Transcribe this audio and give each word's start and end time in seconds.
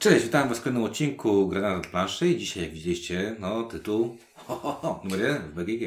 Cześć, 0.00 0.24
witam 0.24 0.48
Was 0.48 0.58
w 0.58 0.62
kolejnym 0.62 0.84
odcinku 0.84 1.48
Granat 1.48 1.86
planszy 1.86 2.28
i 2.28 2.38
dzisiaj, 2.38 2.62
jak 2.62 2.72
widzieliście, 2.72 3.36
no 3.38 3.62
tytuł 3.62 4.16
ho, 4.46 4.56
ho, 4.56 4.72
ho, 4.72 5.00
numer 5.04 5.20
jeden 5.20 5.42
w 5.42 5.54
BGG. 5.54 5.82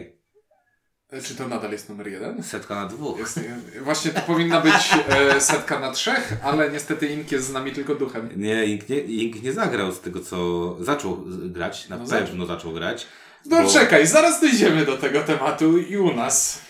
E, 1.12 1.22
Czy 1.22 1.36
to 1.36 1.48
nadal 1.48 1.72
jest 1.72 1.90
numer 1.90 2.08
jeden? 2.08 2.44
Setka 2.44 2.76
na 2.76 2.86
dwóch. 2.86 3.20
Jest, 3.20 3.38
e, 3.38 3.82
właśnie 3.82 4.12
to 4.12 4.22
powinna 4.22 4.62
być 4.62 4.74
e, 5.10 5.42
setka 5.42 5.80
na 5.80 5.92
trzech, 5.92 6.34
ale 6.44 6.72
niestety 6.72 7.08
Ink 7.08 7.32
jest 7.32 7.48
z 7.48 7.52
nami 7.54 7.72
tylko 7.72 7.96
duchem. 7.96 8.30
Nie, 8.42 8.66
Ink 8.66 8.90
nie, 8.90 9.00
Ink 9.00 9.44
nie 9.44 9.54
zagrał 9.54 9.92
z 9.92 10.02
tego, 10.02 10.20
co 10.20 10.38
zaczął 10.84 11.24
grać, 11.28 11.90
na 11.90 11.98
No 11.98 12.06
pewno 12.08 12.46
zaczął 12.46 12.74
grać. 12.74 13.08
No 13.46 13.64
bo- 13.64 13.70
czekaj, 13.70 14.08
zaraz 14.08 14.42
dojdziemy 14.42 14.86
do 14.86 14.98
tego 14.98 15.22
tematu 15.24 15.78
i 15.78 15.98
u 15.98 16.14
nas. 16.16 16.62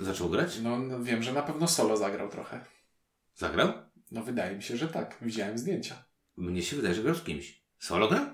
Zaczął 0.00 0.28
grać? 0.28 0.58
No, 0.62 0.78
no 0.78 1.02
wiem, 1.02 1.22
że 1.22 1.32
na 1.32 1.42
pewno 1.42 1.68
solo 1.68 1.96
zagrał 1.96 2.28
trochę. 2.28 2.60
Zagrał? 3.34 3.72
No 4.10 4.22
wydaje 4.22 4.56
mi 4.56 4.62
się, 4.62 4.76
że 4.76 4.88
tak. 4.88 5.16
Widziałem 5.22 5.58
zdjęcia. 5.58 6.05
Mnie 6.36 6.62
się 6.62 6.76
wydaje, 6.76 6.94
że 6.94 7.02
grał 7.02 7.14
z 7.14 7.24
kimś. 7.24 7.62
Solo 7.78 8.08
grał? 8.08 8.24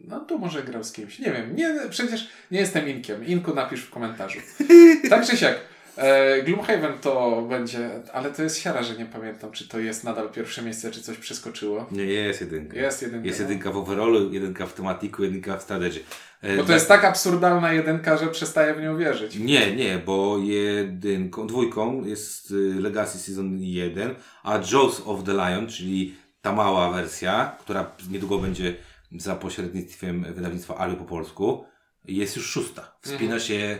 No 0.00 0.20
to 0.20 0.38
może 0.38 0.62
grał 0.62 0.84
z 0.84 0.92
kimś. 0.92 1.18
Nie 1.18 1.32
wiem, 1.32 1.56
nie, 1.56 1.80
przecież 1.90 2.28
nie 2.50 2.60
jestem 2.60 2.88
Inkiem. 2.88 3.26
Inku 3.26 3.54
napisz 3.54 3.82
w 3.82 3.90
komentarzu. 3.90 4.38
Tak 5.10 5.26
czy 5.26 5.36
siak. 5.36 5.60
E, 5.96 6.42
Gloomhaven 6.42 6.98
to 6.98 7.42
będzie, 7.42 7.90
ale 8.12 8.30
to 8.30 8.42
jest 8.42 8.58
siara, 8.58 8.82
że 8.82 8.96
nie 8.96 9.06
pamiętam, 9.06 9.52
czy 9.52 9.68
to 9.68 9.78
jest 9.78 10.04
nadal 10.04 10.30
pierwsze 10.30 10.62
miejsce, 10.62 10.90
czy 10.90 11.02
coś 11.02 11.16
przeskoczyło. 11.16 11.86
Nie, 11.90 12.04
jest 12.04 12.40
jedynka. 12.40 12.76
Jest 12.76 13.02
jedynka. 13.02 13.26
Jest 13.26 13.40
no. 13.40 13.42
jedynka 13.44 13.70
w 13.70 13.76
overallu, 13.76 14.32
jedynka 14.32 14.66
w 14.66 14.72
tematiku, 14.72 15.24
jedynka 15.24 15.56
w 15.56 15.62
strategii. 15.62 16.04
E, 16.42 16.56
Bo 16.56 16.64
to 16.64 16.72
jest 16.72 16.88
tak 16.88 17.04
absurdalna 17.04 17.72
jedynka, 17.72 18.16
że 18.16 18.26
przestaję 18.26 18.74
w 18.74 18.80
nią 18.80 18.96
wierzyć. 18.96 19.36
Nie, 19.36 19.76
nie, 19.76 19.98
bo 20.06 20.38
jedynką, 20.38 21.46
dwójką 21.46 22.04
jest 22.04 22.50
y, 22.50 22.54
Legacy 22.80 23.18
Season 23.18 23.58
1, 23.58 24.14
a 24.42 24.54
Jaws 24.72 25.02
of 25.04 25.24
the 25.24 25.32
Lion, 25.32 25.66
czyli 25.66 26.14
ta 26.44 26.52
mała 26.52 26.90
wersja, 26.90 27.56
która 27.60 27.92
niedługo 28.10 28.38
będzie 28.38 28.76
za 29.18 29.36
pośrednictwem 29.36 30.34
wydawnictwa 30.34 30.76
Arby 30.76 30.96
po 30.96 31.04
polsku, 31.04 31.64
jest 32.04 32.36
już 32.36 32.46
szósta. 32.46 32.96
Wspina 33.00 33.40
się, 33.40 33.78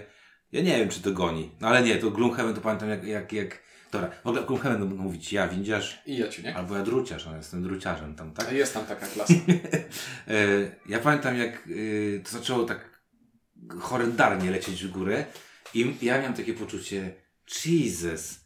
ja 0.53 0.63
nie 0.63 0.79
wiem 0.79 0.89
czy 0.89 1.01
to 1.01 1.13
goni, 1.13 1.51
no 1.61 1.69
ale 1.69 1.83
nie, 1.83 1.97
to 1.97 2.11
Gloomhaven 2.11 2.55
to 2.55 2.61
pamiętam 2.61 2.89
jak, 2.89 3.05
jak, 3.05 3.33
jak 3.33 3.63
dobra, 3.93 4.11
w 4.25 4.27
ogóle 4.27 4.43
Gloomhaven 4.47 4.95
mówić 4.95 5.33
ja, 5.33 5.49
windziarz, 5.49 6.03
I 6.07 6.17
ja 6.17 6.29
ci, 6.29 6.43
nie? 6.43 6.57
albo 6.57 6.77
ja 6.77 6.83
druciarz, 6.83 7.27
no 7.27 7.37
jestem 7.37 7.63
druciarzem 7.63 8.15
tam, 8.15 8.33
tak? 8.33 8.53
Jest 8.53 8.75
tam 8.75 8.87
taka 8.87 9.07
klasa. 9.07 9.35
E, 10.29 10.35
ja 10.89 10.99
pamiętam, 10.99 11.37
jak 11.37 11.67
y, 11.67 12.23
to 12.25 12.31
zaczęło 12.31 12.65
tak 12.65 13.01
horrendarnie 13.81 14.51
lecieć 14.51 14.85
w 14.85 14.91
górę 14.91 15.25
i 15.75 15.95
ja 16.03 16.19
miałem 16.19 16.35
takie 16.35 16.55
poczucie, 16.55 17.15
Jesus, 17.65 18.41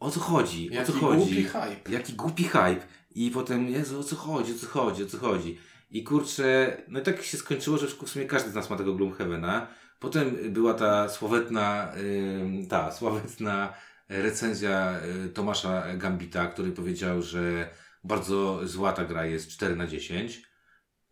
o 0.00 0.10
co 0.10 0.20
chodzi? 0.20 0.70
O 0.70 0.74
Jaki 0.74 0.92
co 0.92 0.98
chodzi? 0.98 1.16
głupi 1.18 1.44
hype. 1.44 1.90
Jaki 1.90 2.12
głupi 2.12 2.44
hype. 2.44 3.01
I 3.14 3.30
potem, 3.30 3.68
Jezu, 3.68 4.00
o 4.00 4.04
co 4.04 4.16
chodzi, 4.16 4.52
o 4.52 4.58
co 4.58 4.66
chodzi, 4.66 5.04
o 5.04 5.06
co 5.06 5.18
chodzi. 5.18 5.58
I 5.90 6.04
kurczę, 6.04 6.76
no 6.88 7.00
i 7.00 7.02
tak 7.02 7.22
się 7.22 7.36
skończyło, 7.36 7.78
że 7.78 7.86
w 7.86 8.08
sumie 8.08 8.24
każdy 8.24 8.50
z 8.50 8.54
nas 8.54 8.70
ma 8.70 8.76
tego 8.76 8.94
Gloomhavena. 8.94 9.66
Potem 9.98 10.36
była 10.52 10.74
ta 10.74 11.08
sławetna, 11.08 11.92
ym, 11.96 12.66
ta 12.66 12.92
sławetna 12.92 13.74
recenzja 14.08 15.00
y, 15.26 15.28
Tomasza 15.28 15.96
Gambita, 15.96 16.46
który 16.46 16.72
powiedział, 16.72 17.22
że 17.22 17.68
bardzo 18.04 18.68
zła 18.68 18.92
ta 18.92 19.04
gra 19.04 19.26
jest 19.26 19.50
4 19.50 19.76
na 19.76 19.86
10. 19.86 20.42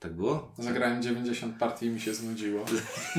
Tak 0.01 0.13
było? 0.13 0.53
Zagrałem 0.59 1.03
90 1.03 1.59
partii 1.59 1.87
i 1.87 1.91
mi 1.91 2.01
się 2.01 2.15
znudziło. 2.15 2.65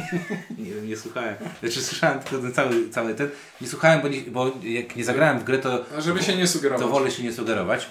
Nie 0.57 0.71
wiem, 0.73 0.87
nie 0.87 0.97
słuchałem. 0.97 1.35
Znaczy 1.59 1.81
słyszałem 1.81 2.19
tylko 2.19 2.41
ten 2.43 2.53
cały, 2.53 2.89
cały 2.89 3.15
ten. 3.15 3.29
Nie 3.61 3.67
słuchałem, 3.67 4.01
bo, 4.01 4.07
nie, 4.07 4.21
bo 4.21 4.51
jak 4.63 4.95
nie 4.95 5.03
zagrałem 5.05 5.39
w 5.39 5.43
grę, 5.43 5.57
to, 5.57 5.85
No, 5.95 6.01
żeby 6.01 6.23
się 6.23 6.35
nie 6.37 6.47
sugerować. 6.47 6.85
to 6.85 6.91
wolę 6.91 7.11
się 7.11 7.23
nie 7.23 7.33
sugerować. 7.33 7.89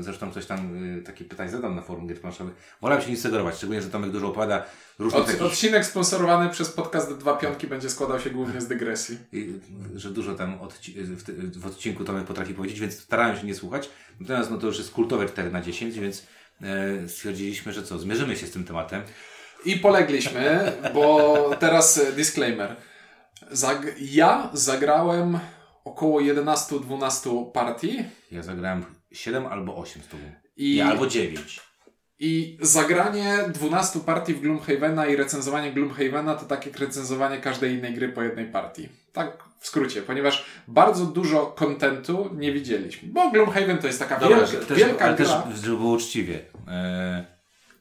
Zresztą 0.00 0.30
ktoś 0.30 0.46
tam 0.46 0.84
y, 0.98 1.02
takie 1.02 1.24
pytanie 1.24 1.50
zadał 1.50 1.74
na 1.74 1.82
forum 1.82 2.06
gier 2.06 2.20
planszowych. 2.20 2.54
Wolałem 2.80 3.04
się 3.04 3.10
nie 3.10 3.16
sugerować, 3.16 3.56
szczególnie, 3.56 3.82
że 3.82 3.90
Tomek 3.90 4.10
dużo 4.10 4.34
różnych 4.98 5.20
Od, 5.22 5.26
takich... 5.26 5.42
odcinek 5.42 5.86
sponsorowany 5.86 6.50
przez 6.50 6.70
podcast 6.70 7.12
Dwa 7.16 7.36
Pionki 7.36 7.66
będzie 7.66 7.90
składał 7.90 8.20
się 8.20 8.30
głównie 8.30 8.60
z 8.60 8.68
dygresji. 8.68 9.18
y, 9.34 9.60
że 9.94 10.10
dużo 10.10 10.34
tam 10.34 10.58
odci- 10.58 10.94
w, 11.02 11.60
w 11.60 11.66
odcinku 11.66 12.04
Tomek 12.04 12.24
potrafi 12.24 12.54
powiedzieć, 12.54 12.80
więc 12.80 12.98
starałem 12.98 13.36
się 13.36 13.46
nie 13.46 13.54
słuchać. 13.54 13.90
Natomiast 14.20 14.50
no 14.50 14.58
to 14.58 14.66
już 14.66 14.78
jest 14.78 14.90
kultowe 14.90 15.26
4 15.28 15.50
na 15.50 15.60
10, 15.60 15.98
więc 15.98 16.26
stwierdziliśmy, 17.08 17.72
że 17.72 17.82
co, 17.82 17.98
zmierzymy 17.98 18.36
się 18.36 18.46
z 18.46 18.50
tym 18.50 18.64
tematem. 18.64 19.02
I 19.64 19.76
polegliśmy, 19.76 20.72
bo 20.94 21.50
teraz 21.60 21.98
e, 21.98 22.12
disclaimer. 22.12 22.76
Zag 23.50 23.94
ja 24.00 24.50
zagrałem 24.52 25.38
około 25.84 26.20
11-12 26.20 27.52
partii 27.52 28.04
Ja 28.30 28.42
zagrałem 28.42 28.84
7 29.12 29.46
albo 29.46 29.76
8 29.76 30.02
z 30.02 30.08
tobą. 30.08 30.22
i, 30.56 30.76
Nie, 30.76 30.84
albo 30.86 31.06
9. 31.06 31.60
i 32.18 32.58
zagranie 32.60 33.38
12 33.48 34.00
partii 34.00 34.34
w 34.34 34.40
Gloomhavena 34.40 35.06
i 35.06 35.16
recenzowanie 35.16 35.72
Gloomhavena 35.72 36.34
to 36.34 36.44
tak 36.44 36.66
jak 36.66 36.78
recenzowanie 36.78 37.38
każdej 37.38 37.74
innej 37.74 37.94
gry 37.94 38.08
po 38.08 38.22
jednej 38.22 38.46
partii. 38.46 38.88
Tak 39.12 39.44
w 39.60 39.66
skrócie, 39.66 40.02
ponieważ 40.02 40.44
bardzo 40.68 41.06
dużo 41.06 41.46
kontentu 41.46 42.30
nie 42.34 42.52
widzieliśmy. 42.52 43.08
Bo 43.08 43.30
Gloomhaven 43.30 43.78
to 43.78 43.86
jest 43.86 43.98
taka 43.98 44.20
Dobra, 44.20 44.36
wielka, 44.36 44.66
też, 44.66 44.78
wielka 44.78 45.04
ale 45.04 45.16
gra. 45.16 45.42
też, 45.42 45.60
żeby 45.60 45.76
było 45.76 45.92
uczciwie. 45.92 46.40
E, 46.68 47.24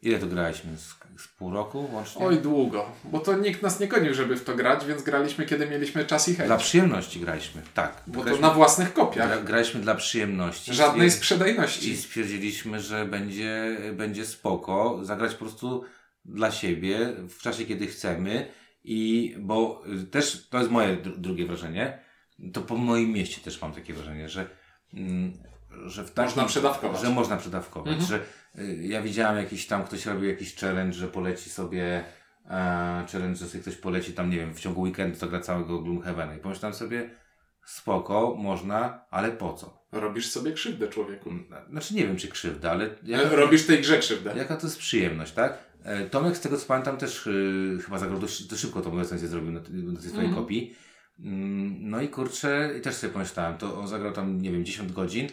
ile 0.01 0.19
to 0.19 0.27
graliśmy? 0.27 0.77
Z, 0.77 0.95
z 1.19 1.27
pół 1.27 1.53
roku 1.53 1.89
łącznie? 1.93 2.25
Oj, 2.25 2.37
długo. 2.37 2.85
Bo 3.03 3.19
to 3.19 3.37
nikt 3.37 3.61
nas 3.61 3.79
nie 3.79 3.87
gonił, 3.87 4.13
żeby 4.13 4.35
w 4.35 4.43
to 4.43 4.55
grać, 4.55 4.85
więc 4.85 5.03
graliśmy 5.03 5.45
kiedy 5.45 5.67
mieliśmy 5.67 6.05
czas 6.05 6.29
i 6.29 6.35
chęć. 6.35 6.47
Dla 6.47 6.57
przyjemności 6.57 7.19
graliśmy, 7.19 7.61
tak. 7.73 8.03
Bo 8.07 8.13
to 8.19 8.23
graliśmy, 8.23 8.47
na 8.47 8.53
własnych 8.53 8.93
kopiach. 8.93 9.27
gra, 9.27 9.41
graliśmy 9.41 9.81
dla 9.81 9.95
przyjemności. 9.95 10.73
Żadnej 10.73 11.11
sprzedajności. 11.11 11.89
I 11.91 11.97
stwierdziliśmy, 11.97 12.79
że 12.79 13.05
będzie, 13.05 13.77
będzie 13.93 14.25
spoko 14.25 14.99
zagrać 15.01 15.31
po 15.31 15.39
prostu 15.39 15.83
dla 16.25 16.51
siebie 16.51 17.13
w 17.29 17.41
czasie, 17.41 17.65
kiedy 17.65 17.87
chcemy. 17.87 18.47
I 18.83 19.35
bo 19.39 19.83
też 20.11 20.47
to 20.49 20.57
jest 20.57 20.71
moje 20.71 20.97
dru- 20.97 21.17
drugie 21.17 21.45
wrażenie. 21.45 21.99
To 22.53 22.61
po 22.61 22.77
moim 22.77 23.11
mieście 23.11 23.41
też 23.41 23.61
mam 23.61 23.73
takie 23.73 23.93
wrażenie, 23.93 24.29
że, 24.29 24.49
mm, 24.93 25.33
że 25.85 26.03
w 26.03 26.11
takim, 26.11 26.25
Można 26.25 26.45
przedawkować. 26.45 27.01
Że 27.01 27.09
można 27.09 27.37
przedawkować. 27.37 27.93
Mhm. 27.93 28.07
Że 28.09 28.19
ja 28.81 29.01
widziałem 29.01 29.37
jakiś 29.37 29.67
tam, 29.67 29.83
ktoś 29.83 30.05
robił 30.05 30.29
jakiś 30.29 30.55
challenge, 30.55 30.93
że 30.97 31.07
poleci 31.07 31.49
sobie 31.49 32.03
e, 32.49 33.05
challenge, 33.11 33.35
że 33.35 33.47
sobie 33.47 33.61
ktoś 33.61 33.75
poleci 33.75 34.13
tam, 34.13 34.29
nie 34.29 34.37
wiem, 34.37 34.53
w 34.53 34.59
ciągu 34.59 34.81
weekendu 34.81 35.19
to 35.19 35.27
gra 35.27 35.39
całego 35.39 35.79
Gloomhavena. 35.81 36.35
I 36.35 36.39
pomyślałem 36.39 36.73
sobie, 36.75 37.09
spoko, 37.65 38.35
można, 38.39 39.05
ale 39.11 39.31
po 39.31 39.53
co? 39.53 39.85
Robisz 39.91 40.29
sobie 40.29 40.51
krzywdę 40.51 40.87
człowieku. 40.87 41.29
Znaczy 41.69 41.95
nie 41.95 42.07
wiem, 42.07 42.17
czy 42.17 42.27
krzywda, 42.27 42.71
ale 42.71 42.89
jaka, 43.03 43.35
Robisz 43.35 43.65
tej 43.65 43.81
grze 43.81 43.97
krzywdę. 43.99 44.33
jaka 44.37 44.55
to 44.57 44.67
jest 44.67 44.79
przyjemność, 44.79 45.31
tak? 45.31 45.57
E, 45.83 46.09
Tomek, 46.09 46.37
z 46.37 46.41
tego 46.41 46.57
co 46.57 46.65
pamiętam, 46.65 46.97
też 46.97 47.27
y, 47.27 47.77
chyba 47.85 47.99
zagrał 47.99 48.19
dość, 48.19 48.43
dość 48.47 48.61
szybko 48.61 48.81
tą 48.81 48.97
recenzję 48.97 49.27
zrobił 49.27 49.51
na, 49.51 49.59
na 49.59 49.99
tej 49.99 50.09
swojej 50.09 50.25
Mhm. 50.27 50.35
kopii. 50.35 50.75
Mm, 51.19 51.89
No 51.89 52.01
i 52.01 52.07
kurczę, 52.09 52.71
i 52.77 52.81
też 52.81 52.95
sobie 52.95 53.13
pomyślałem, 53.13 53.57
to 53.57 53.79
on 53.79 53.87
zagrał 53.87 54.11
tam, 54.13 54.41
nie 54.41 54.51
wiem, 54.51 54.65
10 54.65 54.91
godzin 54.91 55.27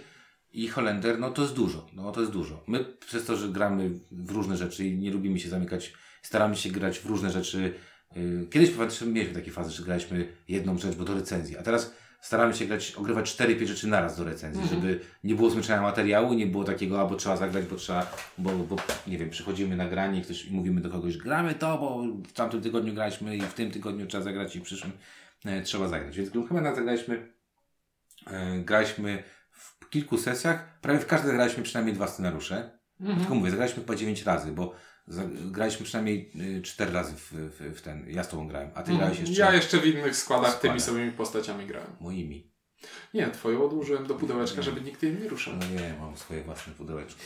i 0.52 0.68
Holender, 0.68 1.18
no 1.18 1.30
to 1.30 1.42
jest 1.42 1.54
dużo, 1.54 1.86
no 1.92 2.12
to 2.12 2.20
jest 2.20 2.32
dużo. 2.32 2.62
My 2.66 2.84
przez 2.84 3.24
to, 3.24 3.36
że 3.36 3.48
gramy 3.48 3.90
w 4.10 4.30
różne 4.30 4.56
rzeczy 4.56 4.84
i 4.86 4.98
nie 4.98 5.10
lubimy 5.10 5.40
się 5.40 5.48
zamykać, 5.48 5.92
staramy 6.22 6.56
się 6.56 6.70
grać 6.70 6.98
w 6.98 7.06
różne 7.06 7.30
rzeczy. 7.30 7.74
y, 8.16 8.46
Kiedyś 8.50 8.70
pamiętam, 8.70 9.12
mieliśmy 9.12 9.34
takie 9.34 9.50
fazy, 9.50 9.70
że 9.70 9.82
graliśmy 9.82 10.28
jedną 10.48 10.78
rzecz, 10.78 10.96
bo 10.96 11.04
do 11.04 11.14
recenzji, 11.14 11.56
a 11.58 11.62
teraz 11.62 11.94
staramy 12.20 12.54
się 12.54 12.66
grać, 12.66 12.94
ogrywać 12.94 13.36
4-5 13.36 13.66
rzeczy 13.66 13.86
naraz 13.88 14.16
do 14.16 14.24
recenzji, 14.24 14.62
Mhm. 14.62 14.80
żeby 14.80 15.00
nie 15.24 15.34
było 15.34 15.50
zmęczenia 15.50 15.82
materiału, 15.82 16.32
nie 16.34 16.46
było 16.46 16.64
takiego, 16.64 17.00
albo 17.00 17.16
trzeba 17.16 17.36
zagrać, 17.36 17.64
bo 17.66 17.76
trzeba, 17.76 18.16
bo, 18.38 18.50
bo 18.50 18.76
nie 19.06 19.19
wiem, 19.19 19.30
przychodzimy 19.30 19.76
na 19.76 19.88
granie 19.88 20.19
i 20.20 20.22
ktoś 20.22 20.44
i 20.44 20.52
mówimy 20.52 20.80
do 20.80 20.90
kogoś, 20.90 21.16
gramy 21.16 21.54
to, 21.54 21.78
bo 21.78 22.02
w 22.28 22.32
tamtym 22.32 22.60
tygodniu 22.62 22.94
graliśmy 22.94 23.36
i 23.36 23.40
w 23.40 23.54
tym 23.54 23.70
tygodniu 23.70 24.06
trzeba 24.06 24.24
zagrać 24.24 24.56
i 24.56 24.60
w 24.60 24.62
przyszłym 24.62 24.92
e, 25.44 25.62
trzeba 25.62 25.88
zagrać. 25.88 26.16
Więc 26.16 26.30
Gloomhavena 26.30 26.74
zagraliśmy, 26.74 27.32
e, 28.26 28.58
graliśmy 28.58 29.22
kilku 29.92 30.19
sesjach, 30.19 30.80
prawie 30.80 30.98
w 30.98 31.06
każdej 31.06 31.32
graliśmy 31.34 31.62
przynajmniej 31.62 31.97
dwa 31.97 32.06
scenariusze. 32.08 32.78
Tylko 33.19 33.34
mówię, 33.34 33.50
zagraliśmy 33.50 33.82
chyba 33.82 33.94
9 33.94 34.22
razy, 34.22 34.53
bo 34.53 34.75
graliśmy 35.50 35.87
przynajmniej 35.87 36.32
4 36.62 36.93
razy 36.93 37.14
w, 37.16 37.32
w, 37.32 37.78
w 37.78 37.82
ten, 37.82 38.05
ja 38.08 38.25
z 38.25 38.28
tobą 38.28 38.49
grałem, 38.49 38.70
a 38.75 38.82
ty 38.82 38.96
grałeś 38.96 39.19
jeszcze 39.20 39.40
Ja 39.40 39.55
jeszcze 39.55 39.78
w 39.78 39.87
innych 39.87 40.16
składach 40.16 40.50
Składach. 40.50 40.61
tymi 40.61 40.81
samymi 40.81 41.12
postaciami 41.12 41.66
grałem. 41.66 41.88
moimi. 42.00 42.52
Nie, 43.14 43.31
twoją 43.31 43.64
odłożyłem 43.64 44.06
do 44.06 44.14
pudełeczka, 44.14 44.62
żeby 44.62 44.81
nikt 44.81 45.02
jej 45.02 45.12
nie 45.12 45.28
ruszał. 45.28 45.55
No 45.56 45.81
nie, 45.81 45.94
mam 46.00 46.16
swoje 46.16 46.43
własne 46.44 46.72
pudełeczko. 46.72 47.20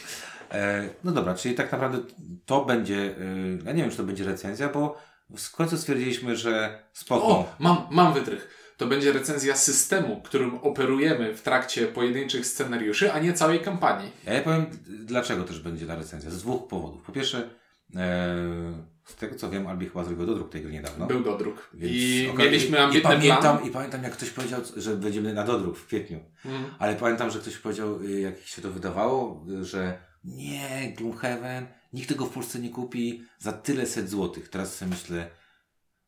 E, 0.52 0.88
no 1.04 1.12
dobra, 1.12 1.34
czyli 1.34 1.54
tak 1.54 1.72
naprawdę 1.72 1.98
to 2.46 2.64
będzie, 2.64 2.94
y, 2.94 3.58
ja 3.64 3.72
nie 3.72 3.82
wiem, 3.82 3.90
czy 3.90 3.96
to 3.96 4.04
będzie 4.04 4.24
recenzja, 4.24 4.68
bo 4.68 4.98
w 5.36 5.50
końcu 5.50 5.78
stwierdziliśmy, 5.78 6.36
że 6.36 6.82
spoko. 6.92 7.26
O, 7.26 7.54
mam, 7.58 7.86
mam 7.90 8.14
wytrych. 8.14 8.65
To 8.76 8.86
będzie 8.86 9.12
recenzja 9.12 9.56
systemu, 9.56 10.22
którym 10.22 10.54
operujemy 10.54 11.34
w 11.34 11.42
trakcie 11.42 11.86
pojedynczych 11.86 12.46
scenariuszy, 12.46 13.12
a 13.12 13.18
nie 13.18 13.32
całej 13.32 13.60
kampanii. 13.60 14.12
Ja 14.26 14.32
ja 14.32 14.42
powiem, 14.42 14.66
dlaczego 14.86 15.44
też 15.44 15.60
będzie 15.60 15.86
ta 15.86 15.96
recenzja. 15.96 16.30
Z 16.30 16.38
dwóch 16.38 16.68
powodów. 16.68 17.02
Po 17.02 17.12
pierwsze, 17.12 17.50
e, 17.96 18.96
z 19.04 19.14
tego 19.14 19.36
co 19.36 19.50
wiem, 19.50 19.66
Albi 19.66 19.86
chyba 19.86 20.04
zrobił 20.04 20.26
dodruk 20.26 20.50
tej 20.50 20.62
gry 20.62 20.72
niedawno. 20.72 21.06
Był 21.06 21.22
dodruk. 21.22 21.70
Więc 21.74 21.92
I 21.92 22.28
okej, 22.34 22.46
mieliśmy 22.46 22.78
i 22.78 22.80
ambitny 22.80 23.10
pamiętam, 23.10 23.58
plan. 23.58 23.68
I 23.68 23.70
pamiętam, 23.70 24.02
jak 24.02 24.12
ktoś 24.12 24.30
powiedział, 24.30 24.60
że 24.76 24.96
będziemy 24.96 25.34
na 25.34 25.44
dodruk 25.44 25.78
w 25.78 25.86
kwietniu. 25.86 26.20
Mm. 26.44 26.64
Ale 26.78 26.96
pamiętam, 26.96 27.30
że 27.30 27.38
ktoś 27.38 27.58
powiedział, 27.58 28.02
y, 28.02 28.20
jak 28.20 28.38
się 28.38 28.62
to 28.62 28.70
wydawało, 28.70 29.46
że 29.62 29.98
nie, 30.24 30.94
Gloomhaven, 30.96 31.66
nikt 31.92 32.08
tego 32.08 32.26
w 32.26 32.30
Polsce 32.30 32.58
nie 32.58 32.70
kupi 32.70 33.24
za 33.38 33.52
tyle 33.52 33.86
set 33.86 34.10
złotych. 34.10 34.48
Teraz 34.48 34.74
sobie 34.74 34.90
myślę, 34.90 35.30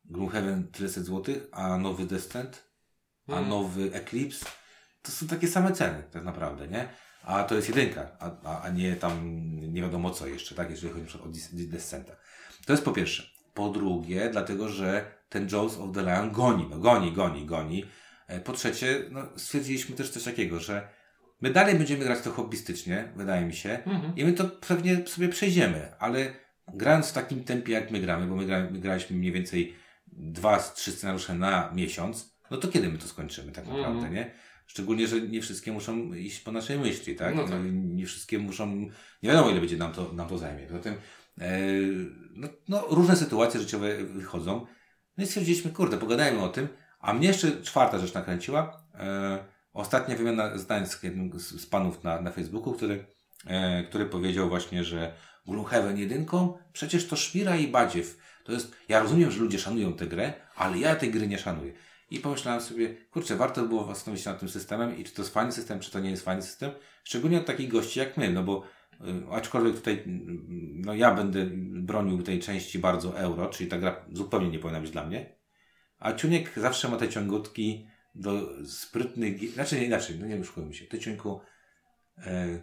Gloomhaven 0.09 0.67
tyle 0.71 0.89
set 0.89 1.05
złotych, 1.05 1.47
a 1.51 1.77
nowy 1.77 2.05
Descent, 2.05 2.63
a 3.27 3.31
Mm. 3.37 3.49
nowy 3.49 3.93
Eclipse, 3.93 4.45
to 5.01 5.11
są 5.11 5.27
takie 5.27 5.47
same 5.47 5.71
ceny 5.71 6.03
tak 6.11 6.23
naprawdę, 6.23 6.67
nie? 6.67 6.89
A 7.23 7.43
to 7.43 7.55
jest 7.55 7.67
jedynka, 7.69 8.11
a, 8.19 8.31
a, 8.43 8.61
a 8.61 8.69
nie 8.69 8.95
tam 8.95 9.19
nie 9.73 9.81
wiadomo 9.81 10.09
co 10.11 10.27
jeszcze, 10.27 10.55
tak? 10.55 10.69
Jeżeli 10.69 10.93
chodzi 10.93 11.17
o 11.17 11.27
Descenta. 11.53 12.13
To 12.65 12.73
jest 12.73 12.85
po 12.85 12.91
pierwsze. 12.91 13.23
Po 13.53 13.69
drugie, 13.69 14.29
dlatego, 14.31 14.69
że 14.69 15.11
ten 15.29 15.47
Jaws 15.51 15.77
of 15.77 15.95
the 15.95 16.01
Lion 16.01 16.31
goni, 16.31 16.67
no 16.69 16.79
goni, 16.79 17.11
goni, 17.13 17.45
goni. 17.45 17.85
E, 18.27 18.39
Po 18.39 18.53
trzecie, 18.53 19.03
no, 19.11 19.21
stwierdziliśmy 19.37 19.95
też 19.95 20.09
coś 20.09 20.23
takiego, 20.23 20.59
że 20.59 20.87
my 21.41 21.49
dalej 21.49 21.75
będziemy 21.75 22.03
grać 22.05 22.21
to 22.21 22.31
hobbystycznie, 22.31 23.11
wydaje 23.15 23.45
mi 23.45 23.53
się, 23.53 23.69
Mhm. 23.85 24.15
i 24.15 24.25
my 24.25 24.33
to 24.33 24.45
pewnie 24.45 25.07
sobie 25.07 25.29
przejdziemy, 25.29 25.91
ale 25.99 26.33
grając 26.73 27.09
w 27.09 27.13
takim 27.13 27.43
tempie, 27.43 27.73
jak 27.73 27.91
my 27.91 27.99
gramy, 27.99 28.27
bo 28.27 28.35
my, 28.35 28.45
gra, 28.45 28.59
my 28.71 28.79
graliśmy 28.79 29.17
mniej 29.17 29.31
więcej 29.31 29.75
dwa, 30.19 30.59
trzy 30.59 30.91
scenariusze 30.91 31.35
na 31.35 31.71
miesiąc, 31.75 32.35
no 32.51 32.57
to 32.57 32.67
kiedy 32.67 32.89
my 32.89 32.97
to 32.97 33.07
skończymy 33.07 33.51
tak 33.51 33.67
naprawdę, 33.67 33.97
Mhm. 33.97 34.13
nie? 34.13 34.31
Szczególnie, 34.67 35.07
że 35.07 35.21
nie 35.21 35.41
wszystkie 35.41 35.71
muszą 35.71 36.13
iść 36.13 36.39
po 36.39 36.51
naszej 36.51 36.79
myśli, 36.79 37.15
tak? 37.15 37.35
No 37.35 37.47
tak. 37.47 37.59
Nie 37.73 38.05
wszystkie 38.05 38.39
muszą, 38.39 38.67
nie 39.23 39.29
wiadomo 39.29 39.49
ile 39.49 39.59
będzie 39.59 39.77
nam 39.77 39.93
to, 39.93 40.13
nam 40.13 40.29
to 40.29 40.37
zajmie. 40.37 40.67
Poza 40.67 40.79
tym, 40.79 40.93
e, 41.41 41.49
no, 42.35 42.47
no, 42.67 42.85
różne 42.89 43.15
sytuacje 43.15 43.59
życiowe 43.59 44.03
wychodzą. 44.03 44.65
No 45.17 45.23
i 45.23 45.27
stwierdziliśmy, 45.27 45.71
kurde, 45.71 45.97
pogadajmy 45.97 46.41
o 46.41 46.49
tym. 46.49 46.67
A 46.99 47.13
mnie 47.13 47.27
jeszcze 47.27 47.61
czwarta 47.61 47.99
rzecz 47.99 48.13
nakręciła. 48.13 48.83
E, 48.93 49.39
ostatnia 49.73 50.15
wymiana 50.15 50.57
zdań 50.57 50.87
z 50.87 51.03
jednym 51.03 51.39
z, 51.39 51.61
z 51.61 51.65
panów 51.65 52.03
na, 52.03 52.21
na 52.21 52.31
Facebooku, 52.31 52.73
który, 52.73 53.05
e, 53.45 53.83
który 53.83 54.05
powiedział 54.05 54.49
właśnie, 54.49 54.83
że 54.83 55.13
Gloomhaven 55.47 55.97
jedynką, 55.97 56.57
przecież 56.73 57.07
to 57.07 57.15
szpira 57.15 57.55
i 57.55 57.67
badziew. 57.67 58.17
To 58.49 58.53
jest, 58.53 58.75
ja 58.87 58.99
rozumiem, 58.99 59.31
że 59.31 59.39
ludzie 59.39 59.59
szanują 59.59 59.93
tę 59.93 60.07
grę, 60.07 60.33
ale 60.55 60.77
ja 60.77 60.95
tej 60.95 61.11
gry 61.11 61.27
nie 61.27 61.37
szanuję. 61.37 61.73
I 62.11 62.19
pomyślałem 62.19 62.61
sobie, 62.61 62.95
kurczę, 63.11 63.35
warto 63.35 63.65
było 63.65 63.87
zastanowić 63.87 64.23
się 64.23 64.29
nad 64.29 64.39
tym 64.39 64.49
systemem 64.49 64.97
i 64.97 65.03
czy 65.03 65.13
to 65.13 65.21
jest 65.21 65.33
fajny 65.33 65.51
system, 65.51 65.79
czy 65.79 65.91
to 65.91 65.99
nie 65.99 66.09
jest 66.09 66.25
fajny 66.25 66.41
system. 66.41 66.71
Szczególnie 67.03 67.37
od 67.37 67.45
takich 67.45 67.69
gości 67.69 67.99
jak 67.99 68.17
my, 68.17 68.31
no 68.31 68.43
bo 68.43 68.63
y, 68.93 69.31
aczkolwiek 69.31 69.75
tutaj 69.75 69.93
y, 69.93 70.03
no 70.75 70.93
ja 70.93 71.13
będę 71.13 71.45
bronił 71.63 72.23
tej 72.23 72.39
części 72.39 72.79
bardzo 72.79 73.19
euro, 73.19 73.47
czyli 73.47 73.69
ta 73.69 73.77
gra 73.77 74.05
zupełnie 74.11 74.49
nie 74.49 74.59
powinna 74.59 74.81
być 74.81 74.91
dla 74.91 75.05
mnie. 75.05 75.35
A 75.99 76.13
Ciuniek 76.13 76.59
zawsze 76.59 76.89
ma 76.89 76.97
te 76.97 77.09
ciągutki 77.09 77.87
do 78.15 78.49
sprytnych, 78.65 79.53
znaczy 79.53 79.75
nie 79.75 79.85
inaczej, 79.85 80.19
no 80.19 80.27
nie 80.27 80.39
oszukujmy 80.39 80.73
się, 80.73 80.85
ty 80.85 80.99
Ciuńku 80.99 81.41
e, 82.17 82.59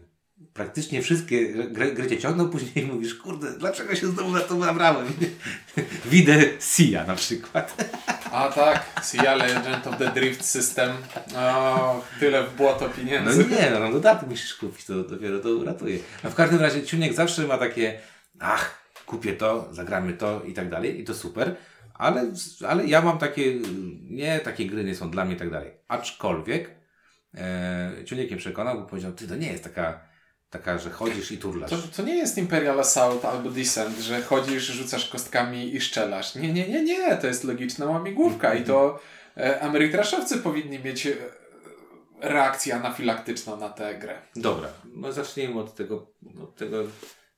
praktycznie 0.55 1.03
wszystkie 1.03 1.49
gry, 1.49 1.93
gry 1.93 2.07
cię 2.07 2.19
ciągną, 2.19 2.49
później 2.49 2.87
mówisz, 2.93 3.15
kurde, 3.15 3.59
dlaczego 3.59 3.95
się 3.95 4.07
znowu 4.07 4.33
na 4.33 4.41
to 4.41 4.55
nabrałem? 4.55 5.07
Widzę 6.05 6.35
Sia 6.61 7.05
na 7.05 7.15
przykład. 7.15 7.91
A 8.33 8.49
tak, 8.49 9.03
Sia 9.05 9.35
Legend 9.35 9.87
of 9.87 9.99
the 9.99 10.11
Drift 10.11 10.45
System. 10.45 10.91
O, 11.37 12.05
tyle 12.21 12.47
w 12.47 12.55
błoto 12.57 12.89
No 12.89 12.95
pieniędzy. 12.95 13.45
nie, 13.45 13.71
no, 13.71 13.81
no 13.81 13.93
dodatek 13.93 14.29
musisz 14.29 14.55
kupić, 14.55 14.85
to 14.85 15.03
dopiero 15.03 15.39
to 15.39 15.49
uratuje. 15.49 15.99
No 16.25 16.31
w 16.31 16.35
każdym 16.35 16.61
razie 16.61 16.83
Ciuniek 16.83 17.13
zawsze 17.15 17.47
ma 17.47 17.59
takie, 17.59 18.01
ach, 18.41 18.79
kupię 19.07 19.33
to, 19.33 19.69
zagramy 19.73 20.13
to 20.13 20.43
i 20.43 20.53
tak 20.53 20.71
dalej 20.71 21.01
i 21.01 21.05
to 21.05 21.15
super, 21.15 21.57
ale, 21.95 22.33
ale 22.69 22.87
ja 22.87 23.03
mam 23.03 23.19
takie, 23.19 23.55
nie, 24.03 24.41
takie 24.41 24.67
gry 24.67 24.85
nie 24.85 24.95
są 24.95 25.11
dla 25.11 25.25
mnie 25.25 25.35
i 25.35 25.39
tak 25.39 25.51
dalej. 25.51 25.71
Aczkolwiek 25.89 26.71
e, 27.35 27.93
Ciuniek 28.05 28.31
mnie 28.31 28.37
przekonał, 28.39 28.81
bo 28.81 28.87
powiedział, 28.87 29.13
ty 29.13 29.29
to 29.29 29.37
nie 29.37 29.53
jest 29.53 29.65
taka, 29.65 30.01
taka, 30.51 30.79
że 30.79 30.91
chodzisz 30.91 31.33
i 31.33 31.39
turlasz. 31.39 31.71
To, 31.71 31.77
to 31.97 32.03
nie 32.03 32.17
jest 32.17 32.39
Imperial 32.39 32.81
Assault 32.81 33.25
albo 33.25 33.51
Descent, 33.51 33.99
że 33.99 34.23
chodzisz, 34.23 34.67
rzucasz 34.67 35.09
kostkami 35.09 35.75
i 35.75 35.81
szczelasz. 35.81 36.35
Nie, 36.35 36.53
nie, 36.53 36.69
nie, 36.69 36.83
nie. 36.83 37.17
To 37.17 37.27
jest 37.27 37.45
logiczna 37.45 37.87
łamigłówka 37.87 38.55
i 38.55 38.65
to 38.65 39.01
e, 39.37 39.61
Amerytraszowcy 39.61 40.39
powinni 40.39 40.79
mieć 40.79 41.07
e, 41.07 41.15
reakcję 42.21 42.75
anafilaktyczną 42.75 43.57
na 43.57 43.69
tę 43.69 43.95
grę. 43.95 44.23
Dobra, 44.37 44.69
no 44.95 45.13
zacznijmy 45.13 45.61
od 45.61 45.75
tego, 45.75 46.13
od 46.43 46.57
tego, 46.57 46.85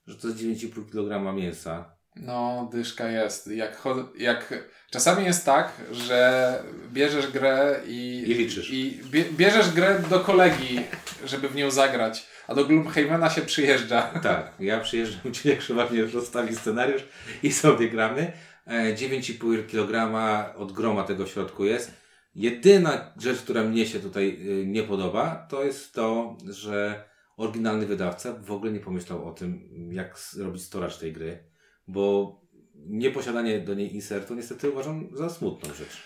że 0.06 0.16
to 0.16 0.28
jest 0.28 0.40
9,5 0.40 0.90
kg 0.90 1.36
mięsa. 1.36 1.98
No, 2.16 2.68
dyszka 2.72 3.08
jest. 3.08 3.46
Jak, 3.46 3.84
jak 4.18 4.54
czasami 4.90 5.24
jest 5.24 5.44
tak, 5.44 5.72
że 5.92 6.62
bierzesz 6.92 7.26
grę 7.26 7.80
i, 7.86 8.24
I 8.26 8.34
liczysz. 8.34 8.70
I 8.70 9.00
bie, 9.10 9.24
bierzesz 9.24 9.72
grę 9.72 10.02
do 10.10 10.20
kolegi, 10.20 10.80
żeby 11.24 11.48
w 11.48 11.54
nią 11.54 11.70
zagrać, 11.70 12.26
a 12.48 12.54
do 12.54 12.64
Gloomhavena 12.64 13.30
się 13.30 13.42
przyjeżdża. 13.42 14.02
Tak, 14.22 14.52
ja 14.60 14.80
przyjeżdżam, 14.80 15.32
Ciuniek 15.32 15.58
Krzywa 15.58 15.86
już 15.92 16.14
rozstawi 16.14 16.56
scenariusz 16.56 17.02
i 17.42 17.52
sobie 17.52 17.88
gramy. 17.90 18.32
E, 18.66 18.94
9,5 18.94 19.66
kg 19.66 20.14
od 20.56 20.72
groma 20.72 21.02
tego 21.02 21.26
środku 21.26 21.64
jest. 21.64 21.92
Jedyna 22.34 23.12
rzecz, 23.16 23.38
która 23.38 23.64
mnie 23.64 23.86
się 23.86 24.00
tutaj 24.00 24.38
y, 24.62 24.66
nie 24.66 24.82
podoba, 24.82 25.46
to 25.50 25.64
jest 25.64 25.92
to, 25.94 26.36
że 26.50 27.04
oryginalny 27.36 27.86
wydawca 27.86 28.32
w 28.32 28.52
ogóle 28.52 28.72
nie 28.72 28.80
pomyślał 28.80 29.28
o 29.28 29.32
tym, 29.32 29.68
jak 29.92 30.12
s- 30.14 30.36
robić 30.40 30.62
storage 30.62 30.94
tej 30.96 31.12
gry, 31.12 31.44
bo 31.88 32.40
nieposiadanie 32.74 33.60
do 33.60 33.74
niej 33.74 33.94
insertu 33.94 34.34
niestety 34.34 34.70
uważam 34.70 35.08
za 35.12 35.30
smutną 35.30 35.74
rzecz. 35.74 35.96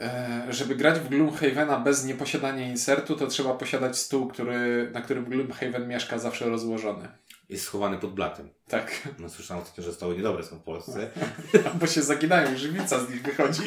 E, 0.00 0.46
żeby 0.48 0.76
grać 0.76 0.98
w 0.98 1.08
Gloomhavena 1.08 1.80
bez 1.80 2.04
nieposiadania 2.04 2.68
insertu, 2.68 3.16
to 3.16 3.26
trzeba 3.26 3.54
posiadać 3.54 3.98
stół, 3.98 4.28
który, 4.28 4.90
na 4.92 5.00
którym 5.00 5.24
Gloomhaven 5.24 5.88
mieszka 5.88 6.18
zawsze 6.18 6.48
rozłożony. 6.48 7.08
Jest 7.48 7.64
schowany 7.64 7.98
pod 7.98 8.14
blatem. 8.14 8.50
Tak, 8.68 9.08
No 9.18 9.28
słyszałem 9.28 9.62
ostatnio, 9.62 9.84
że 9.84 9.92
stoły 9.92 10.16
niedobre 10.16 10.44
są 10.44 10.58
w 10.58 10.62
Polsce. 10.62 11.10
bo 11.80 11.86
się 11.86 12.02
zaginają 12.02 12.56
żywica 12.56 13.04
z 13.04 13.10
nich 13.10 13.22
wychodzi. 13.22 13.62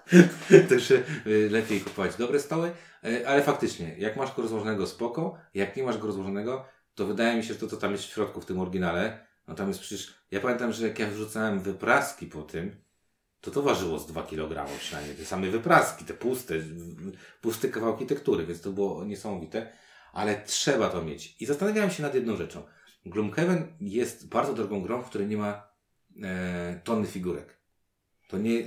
Także 0.68 1.02
y, 1.26 1.48
lepiej 1.50 1.80
kupować 1.80 2.16
dobre 2.16 2.40
stoły, 2.40 2.72
y, 3.04 3.28
ale 3.28 3.42
faktycznie, 3.42 3.94
jak 3.98 4.16
masz 4.16 4.36
go 4.36 4.42
rozłożonego 4.42 4.86
spoko, 4.86 5.38
jak 5.54 5.76
nie 5.76 5.82
masz 5.82 5.98
go 5.98 6.06
rozłożonego, 6.06 6.64
to 6.94 7.06
wydaje 7.06 7.36
mi 7.36 7.44
się, 7.44 7.52
że 7.54 7.60
to, 7.60 7.66
co 7.66 7.76
tam 7.76 7.92
jest 7.92 8.04
w 8.04 8.12
środku 8.12 8.40
w 8.40 8.46
tym 8.46 8.60
oryginale, 8.60 9.26
no 9.48 9.54
tam 9.54 9.68
jest 9.68 9.80
przecież, 9.80 10.14
ja 10.30 10.40
pamiętam, 10.40 10.72
że 10.72 10.88
jak 10.88 10.98
ja 10.98 11.10
wrzucałem 11.10 11.60
wypraski 11.60 12.26
po 12.26 12.42
tym, 12.42 12.81
to 13.42 13.50
to 13.50 13.62
ważyło 13.62 13.98
z 13.98 14.06
2 14.06 14.22
kg 14.22 14.66
przynajmniej, 14.78 15.16
te 15.16 15.24
same 15.24 15.50
wypraski, 15.50 16.04
te 16.04 16.14
puste, 16.14 16.54
puste 17.40 17.68
kawałki 17.68 18.06
tektury, 18.06 18.46
więc 18.46 18.60
to 18.60 18.70
było 18.72 19.04
niesamowite, 19.04 19.72
ale 20.12 20.42
trzeba 20.42 20.88
to 20.88 21.02
mieć. 21.04 21.36
I 21.42 21.46
zastanawiałem 21.46 21.90
się 21.90 22.02
nad 22.02 22.14
jedną 22.14 22.36
rzeczą. 22.36 22.62
Gloomhaven 23.06 23.76
jest 23.80 24.28
bardzo 24.28 24.54
drogą 24.54 24.82
grą, 24.82 25.02
w 25.02 25.08
której 25.08 25.26
nie 25.28 25.36
ma 25.36 25.68
e, 26.22 26.80
tony 26.84 27.06
figurek. 27.06 27.58
To 28.28 28.38
nie, 28.38 28.62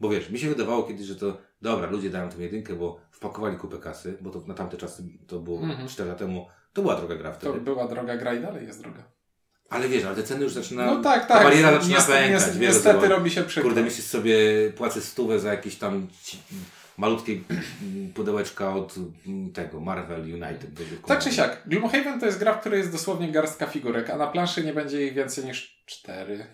bo 0.00 0.08
wiesz, 0.08 0.30
mi 0.30 0.38
się 0.38 0.48
wydawało 0.48 0.82
kiedyś, 0.82 1.06
że 1.06 1.16
to 1.16 1.38
dobra, 1.62 1.90
ludzie 1.90 2.10
dają 2.10 2.28
tę 2.28 2.42
jedynkę, 2.42 2.74
bo 2.74 3.00
wpakowali 3.10 3.56
kupę 3.56 3.78
kasy, 3.78 4.18
bo 4.20 4.30
to 4.30 4.40
na 4.46 4.54
tamte 4.54 4.76
czasy 4.76 5.02
to 5.26 5.38
było 5.38 5.60
Mhm. 5.62 5.88
4 5.88 6.08
lata 6.08 6.18
temu, 6.18 6.46
to 6.72 6.82
była 6.82 6.96
droga 6.96 7.16
gra 7.16 7.30
To 7.32 7.38
wtedy. 7.38 7.60
była 7.60 7.88
droga 7.88 8.16
gra 8.16 8.34
i 8.34 8.40
dalej 8.40 8.66
jest 8.66 8.82
droga. 8.82 9.04
Ale 9.70 9.88
wiesz, 9.88 10.04
ale 10.04 10.16
te 10.16 10.22
ceny 10.22 10.44
już 10.44 10.52
zaczyna. 10.52 10.86
No 10.86 11.02
tak, 11.02 11.26
ta 11.26 11.34
tak. 11.34 11.42
bariera 11.44 11.72
zaczyna 11.72 11.94
Niestety, 11.96 12.18
pękać. 12.18 12.30
niestety, 12.32 12.58
wiesz, 12.58 12.74
niestety 12.74 12.98
bo- 13.00 13.14
robi 13.14 13.30
się 13.30 13.42
przykro. 13.42 13.62
Kurde, 13.62 13.82
myślisz 13.82 14.06
sobie, 14.06 14.34
płacę 14.76 15.00
stówę 15.00 15.40
za 15.40 15.50
jakieś 15.52 15.76
tam 15.76 16.06
malutkie 16.96 17.32
mm, 17.32 18.12
pudełeczka 18.12 18.74
od 18.74 18.94
mm, 19.26 19.52
tego 19.52 19.80
Marvel 19.80 20.20
United. 20.20 20.70
Tak 21.06 21.20
czy 21.24 21.32
siak, 21.32 21.62
Gloomhaven 21.66 22.20
to 22.20 22.26
jest 22.26 22.38
gra, 22.38 22.54
w 22.54 22.60
której 22.60 22.78
jest 22.78 22.92
dosłownie 22.92 23.32
garstka 23.32 23.66
figurek, 23.66 24.10
a 24.10 24.16
na 24.16 24.26
planszy 24.26 24.64
nie 24.64 24.72
będzie 24.74 25.06
ich 25.06 25.14
więcej 25.14 25.44
niż 25.44 25.82
cztery. 25.86 26.46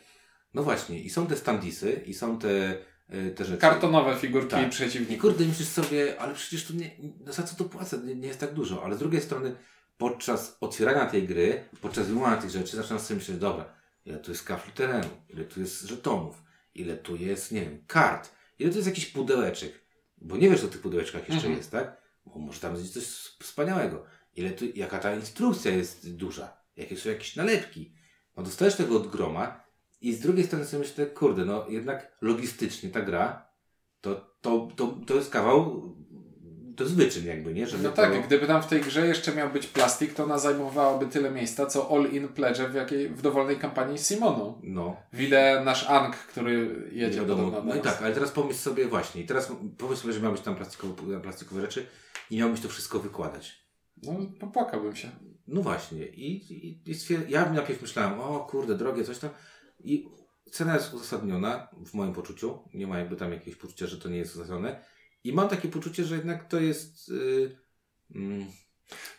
No 0.55 0.63
właśnie, 0.63 1.01
i 1.01 1.11
są 1.11 1.27
te 1.27 1.37
standisy, 1.37 2.03
i 2.07 2.15
są 2.15 2.39
te, 2.39 2.75
y, 3.15 3.31
te 3.31 3.45
rzeczy. 3.45 3.59
Kartonowe 3.61 4.17
figurki 4.17 4.51
Tak. 4.51 4.63
i 4.63 4.67
I 4.67 4.71
przeciwników. 4.71 5.23
kurde, 5.23 5.45
myślisz 5.45 5.69
sobie, 5.69 6.21
ale 6.21 6.35
przecież 6.35 6.65
to 6.65 6.75
nie, 6.75 6.91
za 7.27 7.43
co 7.43 7.57
to 7.57 7.65
płacę? 7.65 7.99
Nie, 8.05 8.15
nie 8.15 8.29
jest 8.29 8.41
tak 8.41 8.55
dużo. 8.55 8.83
Ale 8.85 8.95
z 8.95 8.99
drugiej 8.99 9.21
strony, 9.23 9.57
podczas 9.99 10.57
otwierania 10.61 11.07
tej 11.07 11.27
gry, 11.29 11.65
podczas 11.81 12.09
wyłania 12.09 12.37
tych 12.37 12.51
rzeczy, 12.51 12.77
zaczynam 12.77 13.01
sobie 13.01 13.19
myśleć, 13.19 13.39
dobra, 13.39 13.75
ile 14.05 14.19
tu 14.19 14.31
jest 14.31 14.45
kafli 14.45 14.73
terenu, 14.73 15.09
ile 15.29 15.45
tu 15.45 15.61
jest 15.61 15.83
żetonów, 15.83 16.43
ile 16.75 16.97
tu 16.97 17.17
jest, 17.17 17.53
nie 17.53 17.61
wiem, 17.61 17.85
kart, 17.87 18.31
ile 18.59 18.71
tu 18.71 18.77
jest 18.77 18.89
jakiś 18.89 19.07
pudełeczek. 19.07 19.87
Bo 20.19 20.37
nie 20.37 20.51
wiesz, 20.51 20.61
co 20.61 20.67
w 20.67 20.71
tych 20.71 20.81
pudełeczkach 20.81 21.21
jeszcze 21.21 21.35
Mhm. 21.35 21.57
jest, 21.57 21.71
tak? 21.71 22.03
Bo 22.27 22.39
może 22.39 22.61
tam 22.61 22.77
jest 22.77 22.95
coś 22.95 23.05
wspaniałego. 23.47 24.05
Ile 24.35 24.51
tu, 24.51 24.65
jaka 24.75 24.99
ta 24.99 25.15
instrukcja 25.15 25.71
jest 25.71 26.17
duża, 26.17 26.57
jakie 26.77 26.97
są 26.97 27.09
jakieś 27.09 27.37
nalepki. 27.37 27.95
No 28.37 28.43
dostajesz 28.43 28.77
tego 28.77 28.97
od 28.97 29.11
groma 29.11 29.65
i 30.01 30.13
z 30.15 30.21
drugiej 30.21 30.47
strony 30.47 30.65
sobie 30.65 30.83
myślę, 30.83 31.07
kurde, 31.07 31.45
no 31.45 31.69
jednak 31.69 32.17
logistycznie 32.21 32.91
ta 32.91 33.03
gra 33.03 33.49
to, 34.01 34.37
to, 34.41 34.69
to, 34.77 34.99
to 35.07 35.15
jest 35.15 35.31
kawał, 35.31 35.83
to 36.77 36.85
jest 36.85 36.97
wyczyn 36.97 37.27
jakby, 37.27 37.55
nie? 37.55 37.67
Żeby 37.67 37.83
No 37.83 37.91
tak, 37.93 38.13
to... 38.15 38.23
gdyby 38.23 38.47
tam 38.47 38.63
w 38.63 38.67
tej 38.67 38.81
grze 38.81 39.07
jeszcze 39.07 39.35
miał 39.35 39.51
być 39.51 39.67
plastik, 39.67 40.15
to 40.15 40.25
ona 40.25 40.39
zajmowałaby 40.39 41.07
tyle 41.07 41.31
miejsca, 41.31 41.67
co 41.67 41.91
All-In 41.91 42.29
Pledge 42.29 42.59
w, 42.61 42.75
jakiej, 42.75 43.09
w 43.09 43.23
dowolnej 43.23 43.57
kampanii 43.57 43.99
z 43.99 44.09
Simoną. 44.09 44.61
No, 44.63 44.97
Widzę 45.13 45.63
nasz 45.65 45.91
Ang, 45.91 46.17
który 46.17 46.83
jedzie 46.93 47.21
wiadomo. 47.21 47.45
podobno 47.45 47.69
No 47.75 47.75
i 47.81 47.83
do 47.83 47.85
tak, 47.85 48.03
ale 48.03 48.15
teraz 48.15 48.31
pomyśl 48.31 48.59
sobie 48.59 48.89
właśnie, 48.89 49.23
i 49.23 49.27
teraz 49.27 49.53
pomyśl 49.79 50.03
sobie, 50.03 50.13
że 50.15 50.21
miał 50.21 50.33
być 50.33 50.41
tam 50.41 50.57
plastikowe, 50.57 51.21
plastikowe 51.21 51.61
rzeczy 51.61 51.87
i 52.31 52.37
miałbyś 52.37 52.61
to 52.61 52.69
wszystko 52.69 52.99
wykładać. 52.99 53.67
No, 54.03 54.13
popłakałbym 54.41 54.97
się. 54.97 55.11
no 55.47 55.63
właśnie. 55.63 56.07
I, 56.07 56.53
i, 56.53 56.91
i 56.91 56.95
stwier- 56.95 57.29
ja 57.29 57.53
najpierw 57.53 57.83
myślałem, 57.83 58.21
o 58.21 58.41
kurde, 58.41 58.75
drogie, 58.75 59.05
coś 59.05 59.19
tam. 59.19 59.31
I 59.85 60.09
cena 60.53 60.75
jest 60.75 60.95
uzasadniona 60.95 61.69
w 61.87 61.95
moim 61.95 62.13
poczuciu. 62.13 62.59
Nie 62.75 62.87
ma 62.87 62.99
jakby 62.99 63.17
tam 63.17 63.33
jakiegoś 63.33 63.61
poczucia, 63.61 63.87
że 63.87 63.99
to 63.99 64.09
nie 64.09 64.19
jest 64.19 64.35
uzasadnione. 64.35 64.81
I 65.27 65.33
mam 65.33 65.49
takie 65.49 65.69
poczucie, 65.69 66.05
że 66.05 66.15
jednak 66.17 66.49
to 66.49 66.61
jest. 66.61 67.09
Yy, 67.09 67.57
mm, 68.15 68.47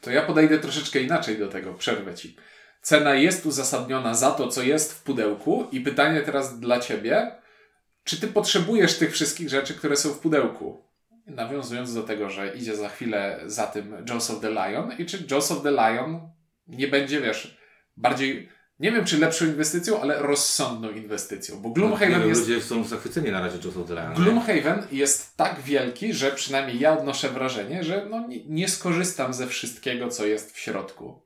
To 0.02 0.12
ja 0.12 0.22
podejdę 0.22 0.60
troszeczkę 0.60 1.00
inaczej 1.00 1.40
do 1.40 1.48
tego, 1.48 1.74
przerwę 1.74 2.16
ci. 2.16 2.36
Cena 2.82 3.16
jest 3.16 3.46
uzasadniona 3.46 4.14
za 4.14 4.32
to, 4.32 4.48
co 4.48 4.64
jest 4.64 4.94
w 4.94 5.04
pudełku, 5.04 5.68
i 5.72 5.82
pytanie 5.82 6.22
teraz 6.22 6.60
dla 6.60 6.80
ciebie: 6.80 7.32
czy 8.04 8.22
ty 8.22 8.28
potrzebujesz 8.28 8.98
tych 8.98 9.12
wszystkich 9.12 9.50
rzeczy, 9.50 9.74
które 9.74 9.96
są 9.96 10.10
w 10.10 10.20
pudełku? 10.20 10.84
Nawiązując 11.26 11.94
do 11.94 12.04
tego, 12.04 12.30
że 12.30 12.56
idzie 12.56 12.76
za 12.76 12.90
chwilę 12.90 13.40
za 13.46 13.68
tym 13.68 13.96
of 14.12 14.42
the 14.42 14.50
Lion, 14.52 14.92
i 14.98 15.06
czy 15.06 15.36
of 15.36 15.64
the 15.64 15.72
Lion 15.72 16.30
nie 16.68 16.88
będzie, 16.88 17.22
wiesz, 17.22 17.58
bardziej, 17.98 18.50
nie 18.80 18.92
wiem 18.92 19.06
czy 19.06 19.20
lepszą 19.20 19.46
inwestycją, 19.46 20.02
ale 20.02 20.22
rozsądną 20.22 20.90
inwestycją, 20.92 21.62
bo 21.62 21.70
Gloomhaven 21.70 22.20
wiem, 22.20 22.30
jest 22.30 22.42
ludzie 22.42 22.62
są 22.62 22.84
zachwyceni 22.84 23.32
na 23.32 23.42
razie 23.42 23.58
Joseph 23.66 23.88
Delan. 23.88 24.14
Gloomhaven 24.14 24.88
jest 24.92 25.38
tak 25.38 25.62
wielki, 25.62 26.14
że 26.14 26.32
przynajmniej 26.32 26.80
ja 26.80 26.98
odnoszę 26.98 27.30
wrażenie, 27.30 27.84
że 27.84 28.08
no 28.10 28.28
nie, 28.28 28.46
nie 28.46 28.68
skorzystam 28.68 29.34
ze 29.34 29.48
wszystkiego, 29.48 30.08
co 30.08 30.26
jest 30.26 30.56
w 30.56 30.60
środku. 30.60 31.22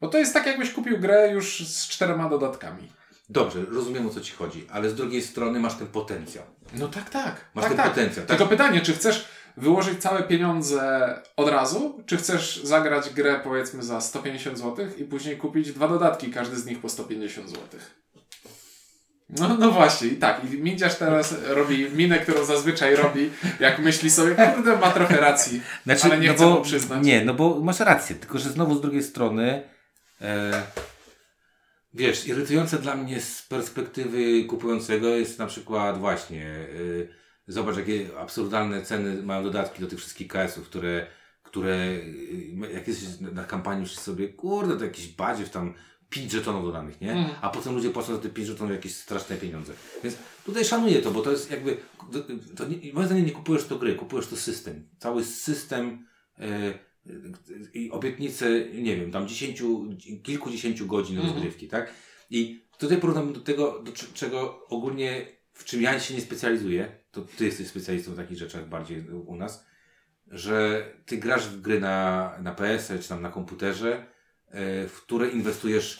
Bo 0.00 0.08
to 0.08 0.18
jest 0.18 0.34
tak, 0.34 0.46
jakbyś 0.46 0.72
kupił 0.72 0.98
grę 0.98 1.30
już 1.32 1.68
z 1.68 1.88
czterema 1.88 2.28
dodatkami. 2.28 2.88
Dobrze, 3.28 3.64
rozumiem 3.70 4.06
o 4.06 4.10
co 4.10 4.20
ci 4.20 4.32
chodzi, 4.32 4.66
ale 4.70 4.90
z 4.90 4.94
drugiej 4.94 5.22
strony 5.22 5.60
masz 5.60 5.74
ten 5.74 5.86
potencjał. 5.86 6.44
No 6.74 6.88
tak, 6.88 7.10
tak. 7.10 7.50
Masz 7.54 7.64
tak, 7.64 7.72
ten 7.72 7.76
tak. 7.76 7.88
potencjał. 7.88 8.26
Tak? 8.26 8.36
Tylko 8.36 8.50
pytanie, 8.50 8.80
czy 8.80 8.92
chcesz 8.92 9.28
wyłożyć 9.56 10.02
całe 10.02 10.22
pieniądze 10.22 11.14
od 11.36 11.48
razu, 11.48 12.02
czy 12.06 12.16
chcesz 12.16 12.64
zagrać 12.64 13.10
grę 13.10 13.40
powiedzmy 13.44 13.82
za 13.82 14.00
150 14.00 14.58
zł 14.58 14.86
i 14.98 15.04
później 15.04 15.36
kupić 15.36 15.72
dwa 15.72 15.88
dodatki, 15.88 16.30
każdy 16.30 16.56
z 16.56 16.66
nich 16.66 16.80
po 16.80 16.88
150 16.88 17.50
zł? 17.50 17.62
No, 19.30 19.56
no 19.58 19.70
właśnie, 19.70 20.08
i 20.08 20.16
tak. 20.16 20.40
I 20.44 20.58
Mindziarz 20.58 20.94
teraz 20.94 21.34
robi 21.48 21.90
minę, 21.90 22.18
którą 22.18 22.44
zazwyczaj 22.44 22.96
robi, 22.96 23.30
jak 23.60 23.78
myśli 23.78 24.10
sobie, 24.10 24.34
kurde, 24.54 24.76
ma 24.76 24.90
trochę 24.90 25.16
racji, 25.16 25.62
ale 26.02 26.18
nie 26.18 26.28
no 26.28 26.34
chcę 26.34 26.44
bo, 26.44 26.50
mu 26.50 26.62
przyznać. 26.62 27.04
Nie, 27.04 27.24
no 27.24 27.34
bo 27.34 27.60
masz 27.60 27.80
rację, 27.80 28.16
tylko 28.16 28.38
że 28.38 28.50
znowu 28.50 28.74
z 28.74 28.80
drugiej 28.80 29.02
strony 29.02 29.62
e, 30.20 30.62
wiesz, 31.96 32.26
irytujące 32.26 32.78
dla 32.78 32.96
mnie 32.96 33.20
z 33.20 33.42
perspektywy 33.42 34.44
kupującego 34.44 35.08
jest 35.08 35.38
na 35.38 35.46
przykład 35.46 35.98
właśnie 35.98 36.46
e, 36.46 36.66
zobacz 37.48 37.76
jakie 37.76 38.08
absurdalne 38.18 38.82
ceny 38.82 39.22
mają 39.22 39.42
dodatki 39.42 39.80
do 39.80 39.86
tych 39.86 39.98
wszystkich 39.98 40.28
KS-ów, 40.28 40.68
które 40.68 41.06
które 41.42 41.74
e, 42.62 42.72
jak 42.72 42.88
jesteś 42.88 43.20
na 43.20 43.44
kampanii 43.44 43.82
już 43.82 43.94
sobie, 43.94 44.28
kurde, 44.28 44.76
to 44.76 44.84
jakiś 44.84 45.08
badziew 45.08 45.50
tam 45.50 45.74
5 46.08 46.32
żetonów 46.32 46.64
dodanych, 46.64 47.00
nie? 47.00 47.12
Mm. 47.12 47.30
A 47.40 47.50
potem 47.50 47.74
ludzie 47.74 47.90
płacą 47.90 48.14
za 48.14 48.22
te 48.22 48.28
5 48.28 48.48
żetonów 48.48 48.72
jakieś 48.72 48.96
straszne 48.96 49.36
pieniądze. 49.36 49.72
Więc 50.04 50.16
tutaj 50.44 50.64
szanuję 50.64 51.02
to, 51.02 51.10
bo 51.10 51.22
to 51.22 51.30
jest 51.30 51.50
jakby, 51.50 51.76
to, 52.12 52.18
to 52.56 52.68
nie, 52.68 52.92
moim 52.92 53.06
zdaniem 53.06 53.26
nie 53.26 53.32
kupujesz 53.32 53.66
to 53.66 53.78
gry, 53.78 53.94
kupujesz 53.94 54.26
to 54.26 54.36
system. 54.36 54.88
Cały 54.98 55.24
system 55.24 56.06
e, 56.38 56.78
i 57.74 57.90
obietnice, 57.90 58.50
nie 58.74 58.96
wiem, 58.96 59.10
tam 59.12 59.28
dziesięciu, 59.28 59.86
kilkudziesięciu 60.22 60.86
godzin 60.86 61.16
Mhm. 61.16 61.34
rozgrywki, 61.34 61.68
tak? 61.68 61.92
I 62.30 62.60
tutaj 62.78 62.98
porównam 62.98 63.32
do 63.32 63.40
tego, 63.40 63.82
do 63.82 63.92
cz- 63.92 64.12
czego 64.14 64.66
ogólnie, 64.68 65.26
w 65.52 65.64
czym 65.64 65.82
ja 65.82 66.00
się 66.00 66.14
nie 66.14 66.20
specjalizuję, 66.20 66.98
to 67.10 67.22
ty 67.22 67.44
jesteś 67.44 67.66
specjalistą 67.66 68.12
w 68.12 68.16
takich 68.16 68.38
rzeczach 68.38 68.68
bardziej 68.68 69.08
u 69.10 69.36
nas, 69.36 69.66
że 70.26 70.86
ty 71.06 71.16
grasz 71.18 71.48
w 71.48 71.60
gry 71.60 71.80
na, 71.80 72.32
na 72.42 72.54
PS, 72.54 72.92
czy 73.02 73.08
tam 73.08 73.22
na 73.22 73.30
komputerze, 73.30 74.06
e, 74.48 74.88
w 74.88 75.02
które 75.02 75.28
inwestujesz 75.28 75.98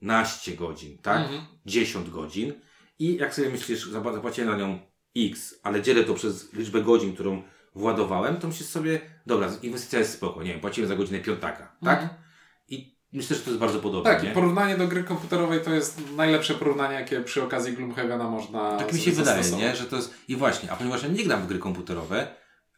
naście 0.00 0.52
godzin, 0.56 0.98
tak? 0.98 1.20
Mhm. 1.22 1.42
10 1.66 2.10
godzin 2.10 2.52
i 2.98 3.16
jak 3.16 3.34
sobie 3.34 3.50
myślisz, 3.50 3.86
zapłaciłem 3.88 4.50
na 4.50 4.56
nią 4.58 4.78
X, 5.16 5.60
ale 5.62 5.82
dzielę 5.82 6.04
to 6.04 6.14
przez 6.14 6.52
liczbę 6.52 6.82
godzin, 6.82 7.14
którą 7.14 7.42
władowałem, 7.78 8.36
to 8.36 8.48
myślisz 8.48 8.68
sobie, 8.68 9.00
dobra, 9.26 9.48
inwestycja 9.62 9.98
jest 9.98 10.12
spoko, 10.12 10.42
nie 10.42 10.50
wiem, 10.52 10.60
płaciłem 10.60 10.88
za 10.88 10.96
godzinę 10.96 11.18
piątaka, 11.18 11.72
tak? 11.84 12.02
Mhm. 12.02 12.20
I 12.68 12.96
myślę, 13.12 13.36
że 13.36 13.42
to 13.42 13.50
jest 13.50 13.60
bardzo 13.60 13.78
podobne, 13.80 14.10
Tak, 14.14 14.22
nie? 14.22 14.30
porównanie 14.30 14.76
do 14.76 14.88
gry 14.88 15.04
komputerowej 15.04 15.60
to 15.60 15.74
jest 15.74 16.00
najlepsze 16.16 16.54
porównanie, 16.54 16.94
jakie 16.94 17.20
przy 17.20 17.42
okazji 17.42 17.72
Gloomhavena 17.72 18.30
można 18.30 18.76
Tak 18.78 18.92
mi 18.92 19.00
się 19.00 19.12
wydaje, 19.12 19.50
nie? 19.50 19.76
Że 19.76 19.84
to 19.84 19.96
jest... 19.96 20.14
I 20.28 20.36
właśnie, 20.36 20.72
a 20.72 20.76
ponieważ 20.76 21.02
ja 21.02 21.08
nie 21.08 21.24
gram 21.24 21.42
w 21.42 21.46
gry 21.46 21.58
komputerowe, 21.58 22.26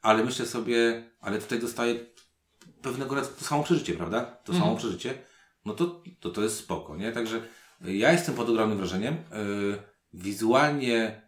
ale 0.03 0.25
myślę 0.25 0.47
sobie, 0.47 1.05
ale 1.21 1.39
tutaj 1.39 1.61
dostaję 1.61 1.95
pewnego 2.83 3.15
rodzaju 3.15 3.37
to 3.39 3.45
samo 3.45 3.63
przeżycie, 3.63 3.95
prawda? 3.95 4.21
To 4.21 4.53
Mhm. 4.53 4.59
samo 4.65 4.77
przeżycie, 4.79 5.15
no 5.65 5.75
to, 5.75 6.03
to 6.21 6.31
to 6.31 6.43
jest 6.43 6.57
spoko, 6.57 6.97
nie? 6.97 7.13
Także 7.13 7.41
ja 7.81 8.13
jestem 8.13 8.35
pod 8.35 8.49
ogromnym 8.49 8.79
wrażeniem. 8.79 9.15
Yy, 9.15 9.79
wizualnie 10.13 11.23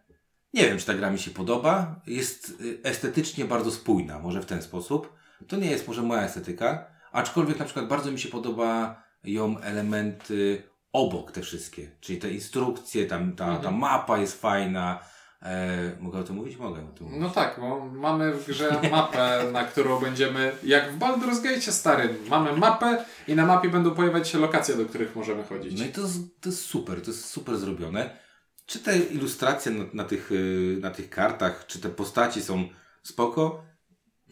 nie 0.53 0.65
wiem, 0.67 0.77
czy 0.77 0.85
ta 0.85 0.93
gra 0.93 1.11
mi 1.11 1.19
się 1.19 1.31
podoba. 1.31 1.95
Jest 2.07 2.49
y, 2.61 2.79
estetycznie 2.83 3.45
bardzo 3.45 3.71
spójna, 3.71 4.19
może 4.19 4.41
w 4.41 4.45
ten 4.45 4.61
sposób. 4.61 5.13
To 5.47 5.55
nie 5.57 5.71
jest 5.71 5.87
może 5.87 6.01
moja 6.01 6.21
estetyka, 6.23 6.85
aczkolwiek 7.11 7.59
na 7.59 7.65
przykład 7.65 7.87
bardzo 7.87 8.11
mi 8.11 8.19
się 8.19 8.29
podoba 8.29 9.03
ją 9.23 9.59
elementy 9.59 10.63
obok 10.93 11.31
te 11.31 11.41
wszystkie, 11.41 11.91
czyli 12.01 12.19
te 12.19 12.29
instrukcje, 12.31 13.05
tam 13.05 13.35
ta, 13.35 13.45
ta 13.45 13.55
Mhm. 13.55 13.75
mapa 13.75 14.17
jest 14.17 14.41
fajna. 14.41 14.99
E, 15.41 15.91
mogę 15.99 16.19
o 16.19 16.23
tym 16.23 16.35
mówić? 16.35 16.57
Mogę 16.57 16.81
o 16.81 16.87
tym 16.97 17.07
mówić. 17.07 17.21
No 17.21 17.29
tak, 17.29 17.57
bo 17.59 17.85
mamy 17.85 18.33
w 18.33 18.47
grze 18.47 18.81
mapę, 18.91 19.43
na 19.51 19.63
którą 19.63 19.99
będziemy, 19.99 20.51
jak 20.63 20.91
w 20.91 20.99
Baldur's 20.99 21.43
Gate 21.43 21.61
starym, 21.61 22.15
mamy 22.29 22.57
mapę 22.57 23.05
i 23.27 23.35
na 23.35 23.45
mapie 23.45 23.69
będą 23.69 23.91
pojawiać 23.91 24.29
się 24.29 24.37
lokacje, 24.37 24.75
do 24.75 24.85
których 24.85 25.15
możemy 25.15 25.43
chodzić. 25.43 25.79
No 25.79 25.85
i 25.85 25.89
to 25.89 26.01
to 26.41 26.49
jest 26.49 26.61
super, 26.65 27.01
to 27.01 27.11
jest 27.11 27.25
super 27.25 27.57
zrobione. 27.57 28.22
Czy 28.65 28.79
te 28.79 28.97
ilustracje 28.99 29.71
na, 29.71 29.83
na, 29.93 30.03
tych, 30.03 30.31
y, 30.31 30.77
na 30.81 30.91
tych 30.91 31.09
kartach, 31.09 31.65
czy 31.67 31.79
te 31.79 31.89
postaci 31.89 32.41
są 32.41 32.67
spoko? 33.03 33.63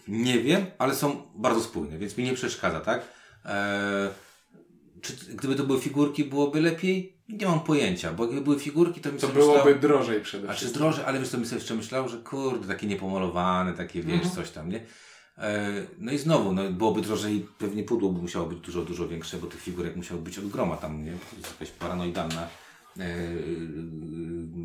Nie 0.08 0.40
wiem, 0.40 0.66
ale 0.78 0.96
są 0.96 1.32
bardzo 1.36 1.62
spójne, 1.62 1.98
więc 1.98 2.18
mi 2.18 2.24
nie 2.24 2.34
przeszkadza, 2.34 2.80
tak? 2.80 3.02
Eee, 3.46 4.10
czy 5.02 5.14
gdyby 5.36 5.56
to 5.56 5.64
były 5.64 5.80
figurki, 5.82 6.24
byłoby 6.24 6.62
lepiej? 6.62 7.22
Nie 7.30 7.46
mam 7.46 7.60
pojęcia, 7.60 8.14
bo 8.14 8.26
jakby 8.26 8.42
były 8.42 8.60
figurki, 8.60 9.02
to 9.02 9.12
mi 9.12 9.20
To 9.20 9.28
byłoby 9.28 9.58
myślał, 9.66 9.80
drożej 9.82 10.22
przede 10.22 10.48
a 10.50 10.52
czy 10.52 10.58
wszystkim. 10.58 10.82
drożej, 10.82 11.06
ale 11.06 11.20
wiesz, 11.20 11.30
to 11.30 11.38
mi 11.38 11.46
sobie 11.46 11.58
jeszcze 11.58 11.76
myślał, 11.76 12.10
że 12.10 12.18
kurde, 12.18 12.68
takie 12.68 12.88
niepomalowane, 12.88 13.74
takie 13.74 14.04
wiesz, 14.04 14.14
Mhm. 14.16 14.36
coś 14.36 14.50
tam, 14.52 14.70
nie? 14.70 14.86
E, 15.38 15.72
No 15.98 16.12
i 16.12 16.18
znowu, 16.18 16.54
no, 16.54 16.70
byłoby 16.72 17.02
drożej, 17.02 17.48
pewnie 17.58 17.84
pudło 17.84 18.10
by 18.10 18.22
musiało 18.22 18.46
być 18.46 18.60
dużo, 18.60 18.82
dużo 18.82 19.08
większe, 19.08 19.38
bo 19.38 19.48
tych 19.48 19.62
figurek 19.62 19.96
musiało 19.96 20.22
być 20.22 20.40
od 20.40 20.48
groma 20.50 20.78
tam, 20.78 21.04
nie? 21.06 21.12
To 21.12 21.36
jest 21.38 21.52
jakaś 21.52 21.70
paranoidalna 21.72 22.48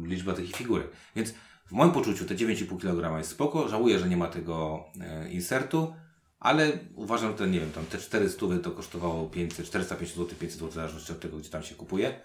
liczba 0.03 0.33
tych 0.33 0.57
figurek. 0.57 0.87
Więc 1.17 1.35
w 1.67 1.73
moim 1.73 1.93
poczuciu 1.93 2.25
te 2.25 2.35
9,5 2.35 2.81
kg 2.81 3.19
jest 3.19 3.31
spoko. 3.31 3.69
Żałuję, 3.69 3.99
że 3.99 4.09
nie 4.09 4.17
ma 4.17 4.29
tego 4.29 4.85
e, 5.01 5.31
insertu, 5.31 5.95
ale 6.39 6.79
uważam, 6.95 7.33
że 7.33 7.39
te, 7.39 7.47
nie 7.47 7.61
wiem, 7.61 7.73
tam 7.73 7.87
te 7.87 7.99
400 7.99 8.47
to 8.63 8.71
kosztowało 8.71 9.29
500, 9.29 9.67
450 9.67 10.29
zł, 10.29 10.39
500 10.41 10.59
zł, 10.59 10.71
w 10.71 10.75
zależności 10.75 11.13
od 11.13 11.21
tego, 11.21 11.37
gdzie 11.37 11.51
tam 11.51 11.63
się 11.63 11.75
kupuje. 11.75 12.21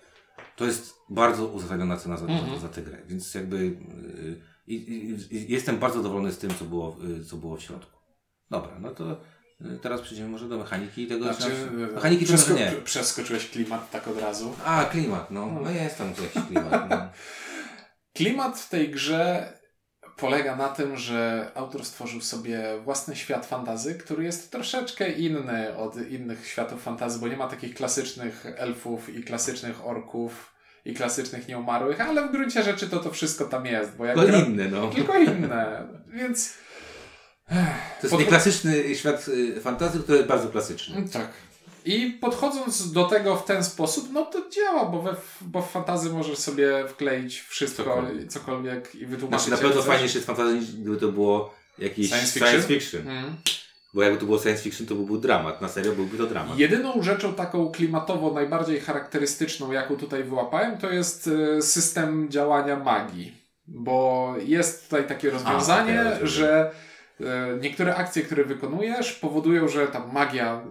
To 0.55 0.65
jest 0.65 0.93
bardzo 1.09 1.47
uzasadniona 1.47 1.97
cena 1.97 2.17
za, 2.17 2.25
Mhm. 2.25 2.53
za, 2.53 2.59
za 2.59 2.69
tę 2.69 2.81
grę, 2.81 2.97
więc 3.07 3.33
jakby 3.33 3.57
yy, 3.65 4.41
i, 4.67 4.75
i, 4.75 5.35
i 5.35 5.51
jestem 5.51 5.77
bardzo 5.77 5.97
zadowolony 5.97 6.31
z 6.31 6.37
tym, 6.37 6.53
co 6.59 6.65
było, 6.65 6.97
yy, 7.07 7.25
co 7.25 7.37
było 7.37 7.57
w 7.57 7.61
środku. 7.61 7.99
Dobra, 8.49 8.79
no 8.79 8.91
to 8.91 9.21
teraz 9.81 10.01
przejdziemy 10.01 10.29
może 10.29 10.49
do 10.49 10.57
mechaniki 10.57 11.03
i 11.03 11.07
tego, 11.07 11.25
Znaczy, 11.33 11.51
czy- 11.69 11.71
mechaniki 11.71 12.25
to 12.25 12.31
może 12.31 12.43
przesko- 12.43 12.55
nie. 12.59 12.71
Przeskoczyłeś 12.71 13.49
klimat 13.49 13.91
tak 13.91 14.07
od 14.07 14.21
razu. 14.21 14.55
A, 14.65 14.85
klimat, 14.85 15.31
no, 15.31 15.45
no 15.63 15.71
jest 15.71 15.97
tam 15.97 16.07
jakiś 16.09 16.43
klimat, 16.47 16.89
no. 16.89 16.97
Klimat 18.13 18.59
w 18.59 18.69
tej 18.69 18.89
grze 18.89 19.53
polega 20.17 20.55
na 20.55 20.69
tym, 20.69 20.97
że 20.97 21.51
autor 21.55 21.85
stworzył 21.85 22.21
sobie 22.21 22.63
własny 22.83 23.15
świat 23.15 23.45
fantazy, 23.45 23.95
który 23.95 24.23
jest 24.23 24.51
troszeczkę 24.51 25.11
inny 25.11 25.77
od 25.77 26.07
innych 26.09 26.47
światów 26.47 26.83
fantazy, 26.83 27.19
bo 27.19 27.27
nie 27.27 27.37
ma 27.37 27.47
takich 27.47 27.75
klasycznych 27.75 28.45
elfów 28.55 29.15
i 29.15 29.23
klasycznych 29.23 29.85
orków 29.85 30.53
i 30.85 30.93
klasycznych 30.93 31.47
nieumarłych, 31.47 32.01
ale 32.01 32.27
w 32.27 32.31
gruncie 32.31 32.63
rzeczy 32.63 32.89
to 32.89 32.99
to 32.99 33.11
wszystko 33.11 33.45
tam 33.45 33.65
jest, 33.65 33.95
bo 33.95 34.05
jak 34.05 34.15
Tylko 34.15 34.31
gra... 34.31 34.39
inny, 34.39 34.69
no. 34.71 34.87
Tylko 34.87 35.17
inne, 35.17 35.87
więc 36.07 36.53
To 38.01 38.07
jest 38.07 38.19
nieklasyczny 38.19 38.95
świat 38.95 39.27
y, 39.27 39.61
fantazji, 39.61 39.99
który 40.01 40.17
jest 40.17 40.29
bardzo 40.29 40.49
klasyczny. 40.49 41.03
tak. 41.13 41.27
I 41.85 42.17
podchodząc 42.21 42.91
do 42.91 43.03
tego 43.03 43.35
w 43.35 43.45
ten 43.45 43.63
sposób, 43.63 44.09
no 44.13 44.25
to 44.25 44.49
działa, 44.49 44.85
bo, 44.85 45.01
we, 45.01 45.15
bo 45.41 45.61
w 45.61 45.71
fantazy 45.71 46.09
możesz 46.09 46.37
sobie 46.37 46.87
wkleić 46.87 47.39
wszystko, 47.41 47.83
Cokolwiek. 47.83 48.27
cokolwiek, 48.31 48.95
i 48.95 49.05
wytłumaczyć. 49.05 49.47
Znaczy 49.47 49.49
na 49.49 49.55
jak 49.55 49.61
pewno 49.61 49.81
chcesz. 49.81 49.91
fajniejszy 49.93 50.17
jest 50.17 50.27
fantazja 50.27 50.53
niż 50.53 50.71
gdyby 50.71 50.97
to 50.97 51.07
było 51.07 51.53
jakiś 51.77 52.07
Science 52.09 52.39
science 52.39 52.67
fiction? 52.67 52.79
fiction. 52.79 53.07
Mm. 53.07 53.35
Bo 53.93 54.03
jakby 54.03 54.19
to 54.19 54.25
było 54.25 54.39
science 54.39 54.63
fiction, 54.63 54.87
to 54.87 54.95
byłby 54.95 55.17
dramat. 55.17 55.61
Na 55.61 55.67
serio 55.69 55.91
byłby 55.91 56.17
to 56.17 56.27
dramat. 56.27 56.57
Jedyną 56.57 57.03
rzeczą 57.03 57.33
taką 57.33 57.71
klimatowo 57.71 58.31
najbardziej 58.33 58.79
charakterystyczną, 58.79 59.71
jaką 59.71 59.95
tutaj 59.97 60.23
wyłapałem, 60.23 60.77
to 60.77 60.89
jest 60.89 61.29
e, 61.57 61.61
system 61.61 62.29
działania 62.29 62.75
magii. 62.79 63.37
Bo 63.67 64.33
jest 64.45 64.83
tutaj 64.83 65.07
takie 65.07 65.29
rozwiązanie, 65.29 66.03
rozumiem. 66.03 66.27
że 66.27 66.71
niektóre 67.61 67.95
akcje, 67.95 68.21
które 68.21 68.45
wykonujesz, 68.45 69.11
powodują, 69.13 69.67
że 69.67 69.87
ta 69.87 70.07
magia 70.07 70.61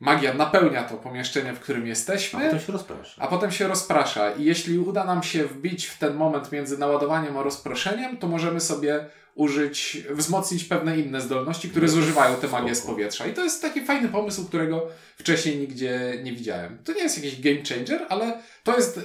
magia 0.00 0.34
napełnia 0.34 0.84
to 0.84 0.96
pomieszczenie, 0.96 1.52
w 1.52 1.60
którym 1.60 1.82
A 1.82 1.86
jesteśmy, 1.86 2.40
potem 2.44 2.60
się 2.60 2.72
rozprasza. 2.72 3.22
a 3.22 3.26
potem 3.26 3.50
się 3.50 3.68
rozprasza. 3.68 4.30
I 4.30 4.44
jeśli 4.44 4.78
uda 4.78 5.04
nam 5.04 5.22
się 5.22 5.44
wbić 5.44 5.86
w 5.86 5.98
ten 5.98 6.14
moment 6.14 6.52
między 6.52 6.78
naładowaniem 6.78 7.36
a 7.36 7.42
rozproszeniem, 7.42 8.16
to 8.16 8.26
możemy 8.28 8.60
sobie 8.60 9.06
użyć, 9.34 9.98
wzmocnić 10.10 10.64
pewne 10.64 10.98
inne 10.98 11.20
zdolności, 11.20 11.70
które 11.70 11.86
No 11.86 11.92
zużywają 11.92 12.36
tę 12.36 12.48
magię 12.48 12.74
z 12.74 12.80
powietrza. 12.80 13.26
I 13.26 13.32
to 13.34 13.44
jest 13.44 13.62
taki 13.62 13.84
fajny 13.84 14.08
pomysł, 14.08 14.46
którego 14.46 14.88
wcześniej 15.18 15.58
nigdzie 15.58 16.12
nie 16.22 16.32
widziałem. 16.32 16.78
To 16.84 16.92
nie 16.92 17.02
jest 17.02 17.24
jakiś 17.24 17.40
game 17.40 17.64
changer, 17.68 18.06
ale 18.08 18.40
to 18.64 18.76
jest 18.76 18.98
e, 18.98 19.02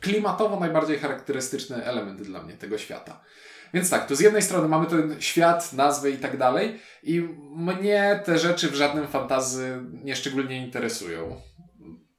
klimatowo 0.00 0.60
najbardziej 0.60 0.98
charakterystyczny 0.98 1.84
element 1.84 2.22
dla 2.22 2.42
mnie 2.42 2.54
tego 2.54 2.78
świata. 2.78 3.20
Więc 3.76 3.90
tak, 3.90 4.06
tu 4.06 4.14
z 4.14 4.20
jednej 4.20 4.42
strony 4.42 4.68
mamy 4.68 4.86
ten 4.86 5.16
świat, 5.20 5.72
nazwy 5.72 6.10
i 6.10 6.18
tak 6.18 6.36
dalej 6.36 6.78
i 7.02 7.20
mnie 7.56 8.20
te 8.24 8.38
rzeczy 8.38 8.70
w 8.70 8.74
żadnym 8.74 9.08
fantazy 9.08 9.80
nieszczególnie 10.04 10.66
interesują. 10.66 11.40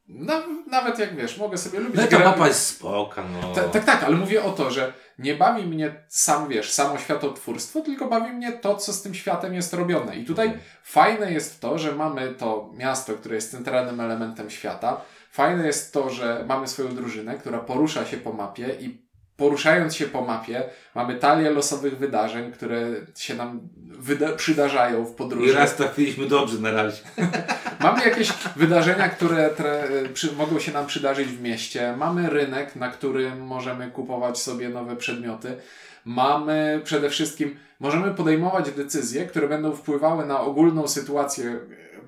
Na, 0.08 0.44
nawet 0.72 1.00
jak 1.00 1.16
wiesz, 1.16 1.38
mogę 1.38 1.58
sobie 1.58 1.80
lubić 1.80 2.02
No 2.02 2.08
ta 2.08 2.20
mapa 2.20 2.48
jest 2.48 2.68
spoka, 2.68 3.24
no. 3.42 3.54
Ta- 3.54 3.64
tak, 3.64 3.86
tak, 3.86 4.04
ale 4.04 4.16
mówię 4.16 4.44
o 4.44 4.52
to, 4.52 4.72
że 4.72 4.94
nie 5.20 5.36
bawi 5.36 5.64
mnie 5.64 6.06
sam, 6.08 6.50
wiesz, 6.50 6.72
samo 6.72 6.98
światotwórstwo, 6.98 7.82
tylko 7.82 8.08
bawi 8.08 8.34
mnie 8.34 8.52
to, 8.52 8.76
co 8.76 8.94
z 8.94 9.02
tym 9.02 9.14
światem 9.14 9.54
jest 9.54 9.74
robione. 9.74 10.16
I 10.16 10.26
tutaj 10.26 10.48
Mhm. 10.48 10.66
fajne 10.84 11.32
jest 11.34 11.62
to, 11.62 11.78
że 11.78 11.92
mamy 11.92 12.34
to 12.34 12.72
miasto, 12.74 13.14
które 13.14 13.36
jest 13.36 13.52
centralnym 13.52 14.00
elementem 14.00 14.50
świata. 14.50 15.02
Fajne 15.32 15.68
jest 15.68 15.94
to, 15.94 16.10
że 16.10 16.46
mamy 16.48 16.68
swoją 16.68 16.96
drużynę, 16.96 17.38
która 17.38 17.60
porusza 17.60 18.06
się 18.06 18.18
po 18.18 18.34
mapie 18.34 18.76
i 18.80 19.07
poruszając 19.38 19.96
się 19.96 20.06
po 20.06 20.22
mapie, 20.22 20.64
mamy 20.96 21.16
talię 21.16 21.52
losowych 21.52 21.98
wydarzeń, 21.98 22.52
które 22.52 22.92
się 23.18 23.36
nam 23.36 23.60
wyda- 24.00 24.36
przydarzają 24.36 25.06
w 25.06 25.16
podróży. 25.16 25.50
I 25.50 25.52
raz 25.52 25.76
trafiliśmy 25.76 26.26
dobrze 26.26 26.60
na 26.60 26.72
razie. 26.72 27.02
Mamy 27.84 28.06
jakieś 28.06 28.34
wydarzenia, 28.56 29.10
które 29.10 29.50
tre, 29.50 29.84
przy, 30.14 30.32
mogą 30.32 30.60
się 30.60 30.72
nam 30.72 30.86
przydarzyć 30.86 31.28
w 31.28 31.42
mieście. 31.42 31.96
Mamy 31.98 32.30
rynek, 32.30 32.76
na 32.76 32.90
którym 32.90 33.42
możemy 33.42 33.92
kupować 33.92 34.40
sobie 34.40 34.70
nowe 34.70 34.96
przedmioty. 34.96 35.58
Mamy 36.06 36.82
przede 36.84 37.10
wszystkim, 37.10 37.60
możemy 37.80 38.14
podejmować 38.14 38.72
decyzje, 38.72 39.26
które 39.26 39.48
będą 39.48 39.76
wpływały 39.76 40.26
na 40.26 40.42
ogólną 40.42 40.88
sytuację 40.88 41.60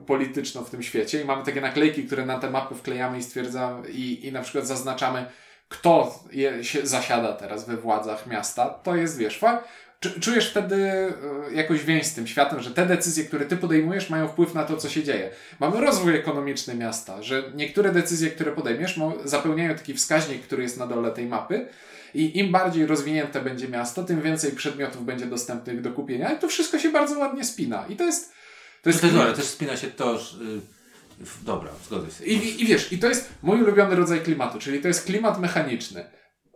polityczną 0.07 0.63
w 0.63 0.69
tym 0.69 0.83
świecie. 0.83 1.21
I 1.21 1.25
mamy 1.25 1.43
takie 1.43 1.61
naklejki, 1.61 2.03
które 2.03 2.25
na 2.25 2.39
te 2.39 2.49
mapy 2.49 2.75
wklejamy 2.75 3.17
i 3.17 3.23
stwierdzamy, 3.23 3.89
i, 3.89 4.27
i 4.27 4.31
na 4.31 4.41
przykład 4.41 4.67
zaznaczamy, 4.67 5.25
kto 5.69 6.23
je, 6.31 6.63
się 6.63 6.87
zasiada 6.87 7.33
teraz 7.33 7.65
we 7.65 7.77
władzach 7.77 8.27
miasta. 8.27 8.69
To 8.69 8.95
jest, 8.95 9.17
wiesz, 9.17 9.39
Czujesz 10.21 10.49
wtedy 10.49 10.75
e, 10.75 11.13
jakąś 11.53 11.83
więź 11.83 12.05
z 12.05 12.13
tym 12.13 12.27
światem, 12.27 12.61
że 12.61 12.71
te 12.71 12.85
decyzje, 12.85 13.23
które 13.23 13.45
ty 13.45 13.57
podejmujesz, 13.57 14.09
mają 14.09 14.27
wpływ 14.27 14.53
na 14.53 14.63
to, 14.63 14.77
co 14.77 14.89
się 14.89 15.03
dzieje. 15.03 15.31
Mamy 15.59 15.81
rozwój 15.81 16.15
ekonomiczny 16.15 16.75
miasta, 16.75 17.23
że 17.23 17.43
niektóre 17.55 17.91
decyzje, 17.91 18.29
które 18.29 18.51
podejmiesz, 18.51 18.99
zapełniają 19.23 19.75
taki 19.75 19.93
wskaźnik, 19.93 20.43
który 20.43 20.63
jest 20.63 20.77
na 20.77 20.87
dole 20.87 21.11
tej 21.11 21.25
mapy. 21.25 21.67
I 22.13 22.39
im 22.39 22.51
bardziej 22.51 22.85
rozwinięte 22.85 23.41
będzie 23.41 23.67
miasto, 23.67 24.03
tym 24.03 24.21
więcej 24.21 24.51
przedmiotów 24.51 25.05
będzie 25.05 25.25
dostępnych 25.25 25.81
do 25.81 25.91
kupienia. 25.91 26.33
I 26.33 26.39
to 26.39 26.47
wszystko 26.47 26.79
się 26.79 26.89
bardzo 26.89 27.19
ładnie 27.19 27.43
spina. 27.43 27.85
I 27.89 27.95
to 27.95 28.03
jest. 28.03 28.33
To 28.81 28.89
jest 28.89 29.01
To 29.01 29.07
jest, 29.07 29.19
ale 29.19 29.33
też 29.33 29.45
spina 29.45 29.77
się 29.77 29.87
to, 29.87 30.17
że, 30.17 30.37
y, 30.43 30.78
dobra, 31.41 31.71
zgodzę 31.85 32.11
się. 32.11 32.25
i, 32.25 32.61
i, 32.61 32.65
wiesz, 32.65 32.91
i 32.91 32.99
to 32.99 33.07
jest 33.07 33.29
mój 33.43 33.61
ulubiony 33.61 33.95
rodzaj 33.95 34.21
klimatu, 34.21 34.59
czyli 34.59 34.81
to 34.81 34.87
jest 34.87 35.05
klimat 35.05 35.39
mechaniczny. 35.39 36.05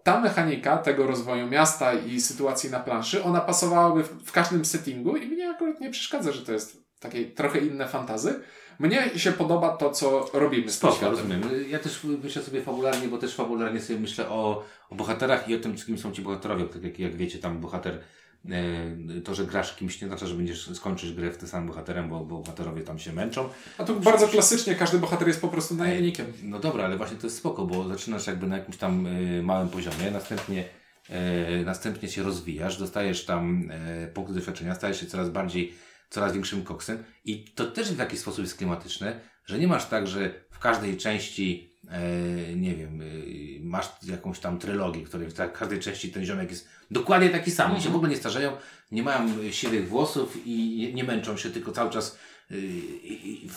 Ta 0.03 0.22
mechanika 0.22 0.77
tego 0.77 1.08
rozwoju 1.08 1.48
miasta 1.48 1.93
i 1.93 2.22
sytuacji 2.22 2.70
na 2.70 2.79
planszy, 2.79 3.24
ona 3.24 3.41
pasowałaby 3.41 4.03
w, 4.03 4.24
w 4.24 4.32
każdym 4.32 4.65
settingu 4.65 5.17
i 5.17 5.27
mnie 5.27 5.50
akurat 5.50 5.79
nie 5.79 5.89
przeszkadza, 5.89 6.32
że 6.32 6.46
to 6.46 6.51
jest 6.51 6.84
takie 7.00 7.25
trochę 7.25 7.60
inne 7.60 7.88
fantazy. 7.88 8.39
Mnie 8.79 9.10
się 9.15 9.32
podoba 9.32 9.77
to, 9.77 9.89
co 9.89 10.29
robimy 10.34 10.72
z 10.72 10.75
Spoko, 10.75 11.10
rozumiem. 11.10 11.41
Ja 11.70 11.79
też 11.79 12.03
myślę 12.24 12.41
sobie 12.41 12.62
fabularnie, 12.62 13.08
bo 13.08 13.17
też 13.17 13.36
fabularnie 13.36 13.82
sobie 13.82 14.00
myślę 14.00 14.29
o, 14.29 14.63
o 14.89 14.96
bohaterach 14.96 15.50
i 15.50 15.55
o 15.55 15.60
tym, 15.60 15.75
kim 15.75 15.98
są 15.98 16.12
ci 16.12 16.22
bohaterowie. 16.22 16.65
Tak 16.65 16.84
jak, 16.84 17.00
jak 17.00 17.15
wiecie, 17.15 17.39
tam 17.39 17.59
bohater, 17.59 18.00
to, 19.24 19.36
że 19.36 19.46
grasz 19.46 19.75
kimś 19.75 20.01
nie 20.01 20.08
znaczy, 20.08 20.27
że 20.27 20.36
będziesz 20.36 20.70
skończysz 20.75 21.14
grę 21.14 21.32
w 21.32 21.38
tym 21.38 21.48
samym 21.48 21.68
bohaterem, 21.68 22.10
bo, 22.10 22.25
bo 22.25 22.40
bohaterowie 22.40 22.82
tam 22.82 23.00
się 23.00 23.14
męczą. 23.14 23.50
A 23.77 23.84
tu 23.84 24.00
bardzo 24.00 24.27
klasycznie 24.27 24.75
każdy 24.75 24.98
bohater 24.98 25.27
jest 25.27 25.42
po 25.42 25.48
prostu 25.48 25.75
najemnikiem. 25.75 26.34
No 26.44 26.60
dobra, 26.60 26.86
ale 26.86 26.98
właśnie 26.98 27.18
to 27.18 27.27
jest 27.27 27.38
spoko, 27.38 27.66
bo 27.66 27.88
zaczynasz 27.88 28.27
jakby 28.27 28.48
na 28.48 28.58
jakimś 28.58 28.77
tam 28.77 29.08
y, 29.08 29.44
małym 29.44 29.70
poziomie, 29.70 30.12
następnie, 30.12 30.64
e, 31.10 31.64
następnie 31.64 32.10
się 32.10 32.24
rozwijasz, 32.24 32.77
dostajesz 32.77 33.25
tam 33.25 33.70
e, 33.72 34.08
punkty 34.08 34.34
doświadczenia, 34.34 34.75
stajesz 34.75 35.00
się 35.00 35.06
coraz 35.06 35.29
bardziej, 35.29 35.74
coraz 36.10 36.34
większym 36.34 36.64
koksem 36.64 37.03
i 37.25 37.46
to 37.46 37.66
też 37.66 37.94
w 37.94 38.00
jakiś 38.00 38.20
sposób 38.20 38.40
jest 38.40 38.58
klimatyczne, 38.58 39.20
że 39.46 39.60
nie 39.60 39.68
masz 39.68 39.86
tak, 39.86 40.08
że 40.08 40.34
w 40.51 40.60
każdej 40.60 40.98
części 40.98 41.70
e, 41.70 41.73
nie 42.55 42.75
wiem, 42.75 43.01
y, 43.01 43.59
masz 43.63 43.85
jakąś 44.03 44.39
tam 44.39 44.59
trylogię, 44.59 45.05
w 45.05 45.09
której 45.09 45.29
w 45.29 45.33
ta- 45.33 45.48
każdej 45.48 45.79
części 45.79 46.11
ten 46.11 46.25
ziomek 46.25 46.50
jest 46.51 46.67
dokładnie 46.91 47.29
taki 47.29 47.51
sam. 47.51 47.72
Oni 47.72 47.81
się 47.81 47.89
w 47.89 47.96
ogóle 47.96 48.11
nie 48.11 48.17
starzeją, 48.17 48.57
nie 48.91 49.03
mają 49.03 49.51
siwych 49.51 49.89
włosów 49.89 50.37
i 50.46 50.91
nie, 50.96 51.03
męczą 51.03 51.37
się, 51.37 51.50
tylko 51.50 51.72
cały 51.72 51.91
czas 51.91 52.17
y, 52.51 52.57
i, 53.03 53.50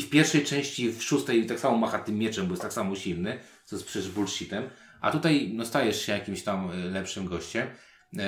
w, 0.00 0.10
pierwszej 0.10 0.44
części, 0.44 0.92
w 0.92 1.02
szóstej 1.02 1.46
tak 1.46 1.60
samo 1.60 1.78
macha 1.78 1.98
tym 1.98 2.18
mieczem, 2.18 2.46
bo 2.46 2.52
jest 2.52 2.62
tak 2.62 2.72
samo 2.72 2.96
silny, 2.96 3.38
co 3.64 3.76
jest 3.76 3.88
przecież 3.88 4.10
bullshitem. 4.10 4.64
A 5.00 5.10
tutaj 5.10 5.50
no, 5.54 5.64
stajesz 5.64 6.02
się 6.06 6.12
jakimś 6.12 6.42
tam 6.42 6.70
y, 6.70 6.90
lepszym 6.90 7.26
gościem, 7.26 7.68
y, 8.14 8.18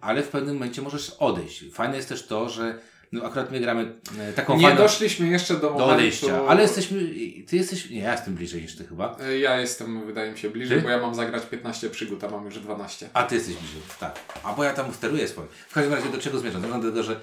ale 0.00 0.22
w 0.22 0.28
pewnym 0.28 0.54
momencie 0.54 0.82
możesz 0.82 1.10
odejść. 1.10 1.64
Fajne 1.72 1.96
jest 1.96 2.08
też 2.08 2.26
to, 2.26 2.48
że 2.48 2.78
no, 3.14 3.24
akurat 3.24 3.50
my 3.52 3.60
gramy 3.60 3.92
y, 4.30 4.32
taką 4.32 4.56
Nie 4.56 4.62
fajną 4.62 4.82
doszliśmy 4.82 5.28
jeszcze 5.28 5.54
do 5.54 5.60
do 5.60 5.70
momentu... 5.70 5.92
odejścia, 5.94 6.46
ale 6.48 6.62
jesteśmy, 6.62 7.00
ty 7.46 7.56
jesteś, 7.56 7.90
nie, 7.90 8.00
ja 8.00 8.12
jestem 8.12 8.34
bliżej 8.34 8.62
niż 8.62 8.76
ty 8.76 8.84
chyba. 8.84 9.16
E, 9.20 9.38
Ja 9.38 9.60
jestem, 9.60 10.06
wydaje 10.06 10.32
mi 10.32 10.38
się, 10.38 10.50
bliżej, 10.50 10.78
Ty? 10.78 10.82
bo 10.84 10.88
ja 10.90 10.98
mam 10.98 11.14
zagrać 11.14 11.46
15 11.46 11.90
przygód, 11.90 12.24
a 12.24 12.28
mam 12.30 12.44
już 12.44 12.58
12. 12.58 13.08
A 13.12 13.22
ty 13.22 13.34
jesteś 13.34 13.54
bliżej, 13.56 13.80
tak. 14.00 14.18
A 14.42 14.52
bo 14.52 14.64
ja 14.64 14.72
tam 14.72 14.94
steruję 14.94 15.28
swoim. 15.28 15.48
W 15.68 15.74
każdym 15.74 15.94
razie 15.94 16.08
do 16.08 16.18
czego 16.18 16.38
zmierzam? 16.38 16.60
Zmierzam 16.60 16.80
do 16.82 16.88
tego, 16.90 17.02
że 17.02 17.20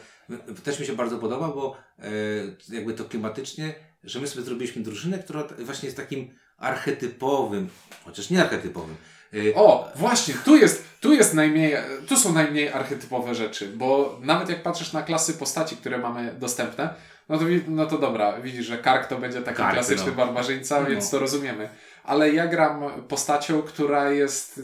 też 0.64 0.80
mi 0.80 0.86
się 0.86 0.94
bardzo 0.94 1.18
podoba, 1.18 1.48
bo 1.48 1.78
e, 2.00 2.10
jakby 2.76 2.94
to 2.94 3.06
klimatycznie, 3.06 3.74
że 4.04 4.20
my 4.20 4.28
sobie 4.28 4.46
zrobiliśmy 4.46 4.84
drużynę, 4.84 5.20
która 5.20 5.48
właśnie 5.60 5.88
jest 5.88 5.98
takim 5.98 6.30
archetypowym, 6.58 7.70
chociaż 8.06 8.30
nie 8.30 8.42
archetypowym. 8.42 8.96
Y, 9.34 9.54
O, 9.56 9.92
właśnie, 9.96 10.34
tu 10.46 10.56
jest, 10.58 10.84
tu 11.00 11.14
jest 11.14 11.34
najmniej, 11.34 11.76
tu 12.08 12.18
są 12.18 12.34
najmniej 12.34 12.70
archetypowe 12.70 13.36
rzeczy, 13.36 13.68
bo 13.68 14.20
nawet 14.22 14.50
jak 14.50 14.64
patrzysz 14.64 14.94
na 14.94 15.02
klasy 15.02 15.34
postaci, 15.34 15.78
które 15.78 15.98
mamy 15.98 16.36
dostępne, 16.40 16.94
no 17.30 17.38
to, 17.38 17.46
no 17.68 17.86
to 17.86 17.98
dobra, 17.98 18.42
widzisz, 18.42 18.66
że 18.66 18.78
Kark 18.78 19.08
to 19.08 19.18
będzie 19.18 19.42
taki 19.42 19.58
Kark, 19.58 19.74
klasyczny 19.74 20.12
no. 20.12 20.26
barbarzyńca, 20.26 20.82
No. 20.82 20.86
więc 20.90 21.10
to 21.10 21.20
rozumiemy. 21.20 21.70
Ale 22.04 22.32
ja 22.32 22.48
gram 22.48 22.84
postacią, 23.08 23.62
która 23.62 24.12
jest 24.12 24.62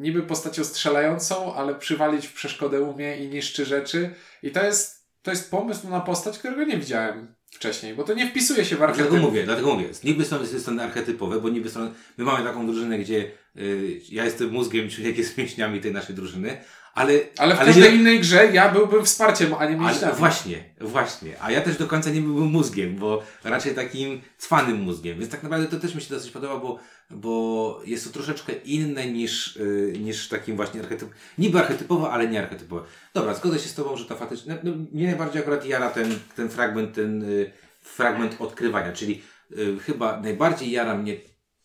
niby 0.00 0.22
postacią 0.22 0.64
strzelającą, 0.64 1.54
ale 1.54 1.74
przywalić 1.74 2.26
w 2.26 2.32
przeszkodę 2.34 2.80
umie 2.80 3.16
i 3.16 3.28
niszczy 3.28 3.64
rzeczy. 3.64 4.14
I 4.42 4.50
to 4.50 4.64
jest, 4.64 5.06
to 5.22 5.30
jest 5.30 5.50
pomysł 5.50 5.88
na 5.88 6.00
postać, 6.00 6.38
którego 6.38 6.64
nie 6.64 6.76
widziałem 6.76 7.33
wcześniej, 7.54 7.94
bo 7.94 8.04
to 8.04 8.14
nie 8.14 8.26
wpisuje 8.30 8.64
się 8.64 8.76
w 8.76 8.78
Dlatego 8.78 9.02
archetyp. 9.02 9.22
mówię, 9.22 9.44
dlatego 9.44 9.74
mówię. 9.74 9.88
Niby 10.04 10.24
są 10.24 10.46
strony 10.46 10.82
archetypowe, 10.82 11.40
bo 11.40 11.48
niby 11.48 11.70
są, 11.70 11.92
my 12.18 12.24
mamy 12.24 12.44
taką 12.44 12.66
drużynę, 12.66 12.98
gdzie 12.98 13.30
y, 13.56 14.00
ja 14.10 14.24
jestem 14.24 14.50
mózgiem, 14.50 14.90
człowiek 14.90 15.18
jest 15.18 15.38
mięśniami 15.38 15.80
tej 15.80 15.92
naszej 15.92 16.14
drużyny, 16.14 16.56
ale... 16.94 17.12
Ale 17.38 17.54
w 17.54 17.58
ale 17.58 17.66
każdej 17.66 17.90
nie- 17.92 17.96
innej 17.96 18.20
grze 18.20 18.46
ja 18.52 18.72
byłbym 18.72 19.04
wsparciem, 19.04 19.54
a 19.58 19.66
nie 19.66 19.76
mięśniami. 19.76 20.14
właśnie, 20.18 20.64
właśnie. 20.80 21.42
A 21.42 21.50
ja 21.50 21.60
też 21.60 21.76
do 21.76 21.86
końca 21.86 22.10
nie 22.10 22.20
byłbym 22.20 22.44
mózgiem, 22.46 22.96
bo 22.96 23.22
raczej 23.44 23.74
takim 23.74 24.20
cwanym 24.38 24.80
mózgiem. 24.80 25.18
Więc 25.18 25.30
tak 25.30 25.42
naprawdę 25.42 25.66
to 25.66 25.80
też 25.80 25.94
mi 25.94 26.00
się 26.02 26.14
dosyć 26.14 26.30
podoba, 26.30 26.56
bo, 26.58 26.78
bo 27.10 27.80
jest 27.84 28.04
to 28.04 28.10
troszeczkę 28.12 28.52
inne 28.52 29.06
niż, 29.06 29.56
yy, 29.56 29.92
niż 30.00 30.28
takim 30.28 30.56
właśnie 30.56 30.80
archetyp. 30.80 31.08
Niby 31.38 31.58
archetypowo, 31.58 32.12
ale 32.12 32.28
nie 32.28 32.42
archetypowo. 32.42 32.84
Dobra, 33.14 33.34
zgodzę 33.34 33.58
się 33.58 33.68
z 33.68 33.74
Tobą, 33.74 33.96
że 33.96 34.04
to 34.04 34.16
faktycznie. 34.16 34.54
No, 34.64 34.70
no, 34.70 34.84
mnie 34.92 35.06
najbardziej 35.06 35.42
akurat 35.42 35.66
jara 35.66 35.90
ten, 35.90 36.18
ten 36.36 36.48
fragment, 36.48 36.94
ten 36.94 37.22
y, 37.22 37.50
fragment 37.82 38.36
odkrywania, 38.38 38.92
czyli 38.92 39.22
y, 39.58 39.78
chyba 39.78 40.20
najbardziej 40.20 40.70
jara 40.70 40.94
mnie 40.96 41.16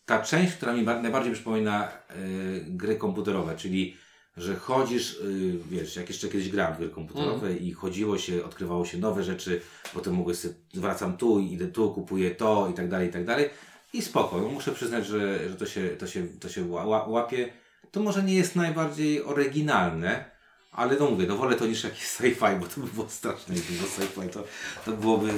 ta 0.04 0.22
część, 0.22 0.52
która 0.52 0.72
mi 0.72 0.82
ba- 0.82 1.02
najbardziej 1.02 1.32
przypomina 1.32 1.88
y, 1.88 2.64
gry 2.68 2.96
komputerowe, 2.96 3.56
czyli 3.56 3.96
że 4.36 4.56
chodzisz, 4.56 5.14
y, 5.20 5.58
wiesz, 5.70 5.96
jak 5.96 6.08
jeszcze 6.08 6.28
kiedyś 6.28 6.48
grałem 6.48 6.74
w 6.74 6.78
gry 6.78 6.88
komputerowe 6.88 7.56
i 7.56 7.72
chodziło 7.72 8.18
się, 8.18 8.44
odkrywało 8.44 8.84
się 8.86 8.98
nowe 8.98 9.24
rzeczy, 9.24 9.60
potem 9.94 10.14
mogłeś 10.14 10.36
sobie, 10.38 10.54
wracam 10.74 11.16
tu, 11.16 11.40
idę 11.40 11.66
tu, 11.66 11.90
kupuję 11.94 12.30
to 12.30 12.68
i 12.72 12.74
tak 12.74 12.88
dalej, 12.88 13.08
i 13.08 13.12
tak 13.12 13.24
dalej. 13.24 13.50
I 13.92 14.02
spoko, 14.02 14.40
no 14.40 14.48
muszę 14.48 14.72
przyznać, 14.72 15.06
że, 15.06 15.48
że 15.48 15.56
to 15.56 15.66
się, 15.66 15.88
to 15.88 16.06
się, 16.06 16.26
to 16.40 16.48
się 16.48 16.62
ła- 16.64 16.84
ła- 16.86 17.08
łapie. 17.08 17.52
To 17.90 18.00
może 18.00 18.22
nie 18.22 18.34
jest 18.34 18.56
najbardziej 18.56 19.22
oryginalne, 19.24 20.24
ale 20.72 20.96
no 21.00 21.10
mówię, 21.10 21.26
no 21.26 21.36
wolę 21.36 21.56
to 21.56 21.66
niż 21.66 21.84
jakiś 21.84 22.04
sci-fi, 22.04 22.60
bo 22.60 22.66
to 22.66 22.80
by 22.80 22.86
było 22.86 23.08
straszne, 23.08 23.54
jakby 23.54 23.72
było 23.72 23.88
sci-fi, 23.88 24.28
to, 24.32 24.44
to 24.84 24.92
byłoby, 24.92 25.30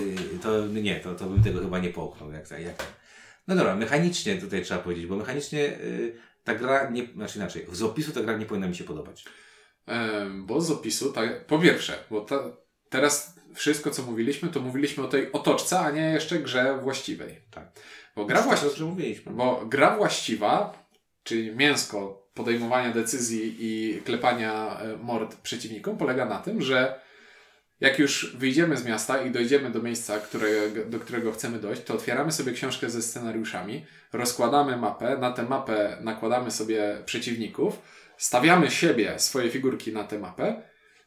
to 0.42 0.66
nie, 0.66 1.00
to, 1.00 1.14
to 1.14 1.26
bym 1.26 1.42
tego 1.42 1.60
chyba 1.60 1.78
nie 1.78 1.90
połknął, 1.90 2.32
jak, 2.32 2.50
jak. 2.50 2.86
No 3.48 3.56
dobra, 3.56 3.76
mechanicznie 3.76 4.36
tutaj 4.36 4.64
trzeba 4.64 4.80
powiedzieć, 4.80 5.06
bo 5.06 5.16
mechanicznie 5.16 5.60
y, 5.80 6.16
ta 6.44 6.54
gra, 6.54 6.90
nie, 6.90 7.06
znaczy 7.06 7.38
inaczej, 7.38 7.66
z 7.72 7.82
opisu 7.82 8.12
ta 8.12 8.20
gra 8.22 8.36
nie 8.36 8.46
powinna 8.46 8.68
mi 8.68 8.74
się 8.76 8.84
podobać. 8.84 9.24
Em, 9.86 10.46
bo 10.46 10.60
z 10.60 10.70
opisu, 10.70 11.12
tak, 11.12 11.46
po 11.46 11.58
pierwsze, 11.58 12.04
bo 12.10 12.20
ta, 12.20 12.40
teraz 12.88 13.34
wszystko, 13.54 13.90
co 13.90 14.02
mówiliśmy, 14.02 14.48
to 14.48 14.60
mówiliśmy 14.60 15.04
o 15.04 15.08
tej 15.08 15.32
otoczce, 15.32 15.78
a 15.80 15.90
nie 15.90 16.00
jeszcze 16.12 16.38
grze 16.38 16.78
właściwej. 16.82 17.40
Tak. 17.50 17.72
Bo 18.16 18.24
gra, 18.24 18.42
właści- 18.42 18.78
To, 18.78 18.86
mówiliśmy. 18.86 19.32
bo 19.32 19.66
gra 19.66 19.96
właściwa, 19.96 20.84
czyli 21.22 21.56
mięsko 21.56 22.22
podejmowania 22.34 22.92
decyzji 22.92 23.56
i 23.60 24.00
klepania 24.02 24.80
e, 24.80 24.96
mord 24.96 25.36
przeciwnikom, 25.36 25.96
polega 25.98 26.24
na 26.24 26.38
tym, 26.38 26.62
że 26.62 27.00
jak 27.82 27.98
już 27.98 28.36
wyjdziemy 28.36 28.76
z 28.76 28.84
miasta 28.84 29.22
i 29.22 29.30
dojdziemy 29.30 29.70
do 29.70 29.82
miejsca, 29.82 30.18
które, 30.18 30.48
do 30.86 31.00
którego 31.00 31.32
chcemy 31.32 31.58
dojść, 31.58 31.82
to 31.82 31.94
otwieramy 31.94 32.32
sobie 32.32 32.52
książkę 32.52 32.90
ze 32.90 33.02
scenariuszami, 33.02 33.86
rozkładamy 34.12 34.76
mapę, 34.76 35.18
na 35.18 35.32
tę 35.32 35.42
mapę 35.42 35.96
nakładamy 36.00 36.50
sobie 36.50 36.98
przeciwników, 37.04 37.82
stawiamy 38.16 38.70
siebie, 38.70 39.18
swoje 39.18 39.50
figurki 39.50 39.92
na 39.92 40.04
tę 40.04 40.18
mapę, 40.18 40.62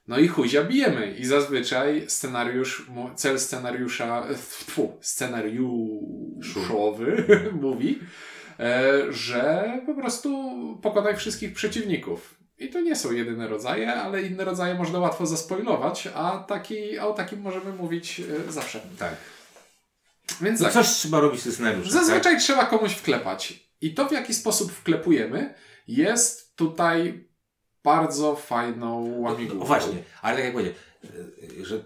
no 0.07 0.19
i 0.19 0.27
chuzia 0.27 0.63
bijemy. 0.63 1.15
I 1.19 1.25
zazwyczaj 1.25 2.05
scenariusz, 2.07 2.87
cel 3.15 3.39
scenariusza, 3.39 4.27
tfu, 4.49 4.97
scenariuszowy 5.01 7.23
mówi, 7.61 7.99
e, 8.59 8.93
że 9.09 9.71
po 9.85 9.93
prostu 9.93 10.29
pokonaj 10.81 11.15
wszystkich 11.15 11.53
przeciwników. 11.53 12.44
I 12.57 12.69
to 12.69 12.81
nie 12.81 12.95
są 12.95 13.11
jedyne 13.11 13.47
rodzaje, 13.47 13.93
ale 13.93 14.21
inne 14.21 14.45
rodzaje 14.45 14.75
można 14.75 14.99
łatwo 14.99 15.25
zaspoilować, 15.25 16.07
a, 16.15 16.37
taki, 16.47 16.97
a 16.99 17.05
o 17.07 17.13
takim 17.13 17.41
możemy 17.41 17.73
mówić 17.73 18.21
e, 18.47 18.51
zawsze. 18.51 18.79
Tak. 18.99 19.15
Więc 20.41 20.59
No 20.59 20.65
tak, 20.65 20.73
coś 20.73 20.87
trzeba 20.87 21.19
robić 21.19 21.39
z 21.41 21.43
tym 21.43 21.51
scenariuszem. 21.53 21.91
zazwyczaj 21.91 22.39
trzeba 22.39 22.65
komuś 22.65 22.93
wklepać. 22.93 23.53
I 23.81 23.93
to, 23.93 24.07
w 24.07 24.11
jaki 24.11 24.33
sposób 24.33 24.71
wklepujemy, 24.71 25.53
jest 25.87 26.55
tutaj 26.55 27.27
bardzo 27.83 28.35
fajną 28.35 29.11
Tak? 29.11 29.19
łamigłówką. 29.21 29.59
No 29.59 29.65
właśnie, 29.65 30.03
ale 30.21 30.35
tak 30.35 30.45
jak 30.45 30.53
powiedziałem, 30.53 30.79
y, 31.59 31.65
że 31.65 31.75
y, 31.75 31.81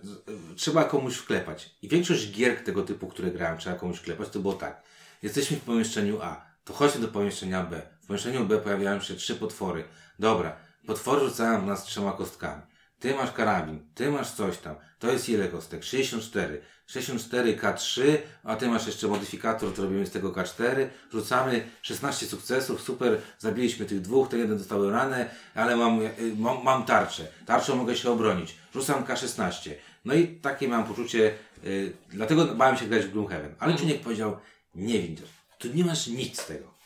trzeba 0.56 0.84
komuś 0.84 1.16
wklepać. 1.16 1.76
I 1.82 1.88
większość 1.88 2.32
gier 2.32 2.64
tego 2.64 2.82
typu, 2.84 3.08
które 3.08 3.32
grałem, 3.32 3.58
trzeba 3.58 3.76
komuś 3.76 3.98
wklepać, 3.98 4.30
to 4.30 4.40
było 4.40 4.54
tak. 4.54 4.82
Jesteśmy 5.24 5.58
w 5.58 5.62
pomieszczeniu 5.62 6.20
A, 6.22 6.46
to 6.64 6.74
chodźmy 6.74 7.02
do 7.02 7.08
pomieszczenia 7.08 7.64
B. 7.64 7.82
W 8.04 8.08
pomieszczeniu 8.08 8.46
B 8.46 8.58
pojawiają 8.58 9.02
się 9.02 9.16
trzy 9.16 9.36
potwory. 9.36 9.84
Dobra, 10.20 10.56
potwory 10.88 11.30
rzucają 11.30 11.66
nas 11.66 11.84
trzema 11.84 12.12
kostkami. 12.12 12.62
Ty 13.00 13.14
masz 13.14 13.32
karabin, 13.32 13.80
ty 13.96 14.12
masz 14.12 14.32
coś 14.32 14.58
tam. 14.58 14.76
To 15.00 15.12
jest 15.12 15.30
ile 15.30 15.48
kostek? 15.48 15.84
64. 15.84 16.62
64 16.88 17.58
K3, 17.58 18.18
a 18.44 18.56
ty 18.56 18.68
masz 18.68 18.88
jeszcze 18.88 19.08
modyfikator, 19.08 19.74
to 19.74 19.82
robimy 19.82 20.06
z 20.06 20.12
tego 20.12 20.32
K4. 20.32 20.88
Rzucamy 21.12 21.68
16 21.82 22.26
sukcesów, 22.26 22.82
super, 22.82 23.22
zabiliśmy 23.38 23.86
tych 23.86 24.02
dwóch, 24.02 24.30
ten 24.30 24.40
jeden 24.40 24.58
dostał 24.58 24.90
ranę, 24.90 25.30
ale 25.56 25.76
mam, 25.76 26.02
y, 26.02 26.12
mam, 26.38 26.64
mam 26.64 26.86
tarczę. 26.86 27.28
Tarczą 27.46 27.76
mogę 27.76 27.96
się 27.96 28.12
obronić. 28.12 28.56
Rzucam 28.74 29.04
K16. 29.04 29.72
No 30.06 30.14
i 30.14 30.28
takie 30.28 30.68
mam 30.68 30.84
poczucie, 30.84 31.34
y, 31.66 31.94
dlatego 32.10 32.46
bałem 32.46 32.78
się 32.78 32.86
grać 32.86 33.06
w 33.06 33.12
Gloomhaven. 33.12 33.56
Ale 33.60 33.78
Czuniek 33.78 34.02
powiedział, 34.02 34.38
nie 34.76 35.02
wiem, 35.02 35.16
tu 35.60 35.68
nie 35.74 35.86
masz 35.86 36.08
nic 36.08 36.42
z 36.42 36.46
tego. 36.46 36.79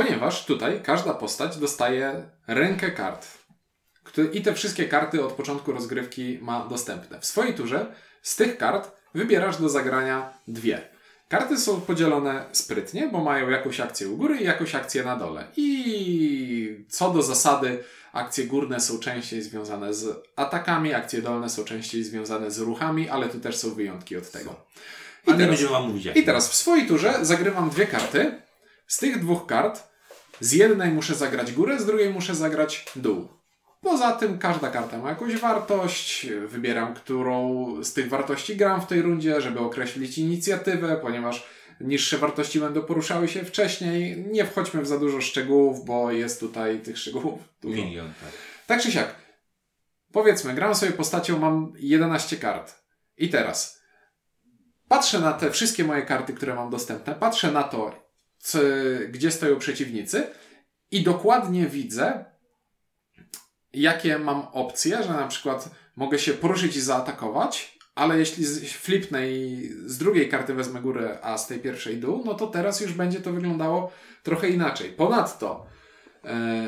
Ponieważ 0.00 0.44
tutaj 0.44 0.80
każda 0.82 1.14
postać 1.14 1.56
dostaje 1.56 2.22
rękę 2.46 2.90
kart. 2.90 3.26
które- 4.04 4.28
I 4.28 4.42
te 4.42 4.54
wszystkie 4.54 4.84
karty 4.88 5.24
od 5.24 5.32
początku 5.32 5.72
rozgrywki 5.72 6.38
ma 6.42 6.66
dostępne. 6.68 7.20
W 7.20 7.26
swojej 7.26 7.54
turze 7.54 7.86
z 8.22 8.36
tych 8.36 8.58
kart 8.58 8.90
wybierasz 9.14 9.56
do 9.56 9.68
zagrania 9.68 10.32
dwie. 10.48 10.80
Karty 11.28 11.58
są 11.58 11.80
podzielone 11.80 12.44
sprytnie, 12.52 13.08
bo 13.12 13.24
mają 13.24 13.50
jakąś 13.50 13.80
akcję 13.80 14.08
u 14.08 14.16
góry 14.16 14.36
i 14.36 14.44
jakąś 14.44 14.74
akcję 14.74 15.04
na 15.04 15.16
dole. 15.16 15.46
I 15.56 16.84
co 16.88 17.10
do 17.10 17.22
zasady, 17.22 17.84
akcje 18.12 18.44
górne 18.46 18.80
są 18.80 18.98
częściej 18.98 19.42
związane 19.42 19.94
z 19.94 20.22
atakami, 20.36 20.94
akcje 20.94 21.22
dolne 21.22 21.48
są 21.50 21.64
częściej 21.64 22.04
związane 22.04 22.50
z 22.50 22.58
ruchami, 22.58 23.08
ale 23.08 23.28
tu 23.28 23.40
też 23.40 23.56
są 23.56 23.74
wyjątki 23.74 24.16
od 24.16 24.30
tego. 24.30 24.56
I 25.26 25.34
teraz- 25.34 25.62
wam 25.62 25.88
mówić 25.88 26.08
i 26.14 26.24
teraz 26.24 26.48
w 26.48 26.54
swojej 26.54 26.86
turze 26.88 27.14
zagrywam 27.22 27.70
dwie 27.70 27.86
karty. 27.86 28.45
Z 28.86 28.98
tych 28.98 29.20
dwóch 29.20 29.46
kart 29.46 29.88
z 30.40 30.52
jednej 30.52 30.92
muszę 30.92 31.14
zagrać 31.14 31.52
górę, 31.52 31.80
z 31.80 31.86
drugiej 31.86 32.10
muszę 32.10 32.34
zagrać 32.34 32.86
dół. 32.96 33.28
Poza 33.80 34.12
tym 34.12 34.38
każda 34.38 34.70
karta 34.70 34.98
ma 34.98 35.08
jakąś 35.08 35.36
wartość. 35.36 36.26
Wybieram, 36.46 36.94
którą 36.94 37.66
z 37.84 37.92
tych 37.92 38.08
wartości 38.08 38.56
gram 38.56 38.80
w 38.80 38.86
tej 38.86 39.02
rundzie, 39.02 39.40
żeby 39.40 39.60
określić 39.60 40.18
inicjatywę, 40.18 40.98
ponieważ 41.02 41.46
niższe 41.80 42.18
wartości 42.18 42.60
będą 42.60 42.82
poruszały 42.82 43.28
się 43.28 43.44
wcześniej. 43.44 44.26
Nie 44.30 44.44
wchodźmy 44.44 44.82
w 44.82 44.86
za 44.86 44.98
dużo 44.98 45.20
szczegółów, 45.20 45.84
bo 45.84 46.10
jest 46.10 46.40
tutaj 46.40 46.80
tych 46.80 46.98
szczegółów 46.98 47.40
dużo. 47.62 47.76
Milion, 47.76 48.06
tak. 48.06 48.32
Tak 48.66 48.82
czy 48.82 48.92
siak. 48.92 49.14
Powiedzmy, 50.12 50.54
gram 50.54 50.74
sobie 50.74 50.92
postacią, 50.92 51.38
mam 51.38 51.72
11 51.76 52.36
kart. 52.36 52.74
I 53.16 53.28
teraz 53.28 53.82
patrzę 54.88 55.20
na 55.20 55.32
te 55.32 55.50
wszystkie 55.50 55.84
moje 55.84 56.02
karty, 56.02 56.32
które 56.32 56.54
mam 56.54 56.70
dostępne, 56.70 57.14
patrzę 57.14 57.52
na 57.52 57.62
to, 57.62 58.05
gdzie 59.08 59.30
stoją 59.30 59.58
przeciwnicy 59.58 60.26
i 60.90 61.02
dokładnie 61.02 61.66
widzę, 61.66 62.24
jakie 63.72 64.18
mam 64.18 64.40
opcje, 64.52 65.02
że 65.02 65.12
na 65.12 65.26
przykład 65.28 65.70
mogę 65.96 66.18
się 66.18 66.32
poruszyć 66.32 66.76
i 66.76 66.80
zaatakować, 66.80 67.78
ale 67.94 68.18
jeśli 68.18 68.44
flipnę 68.68 69.30
i 69.30 69.70
z 69.86 69.98
drugiej 69.98 70.28
karty 70.28 70.54
wezmę 70.54 70.80
górę, 70.80 71.18
a 71.22 71.38
z 71.38 71.46
tej 71.46 71.58
pierwszej 71.58 71.96
dół, 71.96 72.22
no 72.26 72.34
to 72.34 72.46
teraz 72.46 72.80
już 72.80 72.92
będzie 72.92 73.20
to 73.20 73.32
wyglądało 73.32 73.92
trochę 74.22 74.48
inaczej. 74.48 74.90
Ponadto 74.90 75.66
e, 76.24 76.66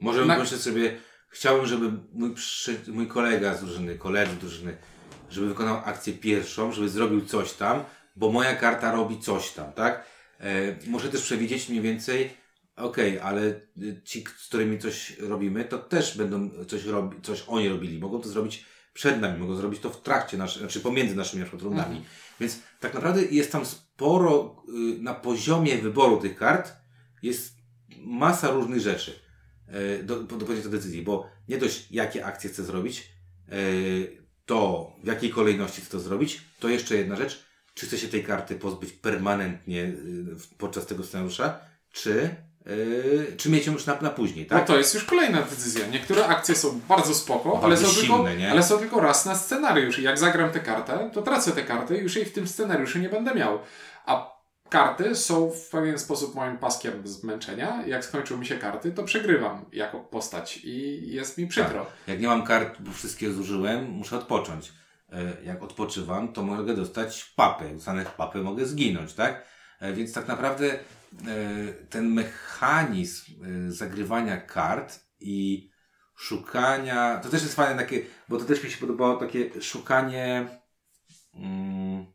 Możemy 0.00 0.26
Na- 0.26 0.34
pomyśleć 0.34 0.60
sobie, 0.60 0.96
chciałbym, 1.28 1.66
żeby 1.66 1.92
mój, 2.12 2.34
mój 2.88 3.06
kolega 3.06 3.54
z 3.54 3.60
drużyny, 3.60 3.98
koledzy 3.98 4.32
z 4.32 4.38
drużyny, 4.38 4.76
żeby 5.30 5.48
wykonał 5.48 5.82
akcję 5.84 6.12
pierwszą, 6.12 6.72
żeby 6.72 6.88
zrobił 6.88 7.26
coś 7.26 7.52
tam, 7.52 7.84
bo 8.16 8.32
moja 8.32 8.56
karta 8.56 8.92
robi 8.92 9.20
coś 9.20 9.50
tam, 9.50 9.72
tak? 9.72 10.04
E, 10.40 10.76
muszę 10.86 11.08
też 11.08 11.22
przewidzieć 11.22 11.68
mniej 11.68 11.82
więcej, 11.82 12.30
okej, 12.76 13.18
ale 13.18 13.42
y, 13.82 14.00
ci, 14.04 14.24
z 14.38 14.48
którymi 14.48 14.78
coś 14.78 15.18
robimy, 15.18 15.64
to 15.64 15.78
też 15.78 16.16
będą 16.16 16.64
coś 16.64 16.84
robić, 16.84 17.24
coś 17.24 17.44
oni 17.46 17.68
robili. 17.68 17.98
Mogą 17.98 18.20
to 18.20 18.28
zrobić 18.28 18.64
przed 18.94 19.20
nami, 19.20 19.38
mogą 19.38 19.56
zrobić 19.56 19.80
to 19.80 19.90
w 19.90 20.02
trakcie, 20.02 20.36
nasz, 20.36 20.58
znaczy 20.58 20.80
pomiędzy 20.80 21.16
naszymi 21.16 21.44
na 21.44 21.50
rundami. 21.58 22.04
Więc 22.40 22.58
tak 22.80 22.94
naprawdę 22.94 23.22
jest 23.24 23.52
tam 23.52 23.66
sporo, 23.66 24.62
y, 24.68 25.02
na 25.02 25.14
poziomie 25.14 25.78
wyboru 25.78 26.16
tych 26.16 26.36
kart 26.36 26.72
jest 27.22 27.58
masa 27.98 28.50
różnych 28.50 28.80
rzeczy 28.80 29.20
e, 29.66 30.02
do, 30.02 30.22
do 30.22 30.46
podjęcia 30.46 30.68
decyzji, 30.68 31.02
bo 31.02 31.30
nie 31.48 31.58
dość 31.58 31.90
jakie 31.90 32.24
akcje 32.24 32.50
chcę 32.50 32.64
zrobić, 32.64 33.12
e, 33.48 33.52
to 34.46 34.92
w 35.04 35.06
jakiej 35.06 35.30
kolejności 35.30 35.80
chcę 35.80 35.90
to 35.90 36.00
zrobić, 36.00 36.40
to 36.58 36.68
jeszcze 36.68 36.96
jedna 36.96 37.16
rzecz, 37.16 37.44
czy 37.78 37.86
chcę 37.86 37.98
się 37.98 38.08
tej 38.08 38.24
karty 38.24 38.54
pozbyć 38.54 38.92
permanentnie 38.92 39.82
y, 39.82 39.96
podczas 40.58 40.86
tego 40.86 41.04
scenariusza, 41.04 41.58
czy, 41.92 42.34
y, 42.66 43.34
czy 43.36 43.50
mieć 43.50 43.66
ją 43.66 43.72
już 43.72 43.86
na, 43.86 44.00
na 44.00 44.10
później, 44.10 44.46
No 44.50 44.56
tak? 44.56 44.66
to 44.66 44.78
jest 44.78 44.94
już 44.94 45.04
kolejna 45.04 45.42
decyzja. 45.42 45.86
Niektóre 45.86 46.26
akcje 46.26 46.54
są 46.54 46.80
bardzo 46.88 47.14
spoko, 47.14 47.60
ale, 47.62 47.76
są 47.76 48.00
tylko, 48.00 48.16
silne, 48.16 48.36
nie? 48.36 48.50
ale 48.50 48.62
są 48.62 48.78
tylko 48.78 49.00
raz 49.00 49.26
na 49.26 49.34
scenariusz. 49.34 49.98
I 49.98 50.02
jak 50.02 50.18
zagram 50.18 50.50
tę 50.50 50.60
kartę, 50.60 51.10
to 51.14 51.22
tracę 51.22 51.52
tę 51.52 51.62
kartę 51.62 51.98
i 51.98 52.02
już 52.02 52.16
jej 52.16 52.24
w 52.24 52.32
tym 52.32 52.48
scenariuszu 52.48 52.98
nie 52.98 53.08
będę 53.08 53.34
miał. 53.34 53.58
A 54.06 54.38
karty 54.68 55.14
są 55.14 55.50
w 55.50 55.68
pewien 55.68 55.98
sposób 55.98 56.34
moim 56.34 56.58
paskiem 56.58 57.06
zmęczenia. 57.08 57.86
Jak 57.86 58.04
skończą 58.04 58.36
mi 58.36 58.46
się 58.46 58.56
karty, 58.56 58.92
to 58.92 59.02
przegrywam 59.04 59.64
jako 59.72 60.00
postać 60.00 60.60
i 60.64 61.02
jest 61.12 61.38
mi 61.38 61.46
przykro. 61.46 61.86
Jak 62.06 62.20
nie 62.20 62.26
mam 62.28 62.44
kart, 62.44 62.76
bo 62.80 62.92
wszystkie 62.92 63.32
zużyłem, 63.32 63.90
muszę 63.90 64.16
odpocząć. 64.16 64.72
E, 65.12 65.44
Jak 65.44 65.62
odpoczywam, 65.62 66.32
to 66.32 66.42
mogę 66.42 66.74
dostać 66.74 67.24
papę. 67.36 67.64
Jak 67.64 67.74
dostanę 67.74 68.04
papę, 68.16 68.38
mogę 68.42 68.66
zginąć, 68.66 69.12
tak? 69.14 69.44
E, 69.80 69.92
Więc 69.92 70.12
tak 70.12 70.28
naprawdę 70.28 70.72
e, 70.72 70.78
ten 71.90 72.08
mechanizm 72.08 73.32
zagrywania 73.68 74.36
kart 74.40 75.00
i 75.20 75.70
szukania, 76.16 77.20
to 77.22 77.28
też 77.28 77.42
jest 77.42 77.54
fajne 77.54 77.82
takie, 77.82 78.02
bo 78.28 78.38
to 78.38 78.44
też 78.44 78.64
mi 78.64 78.70
się 78.70 78.78
podobało 78.78 79.16
takie 79.16 79.62
szukanie 79.62 80.48
mm, 81.34 82.06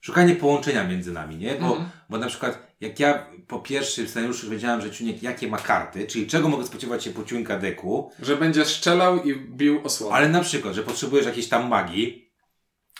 szukanie 0.00 0.36
połączenia 0.36 0.84
między 0.88 1.12
nami, 1.12 1.36
nie? 1.36 1.54
Bo, 1.54 1.66
Mhm. 1.66 1.88
bo 2.10 2.18
na 2.18 2.26
przykład 2.26 2.73
jak 2.84 3.00
ja 3.00 3.26
po 3.48 3.58
pierwszym 3.58 4.08
scenariuszu 4.08 4.50
wiedziałem, 4.50 4.80
że 4.80 4.90
Ciuniek 4.90 5.22
jakie 5.22 5.48
ma 5.48 5.58
karty, 5.58 6.06
czyli 6.06 6.26
czego 6.26 6.48
mogę 6.48 6.66
spodziewać 6.66 7.04
się 7.04 7.10
po 7.10 7.24
Ciuńka 7.24 7.58
deku, 7.58 8.10
Że 8.22 8.36
będzie 8.36 8.64
strzelał 8.64 9.22
i 9.24 9.36
bił 9.36 9.80
osłonę. 9.84 10.16
ale 10.16 10.28
na 10.28 10.40
przykład, 10.40 10.74
że 10.74 10.82
potrzebujesz 10.82 11.26
jakiejś 11.26 11.48
tam 11.48 11.68
magii, 11.68 12.30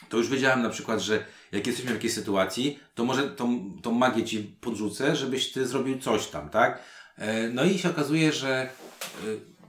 to 0.09 0.17
już 0.17 0.29
wiedziałem 0.29 0.63
na 0.63 0.71
przykład, 0.71 1.01
że 1.01 1.25
jak 1.53 1.67
jesteśmy 1.67 1.91
w 1.91 1.95
jakiejś 1.95 2.15
sytuacji, 2.15 2.79
to 2.95 3.05
może 3.05 3.31
tą, 3.31 3.73
tą 3.83 3.93
magię 3.93 4.25
ci 4.25 4.39
podrzucę, 4.61 5.17
żebyś 5.17 5.53
ty 5.53 5.67
zrobił 5.67 5.99
coś 5.99 6.27
tam, 6.27 6.49
tak? 6.49 6.79
E, 7.19 7.49
No 7.49 7.65
i 7.65 7.79
się 7.79 7.91
okazuje, 7.91 8.33
że 8.33 8.63
e, 8.63 8.69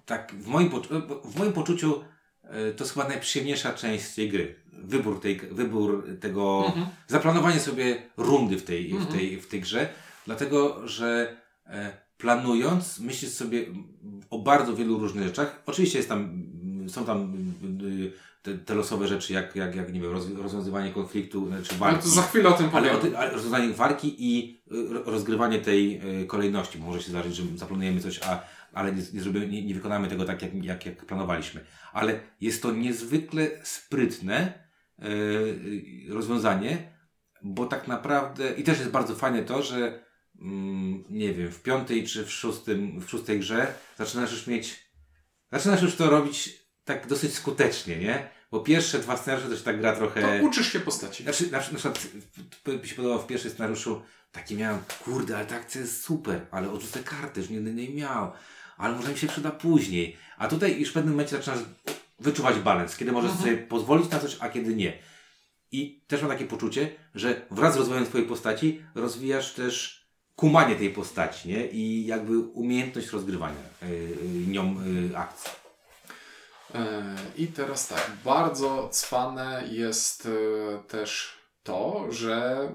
tak 0.06 0.34
w 0.40 0.48
moim, 0.48 0.70
w 1.26 1.40
moim 1.40 1.54
poczuciu 1.54 2.04
e, 2.44 2.72
to 2.72 2.84
jest 2.84 2.94
chyba 2.94 3.08
najprzyjemniejsza 3.08 3.74
część 3.74 4.16
tej 4.16 4.30
gry. 4.30 4.56
Wybór, 4.84 5.22
tej, 5.22 5.40
wybór 5.52 6.08
tego, 6.22 6.64
Mhm. 6.68 6.86
zaplanowanie 7.08 7.60
sobie 7.60 8.02
rundy 8.18 8.58
w 8.58 8.64
tej, 8.64 8.94
w 9.00 9.06
tej, 9.12 9.42
w 9.42 9.48
tej 9.48 9.62
grze, 9.62 9.90
dlatego, 10.26 10.88
że 10.88 11.38
e, 11.66 11.98
planując, 12.18 13.00
myślisz 13.00 13.32
sobie 13.32 13.66
o 14.30 14.40
bardzo 14.40 14.76
wielu 14.76 15.00
różnych 15.00 15.24
rzeczach. 15.28 15.64
Oczywiście 15.66 15.98
jest 16.00 16.10
tam, 16.10 16.44
są 16.88 17.06
tam 17.06 17.34
y, 17.82 18.12
te, 18.42 18.58
te 18.58 18.76
losowe 18.76 19.08
rzeczy, 19.08 19.34
jak, 19.34 19.56
jak, 19.56 19.76
jak 19.76 19.94
nie 19.94 20.02
wiem, 20.02 20.12
roz, 20.12 20.30
rozwiązywanie 20.30 20.92
konfliktu, 20.92 21.48
czy 21.64 21.72
Ale 21.72 21.80
walki. 21.80 21.98
No 21.98 22.04
to 22.04 22.10
za 22.10 22.22
chwilę 22.22 22.50
o 22.50 22.54
tym 22.54 22.70
powiem. 22.70 22.90
Ale, 22.90 23.02
ty, 23.02 23.18
ale 23.18 23.32
rozwiązanie 23.32 23.74
walki 23.74 24.16
i 24.18 24.62
y, 24.72 24.94
ro- 24.94 25.04
rozgrywanie 25.06 25.60
tej 25.60 26.02
y, 26.22 26.26
kolejności. 26.26 26.78
Bo 26.78 26.86
może 26.86 27.02
się 27.02 27.10
zdarzyć, 27.10 27.36
że 27.36 27.44
zaplanujemy 27.56 28.02
coś, 28.02 28.20
a, 28.24 28.44
ale 28.74 28.92
nie, 28.92 29.02
nie, 29.14 29.22
zrobimy, 29.22 29.48
nie, 29.48 29.66
nie 29.66 29.74
wykonamy 29.74 30.08
tego 30.08 30.26
tak, 30.26 30.42
jak, 30.42 30.64
jak, 30.64 30.86
jak 30.86 31.06
planowaliśmy. 31.06 31.66
Ale 31.94 32.20
jest 32.42 32.62
to 32.62 32.72
niezwykle 32.72 33.48
sprytne 33.64 34.66
rozwiązanie, 36.10 36.92
bo 37.44 37.66
tak 37.66 37.88
naprawdę, 37.88 38.54
i 38.54 38.64
też 38.64 38.80
jest 38.80 38.92
bardzo 38.92 39.16
fajne 39.16 39.44
to, 39.44 39.64
że 39.64 40.06
mm, 40.42 41.04
nie 41.10 41.34
wiem, 41.34 41.52
w 41.52 41.62
piątej 41.62 42.08
czy 42.08 42.26
w, 42.26 42.32
szóstym, 42.32 43.00
w 43.00 43.10
szóstej 43.10 43.40
grze 43.40 43.74
zaczynasz 43.98 44.32
już 44.32 44.48
mieć, 44.48 44.90
zaczynasz 45.52 45.82
już 45.82 45.96
to 45.96 46.10
robić 46.10 46.66
tak 46.86 47.08
dosyć 47.08 47.34
skutecznie, 47.34 47.98
nie? 47.98 48.30
Bo 48.52 48.60
pierwsze 48.60 49.00
dwa 49.00 49.18
scenariusze 49.18 49.50
to 49.50 49.58
się 49.58 49.64
tak 49.64 49.80
gra 49.80 49.96
trochę... 49.96 50.40
To 50.40 50.46
uczysz 50.46 50.74
się 50.74 50.80
postaci. 50.80 51.24
Znaczy, 51.24 51.52
na, 51.52 51.60
przykład 51.60 52.08
mi 52.84 52.88
się 52.88 52.96
podobało 52.96 53.22
w 53.22 53.28
pierwszym 53.28 53.52
scenariuszu, 53.52 54.02
taki 54.32 54.56
miałem, 54.56 54.80
kurde, 55.04 55.38
ale 55.38 55.46
ta 55.46 55.56
akcja 55.56 55.82
jest 55.82 56.04
super, 56.04 56.48
ale 56.52 56.72
odrzucę 56.72 57.00
kartę, 57.04 57.42
już 57.42 57.50
nie 57.50 57.62
będę 57.62 57.82
jej 57.82 57.94
miał, 57.94 58.32
ale 58.78 58.96
może 58.96 59.12
mi 59.12 59.18
się 59.18 59.28
przyda 59.28 59.52
później. 59.52 60.18
A 60.38 60.48
tutaj 60.48 60.80
już 60.80 60.90
w 60.90 60.94
pewnym 60.94 61.14
momencie 61.14 61.38
zaczynasz 61.38 61.60
wyczuwać 62.20 62.56
balans, 62.60 62.98
kiedy 62.98 63.12
możesz 63.12 63.32
Mhm. 63.32 63.50
sobie 63.50 63.68
pozwolić 63.68 64.10
na 64.10 64.20
coś, 64.20 64.38
a 64.40 64.50
kiedy 64.50 64.76
nie. 64.76 64.94
I 65.72 66.04
też 66.08 66.22
mam 66.22 66.32
takie 66.32 66.46
poczucie, 66.46 66.96
że 67.16 67.46
wraz 67.52 67.74
z 67.74 67.78
rozwojem 67.78 68.06
twojej 68.06 68.28
postaci 68.28 68.82
rozwijasz 68.96 69.54
też 69.54 70.05
kumanie 70.36 70.76
tej 70.76 70.90
postaci, 70.90 71.50
nie? 71.50 71.68
I 71.68 72.06
jakby 72.06 72.40
umiejętność 72.40 73.10
rozgrywania 73.10 73.64
yy, 73.82 73.90
yy, 73.90 74.48
nią 74.48 74.76
yy, 74.86 75.18
akcji. 75.18 75.66
E, 76.76 77.16
I 77.38 77.48
teraz 77.48 77.88
tak, 77.88 78.12
bardzo 78.26 78.90
cwane 78.90 79.64
jest 79.72 80.26
e, 80.26 80.84
też 80.84 81.38
to, 81.64 82.06
że 82.10 82.70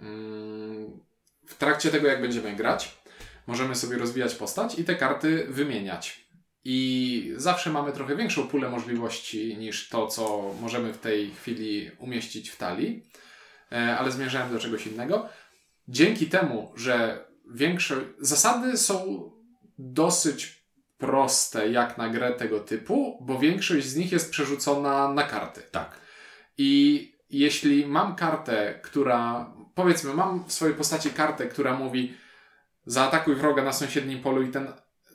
mm, 0.00 1.00
w 1.46 1.54
trakcie 1.54 1.90
tego, 1.90 2.08
jak 2.08 2.20
będziemy 2.20 2.56
grać, 2.56 2.96
możemy 3.46 3.74
sobie 3.74 3.98
rozwijać 3.98 4.34
postać 4.34 4.78
i 4.78 4.84
te 4.84 4.94
karty 4.94 5.46
wymieniać. 5.48 6.22
I 6.64 7.32
zawsze 7.36 7.70
mamy 7.70 7.92
trochę 7.92 8.16
większą 8.16 8.48
pulę 8.48 8.68
możliwości 8.68 9.56
niż 9.56 9.88
to, 9.88 10.06
co 10.06 10.54
możemy 10.60 10.92
w 10.92 10.98
tej 10.98 11.30
chwili 11.30 11.90
umieścić 11.98 12.50
w 12.50 12.56
talii, 12.56 13.02
E, 13.72 13.98
ale 13.98 14.10
zmierzałem 14.10 14.52
do 14.52 14.58
czegoś 14.58 14.86
innego. 14.86 15.28
Dzięki 15.88 16.26
temu, 16.26 16.72
że 16.76 17.24
większość. 17.54 18.06
Zasady 18.20 18.76
są 18.76 19.30
dosyć 19.78 20.62
proste 20.98 21.68
jak 21.68 21.98
na 21.98 22.08
grę 22.08 22.32
tego 22.32 22.60
typu, 22.60 23.18
bo 23.20 23.38
większość 23.38 23.86
z 23.86 23.96
nich 23.96 24.12
jest 24.12 24.30
przerzucona 24.30 25.08
na 25.08 25.22
karty. 25.22 25.62
Tak. 25.70 25.98
I 26.58 27.12
jeśli 27.30 27.86
mam 27.86 28.16
kartę, 28.16 28.80
która, 28.82 29.52
powiedzmy, 29.74 30.14
mam 30.14 30.44
w 30.44 30.52
swojej 30.52 30.74
postaci 30.74 31.10
kartę, 31.10 31.46
która 31.46 31.74
mówi 31.76 32.14
zaatakuj 32.86 33.34
wroga 33.34 33.64
na 33.64 33.72
sąsiednim 33.72 34.22
polu 34.22 34.42
i 34.42 34.48
ten, 34.50 34.72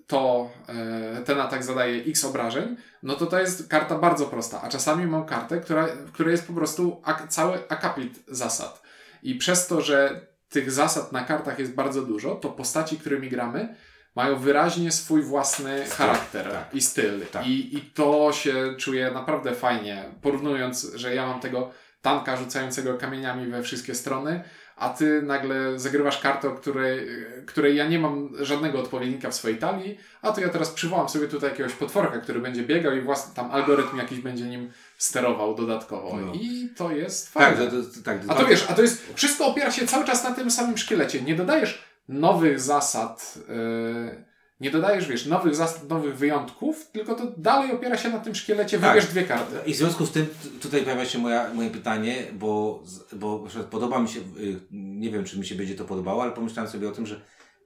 to, 0.08 0.52
e, 0.68 1.22
ten 1.22 1.40
atak 1.40 1.64
zadaje 1.64 2.04
x 2.04 2.26
obrażeń, 2.26 2.78
no 3.04 3.16
to 3.16 3.26
to 3.26 3.40
jest 3.40 3.68
karta 3.70 3.98
bardzo 3.98 4.26
prosta. 4.26 4.62
A 4.62 4.70
czasami 4.70 5.08
mam 5.08 5.26
kartę, 5.26 5.60
która, 5.60 5.88
w 5.88 6.12
której 6.12 6.32
jest 6.32 6.48
po 6.48 6.54
prostu 6.54 7.02
ak- 7.04 7.28
cały 7.28 7.70
akapit 7.70 8.24
zasad. 8.28 8.82
I 9.24 9.36
przez 9.36 9.68
to, 9.68 9.82
że 9.82 10.28
tych 10.50 10.72
zasad 10.72 11.12
na 11.12 11.24
kartach 11.24 11.60
jest 11.60 11.74
bardzo 11.74 12.02
dużo, 12.02 12.36
to 12.36 12.50
postaci, 12.50 12.98
którymi 12.98 13.30
gramy, 13.30 13.76
mają 14.16 14.40
wyraźnie 14.40 14.92
swój 14.92 15.22
własny 15.22 15.86
Styl, 15.86 15.98
charakter 15.98 16.52
tak. 16.52 16.76
i 16.76 16.82
styl. 16.82 17.26
Tak. 17.32 17.48
I, 17.48 17.78
I 17.78 17.82
to 17.82 18.34
się 18.34 18.76
czuje 18.78 19.12
naprawdę 19.12 19.56
fajnie, 19.56 20.04
porównując, 20.22 20.92
że 20.96 21.16
ja 21.16 21.28
mam 21.28 21.40
tego 21.40 21.72
tanka 22.02 22.38
rzucającego 22.38 22.98
kamieniami 22.98 23.48
we 23.48 23.64
wszystkie 23.64 23.96
strony, 23.96 24.44
a 24.78 24.90
ty 24.90 25.22
nagle 25.22 25.80
zagrywasz 25.80 26.20
kartę, 26.20 26.56
której, 26.58 27.08
której 27.46 27.76
ja 27.76 27.88
nie 27.88 28.00
mam 28.00 28.30
żadnego 28.40 28.80
odpowiednika 28.80 29.30
w 29.30 29.36
swojej 29.36 29.58
talii, 29.58 29.98
a 30.22 30.32
to 30.32 30.42
ja 30.42 30.50
teraz 30.50 30.70
przywołam 30.70 31.10
sobie 31.10 31.28
tutaj 31.28 31.50
jakiegoś 31.50 31.74
potworka, 31.74 32.20
który 32.20 32.40
będzie 32.40 32.64
biegał 32.64 32.94
i 32.94 33.02
własny 33.02 33.36
tam 33.36 33.52
algorytm 33.52 33.98
jakiś 33.98 34.20
będzie 34.20 34.44
nim 34.44 34.72
sterował 34.98 35.56
dodatkowo. 35.56 36.18
No. 36.18 36.34
I 36.34 36.70
to 36.78 36.92
jest 36.92 37.34
fajne. 37.34 37.58
Tak, 37.58 37.72
to, 37.72 37.82
to, 37.82 38.04
tak. 38.04 38.18
A 38.28 38.36
to 38.36 38.46
wiesz, 38.46 38.66
a 38.70 38.74
to 38.74 38.82
jest, 38.82 39.14
wszystko 39.16 39.48
opiera 39.48 39.72
się 39.72 39.88
cały 39.88 40.06
czas 40.06 40.24
na 40.24 40.32
tym 40.32 40.52
samym 40.52 40.78
szkielecie. 40.78 41.22
Nie 41.22 41.36
dodajesz 41.36 41.84
nowych 42.10 42.60
zasad, 42.60 43.38
yy, 43.50 44.27
nie 44.60 44.72
dodajesz, 44.72 45.08
wiesz, 45.08 45.26
nowych 45.26 45.56
zasad, 45.56 45.90
nowych 45.90 46.18
wyjątków, 46.18 46.92
tylko 46.92 47.16
to 47.16 47.32
dalej 47.38 47.72
opiera 47.72 47.98
się 47.98 48.10
na 48.10 48.20
tym 48.20 48.36
szkielecie, 48.36 48.80
Tak. 48.80 48.90
wybierz 48.90 49.10
dwie 49.12 49.24
karty. 49.24 49.56
I 49.66 49.74
w 49.74 49.78
związku 49.78 50.06
z 50.06 50.12
tym 50.12 50.28
tutaj 50.62 50.82
pojawia 50.82 51.06
się 51.06 51.20
moja, 51.20 51.54
moje 51.54 51.70
pytanie, 51.70 52.16
bo, 52.34 52.84
bo 53.14 53.48
podoba 53.72 54.00
mi 54.00 54.10
się, 54.10 54.20
y, 54.20 54.60
nie 54.72 55.10
wiem 55.12 55.24
czy 55.24 55.40
mi 55.40 55.46
się 55.46 55.56
będzie 55.56 55.76
to 55.76 55.86
podobało, 55.86 56.24
ale 56.24 56.32
pomyślałem 56.32 56.72
sobie 56.72 56.90
o 56.90 56.92
tym, 56.92 57.06
że, 57.06 57.22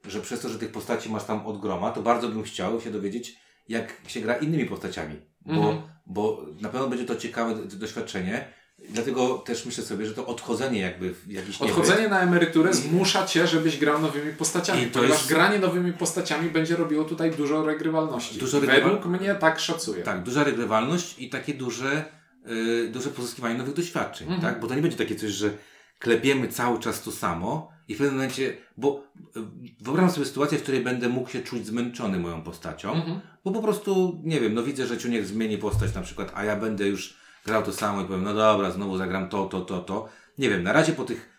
że 0.07 0.21
przez 0.21 0.39
to, 0.41 0.49
że 0.49 0.59
tych 0.59 0.71
postaci 0.71 1.09
masz 1.09 1.23
tam 1.23 1.45
od 1.45 1.61
groma, 1.61 1.91
to 1.91 2.01
bardzo 2.01 2.27
bym 2.29 2.43
chciał 2.43 2.81
się 2.81 2.91
dowiedzieć, 2.91 3.39
jak 3.69 3.93
się 4.07 4.21
gra 4.21 4.35
innymi 4.35 4.65
postaciami. 4.65 5.15
Bo, 5.45 5.51
Mhm. 5.53 5.81
bo 6.05 6.45
na 6.61 6.69
pewno 6.69 6.87
będzie 6.87 7.05
to 7.05 7.15
ciekawe 7.15 7.55
doświadczenie. 7.65 8.47
Dlatego 8.89 9.37
też 9.37 9.65
myślę 9.65 9.83
sobie, 9.83 10.05
że 10.05 10.13
to 10.13 10.25
odchodzenie 10.25 10.79
jakby 10.79 11.13
w 11.13 11.31
jakiś 11.31 11.61
Odchodzenie 11.61 12.07
na 12.07 12.19
emeryturę 12.21 12.73
zmusza 12.73 13.25
cię, 13.27 13.47
żebyś 13.47 13.77
grał 13.77 14.01
nowymi 14.01 14.33
postaciami, 14.33 14.81
I 14.81 14.85
to 14.85 14.93
ponieważ 14.99 15.17
jest- 15.17 15.29
granie 15.29 15.59
nowymi 15.59 15.93
postaciami 15.93 16.49
będzie 16.49 16.75
robiło 16.75 17.03
tutaj 17.03 17.31
dużo 17.31 17.65
regrywalności. 17.65 18.39
Dużo 18.39 18.59
regrywal- 18.59 18.83
Według 18.83 19.05
mnie 19.05 19.35
tak 19.35 19.59
szacuję. 19.59 20.03
Tak, 20.03 20.23
duża 20.23 20.43
regrywalność 20.43 21.19
i 21.19 21.29
takie 21.29 21.53
duże, 21.53 22.05
y, 22.85 22.89
duże 22.89 23.09
pozyskiwanie 23.09 23.55
nowych 23.57 23.73
doświadczeń, 23.73 24.27
Mhm. 24.27 24.41
tak? 24.53 24.61
Bo 24.61 24.67
to 24.67 24.75
nie 24.75 24.81
będzie 24.81 24.97
takie 24.97 25.15
coś, 25.15 25.29
że 25.31 25.49
klepiemy 25.99 26.47
cały 26.47 26.79
czas 26.79 27.03
to 27.03 27.11
samo 27.11 27.71
i 27.87 27.95
w 27.95 27.97
pewnym 27.97 28.15
momencie, 28.15 28.57
bo 28.77 29.03
y, 29.37 29.39
wyobrażam 29.81 30.11
sobie 30.11 30.25
sytuację, 30.25 30.57
w 30.57 30.63
której 30.63 30.81
będę 30.81 31.09
mógł 31.09 31.29
się 31.29 31.41
czuć 31.41 31.65
zmęczony 31.65 32.19
moją 32.19 32.41
postacią, 32.41 32.93
Mhm. 32.93 33.19
bo 33.45 33.51
po 33.51 33.61
prostu, 33.61 34.21
nie 34.23 34.39
wiem, 34.39 34.53
no 34.53 34.63
widzę, 34.63 34.87
że 34.87 34.97
Ciuniek 34.97 35.25
zmieni 35.25 35.57
postać 35.57 35.95
na 35.95 36.01
przykład, 36.01 36.31
a 36.35 36.43
ja 36.45 36.55
będę 36.55 36.87
już 36.87 37.20
grał 37.45 37.63
to 37.63 37.73
samo 37.73 38.01
i 38.01 38.05
powiem, 38.05 38.23
no 38.23 38.33
dobra, 38.33 38.71
znowu 38.71 38.97
zagram 38.97 39.29
to, 39.29 39.45
to, 39.45 39.61
to, 39.61 39.79
to. 39.79 40.09
Nie 40.37 40.49
wiem, 40.49 40.63
na 40.63 40.73
razie 40.73 40.93
po 40.93 41.03
tych, 41.03 41.29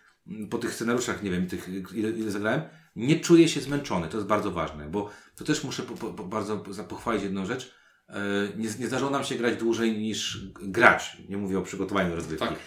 po 0.50 0.58
tych 0.58 0.74
scenariuszach, 0.74 1.22
nie 1.22 1.30
wiem, 1.30 1.46
tych, 1.46 1.68
ile, 1.94 2.10
ile 2.10 2.30
zagrałem, 2.30 2.62
nie 2.96 3.20
czuję 3.20 3.48
się 3.48 3.60
zmęczony, 3.60 4.08
to 4.08 4.16
jest 4.16 4.28
bardzo 4.28 4.50
ważne, 4.50 4.88
bo 4.88 5.10
to 5.36 5.44
też 5.44 5.64
muszę 5.64 5.82
po, 5.82 6.12
po, 6.12 6.24
bardzo 6.24 6.56
pochwalić 6.88 7.22
jedną 7.22 7.46
rzecz, 7.46 7.74
E, 8.12 8.48
nie, 8.56 8.68
nie 8.78 8.86
zdarzyło 8.86 9.10
nam 9.10 9.24
się 9.24 9.34
grać 9.34 9.56
dłużej 9.56 9.98
niż 9.98 10.38
grać. 10.62 11.16
Nie 11.28 11.36
mówię 11.36 11.58
o 11.58 11.62
przygotowaniu 11.62 12.10
do 12.10 12.16
rozgrywki. 12.16 12.48
Tak. 12.48 12.58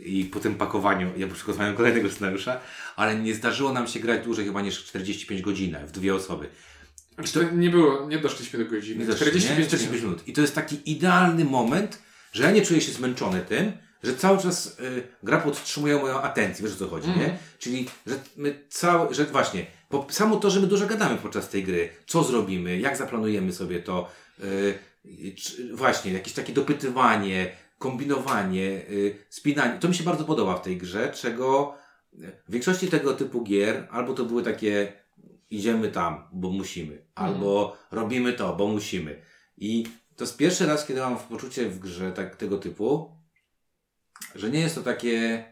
I 0.00 0.24
potem 0.24 0.54
pakowaniu, 0.54 1.12
ja 1.16 1.26
po 1.26 1.34
przygotowaniu 1.34 1.76
kolejnego 1.76 2.10
scenariusza, 2.10 2.60
ale 2.96 3.18
nie 3.18 3.34
zdarzyło 3.34 3.72
nam 3.72 3.86
się 3.86 4.00
grać 4.00 4.24
dłużej 4.24 4.46
chyba 4.46 4.62
niż 4.62 4.84
45 4.84 5.42
godzin 5.42 5.76
w 5.86 5.92
dwie 5.92 6.14
osoby. 6.14 6.48
Znaczy, 7.14 7.32
to 7.32 7.42
nie 7.42 7.70
było, 7.70 8.08
nie 8.08 8.18
doszliśmy 8.18 8.64
do 8.64 8.70
godziny. 8.70 9.00
Nie 9.00 9.06
doszło, 9.06 9.26
45, 9.26 9.58
nie? 9.58 9.66
45 9.66 10.02
minut. 10.02 10.28
I 10.28 10.32
to 10.32 10.40
jest 10.40 10.54
taki 10.54 10.90
idealny 10.90 11.44
moment, 11.44 12.02
że 12.34 12.42
ja 12.42 12.50
nie 12.50 12.62
czuję 12.62 12.80
się 12.80 12.92
zmęczony 12.92 13.40
tym, 13.40 13.72
że 14.02 14.16
cały 14.16 14.38
czas 14.38 14.78
y, 14.80 15.02
gra 15.22 15.40
podtrzymuje 15.40 15.96
moją 15.96 16.20
atencję, 16.20 16.64
wiesz 16.64 16.74
o 16.74 16.78
co 16.78 16.88
chodzi, 16.88 17.08
Mhm. 17.08 17.26
nie? 17.26 17.38
Czyli, 17.58 17.86
że 18.06 18.14
my 18.36 18.64
cały, 18.68 19.14
że 19.14 19.24
właśnie, 19.24 19.66
po, 19.88 20.06
samo 20.10 20.36
to, 20.36 20.50
że 20.50 20.60
my 20.60 20.66
dużo 20.66 20.86
gadamy 20.86 21.16
podczas 21.16 21.48
tej 21.48 21.64
gry, 21.64 21.88
co 22.06 22.24
zrobimy, 22.24 22.78
jak 22.78 22.96
zaplanujemy 22.96 23.52
sobie 23.52 23.80
to, 23.80 24.10
y, 24.44 25.34
czy, 25.36 25.76
właśnie, 25.76 26.12
jakieś 26.12 26.32
takie 26.32 26.52
dopytywanie, 26.52 27.52
kombinowanie, 27.78 28.66
y, 28.90 29.16
spinanie, 29.28 29.78
to 29.80 29.88
mi 29.88 29.94
się 29.94 30.04
bardzo 30.04 30.24
podoba 30.24 30.56
w 30.56 30.62
tej 30.62 30.76
grze, 30.76 31.12
czego 31.14 31.74
w 32.48 32.52
większości 32.52 32.88
tego 32.88 33.12
typu 33.12 33.42
gier 33.42 33.88
albo 33.90 34.14
to 34.14 34.24
były 34.24 34.42
takie 34.42 34.92
idziemy 35.50 35.88
tam, 35.88 36.24
bo 36.32 36.50
musimy, 36.50 37.04
albo 37.14 37.76
robimy 37.90 38.32
to, 38.32 38.56
bo 38.56 38.66
musimy. 38.68 39.22
I 39.56 39.84
to 40.16 40.24
jest 40.24 40.36
pierwszy 40.36 40.66
raz, 40.66 40.86
kiedy 40.86 41.00
mam 41.00 41.18
poczucie 41.18 41.68
w 41.68 41.78
grze 41.78 42.12
tak, 42.12 42.36
tego 42.36 42.58
typu, 42.58 43.16
że 44.34 44.50
nie 44.50 44.60
jest 44.60 44.74
to 44.74 44.82
takie 44.82 45.44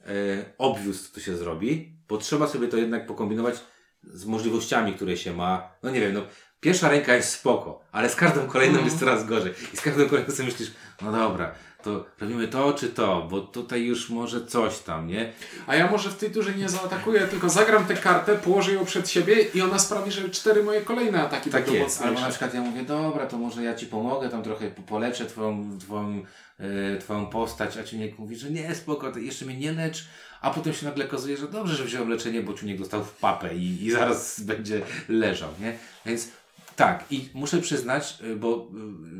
e, 0.00 0.44
obvious, 0.58 1.08
co 1.08 1.14
to 1.14 1.20
się 1.20 1.36
zrobi, 1.36 1.98
bo 2.08 2.18
trzeba 2.18 2.46
sobie 2.48 2.68
to 2.68 2.76
jednak 2.76 3.06
pokombinować 3.06 3.54
z 4.02 4.24
możliwościami, 4.24 4.94
które 4.94 5.16
się 5.16 5.32
ma. 5.32 5.72
No 5.82 5.90
nie 5.90 6.00
wiem, 6.00 6.14
no 6.14 6.22
pierwsza 6.60 6.88
ręka 6.88 7.14
jest 7.14 7.32
spoko, 7.32 7.80
ale 7.92 8.10
z 8.10 8.16
każdą 8.16 8.46
kolejną 8.46 8.72
Mhm. 8.72 8.86
jest 8.86 8.98
coraz 8.98 9.26
gorzej. 9.26 9.54
I 9.74 9.76
z 9.76 9.80
każdą 9.80 10.08
kolejną 10.08 10.30
sobie 10.30 10.48
myślisz, 10.48 10.72
no 11.02 11.12
dobra, 11.12 11.54
to 11.82 12.06
robimy 12.20 12.48
to 12.48 12.72
czy 12.72 12.88
to, 12.88 13.26
bo 13.30 13.40
tutaj 13.40 13.84
już 13.84 14.10
może 14.10 14.46
coś 14.46 14.78
tam, 14.78 15.06
nie? 15.06 15.32
A 15.66 15.76
ja 15.76 15.90
może 15.90 16.10
w 16.10 16.16
tej 16.16 16.30
turze 16.30 16.54
nie 16.54 16.68
zaatakuję, 16.68 17.20
tylko 17.20 17.48
zagram 17.48 17.86
tę 17.86 17.94
kartę, 17.94 18.36
położę 18.36 18.72
ją 18.72 18.84
przed 18.84 19.10
siebie 19.10 19.42
i 19.54 19.60
ona 19.62 19.78
sprawi, 19.78 20.12
że 20.12 20.30
cztery 20.30 20.62
moje 20.62 20.80
kolejne 20.80 21.22
ataki 21.22 21.50
Tak 21.50 21.64
będą 21.64 21.80
jest. 21.80 22.02
Albo 22.02 22.20
na 22.20 22.28
przykład 22.28 22.54
ja 22.54 22.60
mówię, 22.60 22.82
dobra, 22.82 23.26
to 23.26 23.38
może 23.38 23.62
ja 23.62 23.74
ci 23.74 23.86
pomogę, 23.86 24.28
tam 24.28 24.42
trochę 24.42 24.70
po- 24.70 24.82
poleczę 24.82 25.26
twoją, 25.26 25.78
twoją, 25.78 26.22
e, 26.58 26.98
twoją 26.98 27.26
postać, 27.26 27.76
a 27.76 27.84
Ciuniek 27.84 28.18
mówi, 28.18 28.36
że 28.36 28.50
nie, 28.50 28.74
spoko, 28.74 29.12
to 29.12 29.18
jeszcze 29.18 29.44
mnie 29.44 29.56
nie 29.56 29.72
lecz, 29.72 30.06
a 30.40 30.50
potem 30.50 30.72
się 30.72 30.86
nagle 30.86 31.04
okazuje, 31.04 31.36
że 31.36 31.48
dobrze, 31.48 31.76
że 31.76 31.84
wziąłem 31.84 32.08
leczenie, 32.08 32.42
bo 32.42 32.54
Ciuniek 32.54 32.78
dostał 32.78 33.04
w 33.04 33.12
papę 33.12 33.54
i, 33.54 33.84
i 33.86 33.90
zaraz 33.90 34.40
będzie 34.50 34.82
leżał, 35.08 35.50
nie? 35.60 35.78
Więc 36.06 36.28
tak, 36.76 37.04
i 37.10 37.28
muszę 37.34 37.58
przyznać, 37.60 38.18
y, 38.22 38.36
bo 38.36 38.68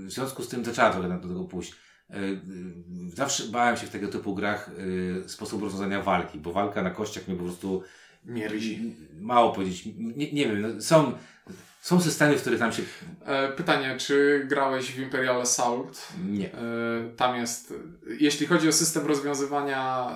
y, 0.05 0.07
w 0.07 0.13
związku 0.13 0.43
z 0.43 0.49
tym 0.49 0.65
to 0.65 0.73
trzeba 0.73 0.91
trochę 0.91 1.09
do 1.09 1.29
tego 1.29 1.45
pójść. 1.45 1.88
Y, 2.11 2.41
zawsze 3.15 3.45
bałem 3.45 3.77
się 3.77 3.87
w 3.87 3.91
tego 3.91 4.09
typu 4.09 4.35
grach 4.35 4.71
y, 4.79 5.29
sposób 5.29 5.63
rozwiązania 5.63 6.03
walki, 6.03 6.39
bo 6.39 6.53
walka 6.53 6.83
na 6.83 6.91
kościach 6.91 7.29
mnie 7.29 7.37
po 7.37 7.45
prostu 7.45 7.83
Mierzi. 8.25 8.95
mało 9.21 9.53
powiedzieć, 9.53 9.89
nie, 9.97 10.33
nie 10.33 10.49
wiem, 10.49 10.61
no, 10.61 10.83
są, 10.83 11.13
są 11.81 12.01
systemy, 12.01 12.37
w 12.39 12.41
których 12.41 12.59
tam 12.59 12.73
się 12.73 12.83
E, 13.27 13.53
pytanie, 13.53 13.97
czy 13.99 14.45
grałeś 14.49 14.93
w 14.93 14.99
Imperial 14.99 15.41
Assault? 15.41 16.09
nie. 16.27 16.53
E, 16.55 16.59
Tam 17.17 17.37
jest, 17.37 17.75
jeśli 18.21 18.47
chodzi 18.47 18.69
o 18.69 18.73
system 18.73 19.07
rozwiązywania 19.07 20.09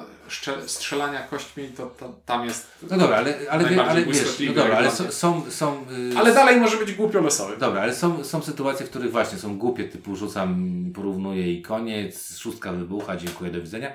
strzelania 0.67 1.23
kośćmi, 1.23 1.69
to, 1.69 1.87
to 1.87 2.21
tam 2.27 2.45
jest. 2.45 2.67
No 2.91 2.99
dobra, 2.99 3.17
ale, 3.17 3.35
ale, 3.51 3.65
wie, 3.65 3.85
ale 3.85 4.05
wiesz, 4.05 4.41
no 4.47 4.53
dobra, 4.53 4.77
ale 4.77 4.91
są, 4.91 5.11
są, 5.13 5.51
są 5.51 5.87
y, 6.15 6.19
Ale 6.19 6.35
dalej 6.35 6.61
może 6.61 6.77
być 6.77 6.93
głupio 6.93 7.21
losowy. 7.21 7.57
Dobra, 7.57 7.83
ale 7.83 7.95
są, 7.95 8.25
są 8.25 8.43
sytuacje, 8.43 8.87
w 8.87 8.91
których 8.91 9.11
właśnie 9.13 9.39
są 9.39 9.59
głupie, 9.59 9.85
typu 9.85 10.17
rzucam, 10.17 10.73
porównuję 10.95 11.53
i 11.53 11.63
koniec, 11.63 12.39
szóstka 12.39 12.73
wybucha, 12.73 13.17
dziękuję, 13.17 13.51
do 13.51 13.61
widzenia. 13.61 13.93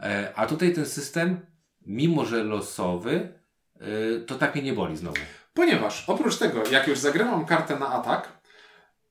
E, 0.00 0.32
a 0.36 0.46
tutaj 0.46 0.72
ten 0.72 0.86
system, 0.86 1.40
mimo 1.86 2.24
że 2.24 2.44
losowy, 2.44 3.38
e, 3.80 4.20
to 4.26 4.34
tak 4.34 4.54
mnie 4.54 4.64
nie 4.64 4.72
boli 4.72 4.96
znowu. 4.96 5.16
Ponieważ 5.56 6.04
oprócz 6.06 6.38
tego, 6.38 6.62
jak 6.70 6.88
już 6.88 6.98
zagrywam 6.98 7.46
kartę 7.46 7.78
na 7.78 7.88
atak, 7.88 8.28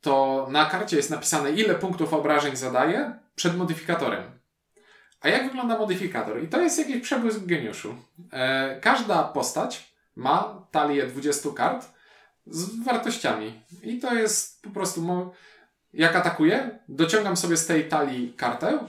to 0.01 0.47
na 0.51 0.65
karcie 0.65 0.97
jest 0.97 1.09
napisane, 1.09 1.51
ile 1.51 1.75
punktów 1.75 2.13
obrażeń 2.13 2.55
zadaje 2.55 3.13
przed 3.35 3.57
modyfikatorem. 3.57 4.23
A 5.21 5.29
jak 5.29 5.43
wygląda 5.43 5.77
modyfikator? 5.77 6.43
I 6.43 6.47
to 6.47 6.61
jest 6.61 6.79
jakiś 6.79 7.01
przebłysk 7.01 7.45
geniuszu. 7.45 7.95
E, 8.31 8.79
każda 8.81 9.23
postać 9.23 9.95
ma 10.15 10.67
talię 10.71 11.07
20 11.07 11.49
kart 11.55 11.87
z 12.47 12.83
wartościami. 12.83 13.61
I 13.83 13.99
to 13.99 14.13
jest 14.13 14.61
po 14.61 14.69
prostu. 14.69 15.31
Jak 15.93 16.15
atakuję, 16.15 16.79
dociągam 16.87 17.37
sobie 17.37 17.57
z 17.57 17.65
tej 17.65 17.89
talii 17.89 18.33
kartę. 18.33 18.79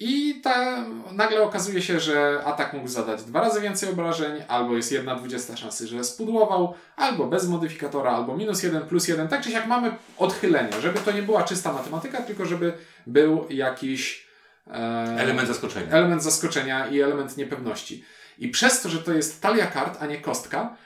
I 0.00 0.40
ta, 0.42 0.84
nagle 1.12 1.42
okazuje 1.42 1.82
się, 1.82 2.00
że 2.00 2.42
atak 2.44 2.72
mógł 2.72 2.88
zadać 2.88 3.22
dwa 3.22 3.40
razy 3.40 3.60
więcej 3.60 3.88
obrażeń, 3.90 4.42
albo 4.48 4.76
jest 4.76 4.92
jedna 4.92 5.14
dwudziesta 5.14 5.56
szansy, 5.56 5.86
że 5.86 6.04
spudłował, 6.04 6.74
albo 6.96 7.26
bez 7.26 7.48
modyfikatora, 7.48 8.10
albo 8.10 8.36
minus 8.36 8.62
jeden, 8.62 8.82
plus 8.82 9.08
jeden. 9.08 9.28
Tak 9.28 9.42
czy 9.42 9.50
siak 9.50 9.66
mamy 9.66 9.92
odchylenie, 10.18 10.80
żeby 10.80 10.98
to 10.98 11.12
nie 11.12 11.22
była 11.22 11.42
czysta 11.42 11.72
matematyka, 11.72 12.22
tylko 12.22 12.44
żeby 12.46 12.72
był 13.06 13.46
jakiś 13.50 14.26
e, 14.66 14.70
Element 15.18 15.48
zaskoczenia. 15.48 15.92
element 15.92 16.22
zaskoczenia 16.22 16.86
i 16.86 17.00
element 17.00 17.36
niepewności. 17.36 18.04
I 18.38 18.48
przez 18.48 18.82
to, 18.82 18.88
że 18.88 18.98
to 18.98 19.12
jest 19.12 19.42
talia 19.42 19.66
kart, 19.66 20.02
a 20.02 20.06
nie 20.06 20.20
kostka, 20.20 20.76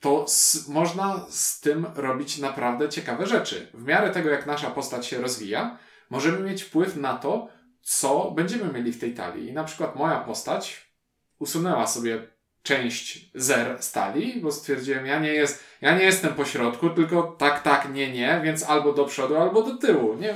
to 0.00 0.26
można 0.68 1.26
z 1.30 1.60
tym 1.60 1.86
robić 1.94 2.38
naprawdę 2.38 2.88
ciekawe 2.88 3.26
rzeczy. 3.26 3.68
W 3.74 3.84
miarę 3.84 4.10
tego, 4.10 4.30
jak 4.30 4.46
nasza 4.46 4.70
postać 4.70 5.06
się 5.06 5.20
rozwija, 5.20 5.78
możemy 6.10 6.40
mieć 6.40 6.62
wpływ 6.62 6.96
na 6.96 7.16
to, 7.16 7.48
co 7.82 8.30
będziemy 8.30 8.72
mieli 8.72 8.92
w 8.92 9.00
tej 9.00 9.14
talii. 9.14 9.48
I 9.48 9.52
na 9.52 9.64
przykład 9.64 9.96
moja 9.96 10.20
postać 10.20 10.90
usunęła 11.38 11.86
sobie 11.86 12.26
część 12.62 13.30
zer 13.34 13.82
z 13.82 13.92
talii, 13.92 14.40
bo 14.40 14.52
stwierdziłem, 14.52 15.06
ja 15.06 15.18
nie, 15.18 15.32
jest, 15.32 15.64
ja 15.80 15.98
nie 15.98 16.04
jestem 16.04 16.34
po 16.34 16.44
środku, 16.44 16.90
tylko 16.90 17.22
tak, 17.22 17.62
tak, 17.62 17.94
nie, 17.94 18.12
nie, 18.12 18.40
więc 18.44 18.62
albo 18.62 18.92
do 18.92 19.04
przodu, 19.04 19.36
albo 19.36 19.62
do 19.62 19.76
tyłu. 19.76 20.14
Nie, 20.14 20.34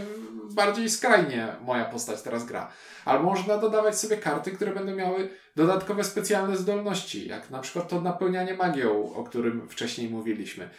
bardziej 0.51 0.91
skrajnie 0.91 1.49
moja 1.61 1.85
postać 1.85 2.23
teraz 2.23 2.45
gra. 2.47 2.71
Albo 3.05 3.25
można 3.25 3.59
dodawać 3.59 3.99
sobie 3.99 4.17
karty, 4.17 4.51
które 4.51 4.73
będą 4.73 4.95
miały 4.95 5.29
dodatkowe 5.57 6.05
specjalne 6.05 6.57
zdolności, 6.57 7.29
jak 7.29 7.51
na 7.51 7.59
przykład 7.59 7.89
to 7.89 8.01
napełnianie 8.01 8.55
magią, 8.55 9.15
o 9.15 9.25
którym 9.25 9.69
wcześniej 9.69 10.11
mówiliśmy. 10.11 10.71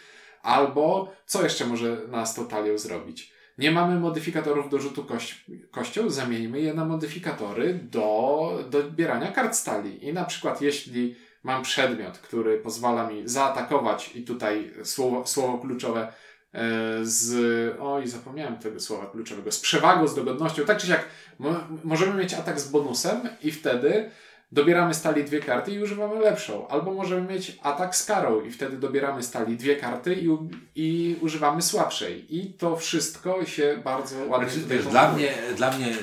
Albo 0.42 1.12
co 1.26 1.42
jeszcze 1.42 1.66
może 1.66 1.96
nas 2.08 2.34
to 2.34 2.44
talią 2.44 2.78
zrobić? 2.78 3.35
Nie 3.58 3.70
mamy 3.70 4.00
modyfikatorów 4.00 4.70
do 4.70 4.78
rzutu 4.78 5.04
kość, 5.04 5.44
kością, 5.70 6.10
zamieńmy 6.10 6.60
je 6.60 6.74
na 6.74 6.84
modyfikatory 6.84 7.74
do 7.74 8.64
dobierania 8.70 9.32
kart 9.32 9.56
stali. 9.56 10.06
I 10.06 10.12
na 10.12 10.24
przykład 10.24 10.62
jeśli 10.62 11.16
mam 11.42 11.62
przedmiot, 11.62 12.18
który 12.18 12.58
pozwala 12.58 13.10
mi 13.10 13.28
zaatakować 13.28 14.16
i 14.16 14.22
tutaj 14.22 14.72
słowo, 14.84 15.26
słowo 15.26 15.58
kluczowe 15.58 16.12
e, 16.52 16.60
z, 17.02 17.76
oj 17.80 18.06
zapomniałem 18.06 18.58
tego 18.58 18.80
słowa 18.80 19.06
kluczowego, 19.06 19.52
z 19.52 19.60
przewagą, 19.60 20.08
z 20.08 20.14
dogodnością, 20.14 20.64
tak 20.64 20.78
czy 20.78 20.86
siak 20.86 21.04
mo, 21.38 21.54
możemy 21.84 22.14
mieć 22.14 22.34
atak 22.34 22.60
z 22.60 22.68
bonusem 22.68 23.20
i 23.42 23.52
wtedy 23.52 24.10
dobieramy 24.52 24.94
stali 24.94 25.24
dwie 25.24 25.40
karty 25.40 25.70
i 25.70 25.82
używamy 25.82 26.20
lepszą. 26.20 26.68
Albo 26.68 26.94
możemy 26.94 27.32
mieć 27.32 27.58
atak 27.62 27.96
z 27.96 28.04
karą 28.04 28.40
i 28.40 28.50
wtedy 28.50 28.76
dobieramy 28.76 29.22
stali 29.22 29.56
dwie 29.56 29.76
karty 29.76 30.14
i, 30.14 30.28
i 30.74 31.16
używamy 31.20 31.62
słabszej. 31.62 32.36
I 32.36 32.52
to 32.52 32.76
wszystko 32.76 33.44
się 33.44 33.80
bardzo 33.84 34.16
ładnie 34.26 34.50
Znaczy, 34.50 34.68
wiesz, 34.68 34.86
dla 34.86 35.12
mnie, 35.12 35.34
dla 35.56 35.70
mnie, 35.70 35.88
y, 35.88 35.94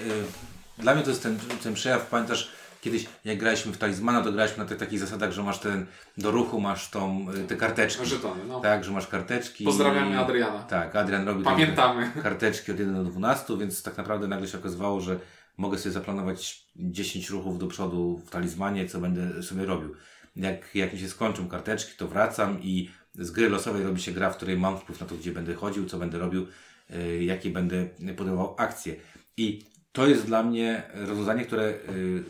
dla 0.77 0.95
mnie 0.95 1.03
to 1.03 1.09
jest 1.09 1.23
ten, 1.23 1.39
ten 1.63 1.73
przejaw, 1.73 2.07
pamiętasz, 2.07 2.51
kiedyś 2.81 3.05
jak 3.25 3.37
graliśmy 3.37 3.71
w 3.71 3.77
Talizmana, 3.77 4.21
to 4.21 4.31
graliśmy 4.31 4.63
na 4.63 4.69
tych 4.69 4.77
takich 4.77 4.99
zasadach, 4.99 5.31
że 5.31 5.43
masz 5.43 5.59
ten, 5.59 5.85
do 6.17 6.31
ruchu 6.31 6.61
masz 6.61 6.89
tą, 6.89 7.25
y, 7.43 7.47
te 7.47 7.55
karteczki. 7.55 8.05
Żetony, 8.05 8.41
no. 8.47 8.59
Tak, 8.59 8.83
że 8.83 8.91
masz 8.91 9.07
karteczki. 9.07 9.65
Pozdrawiamy 9.65 10.19
Adriana. 10.19 10.63
Tak, 10.63 10.95
Adrian 10.95 11.27
robi 11.27 11.43
Pamiętamy. 11.43 12.11
karteczki 12.23 12.71
od 12.71 12.79
1 12.79 13.05
do 13.05 13.11
12, 13.11 13.57
więc 13.57 13.83
tak 13.83 13.97
naprawdę 13.97 14.27
nagle 14.27 14.47
się 14.47 14.57
okazywało, 14.57 15.01
że 15.01 15.19
mogę 15.57 15.77
sobie 15.77 15.93
zaplanować 15.93 16.67
10 16.75 17.29
ruchów 17.29 17.59
do 17.59 17.67
przodu 17.67 18.21
w 18.25 18.29
talizmanie, 18.29 18.87
co 18.87 18.99
będę 18.99 19.43
sobie 19.43 19.65
robił. 19.65 19.95
Jak, 20.35 20.75
jak 20.75 20.93
mi 20.93 20.99
się 20.99 21.09
skończą 21.09 21.47
karteczki, 21.47 21.97
to 21.97 22.07
wracam 22.07 22.61
i 22.61 22.89
z 23.15 23.31
gry 23.31 23.49
losowej 23.49 23.83
robi 23.83 24.01
się 24.01 24.11
gra, 24.11 24.29
w 24.29 24.37
której 24.37 24.57
mam 24.57 24.79
wpływ 24.79 24.99
na 24.99 25.07
to, 25.07 25.15
gdzie 25.15 25.31
będę 25.31 25.53
chodził, 25.53 25.85
co 25.85 25.97
będę 25.97 26.19
robił, 26.19 26.47
yy, 26.89 27.23
jakie 27.23 27.49
będę 27.49 27.87
podejmował 28.17 28.55
akcje. 28.57 28.95
I 29.37 29.65
to 29.91 30.07
jest 30.07 30.25
dla 30.25 30.43
mnie 30.43 30.83
rozwiązanie, 30.93 31.45
które 31.45 31.63
yy, 31.63 32.23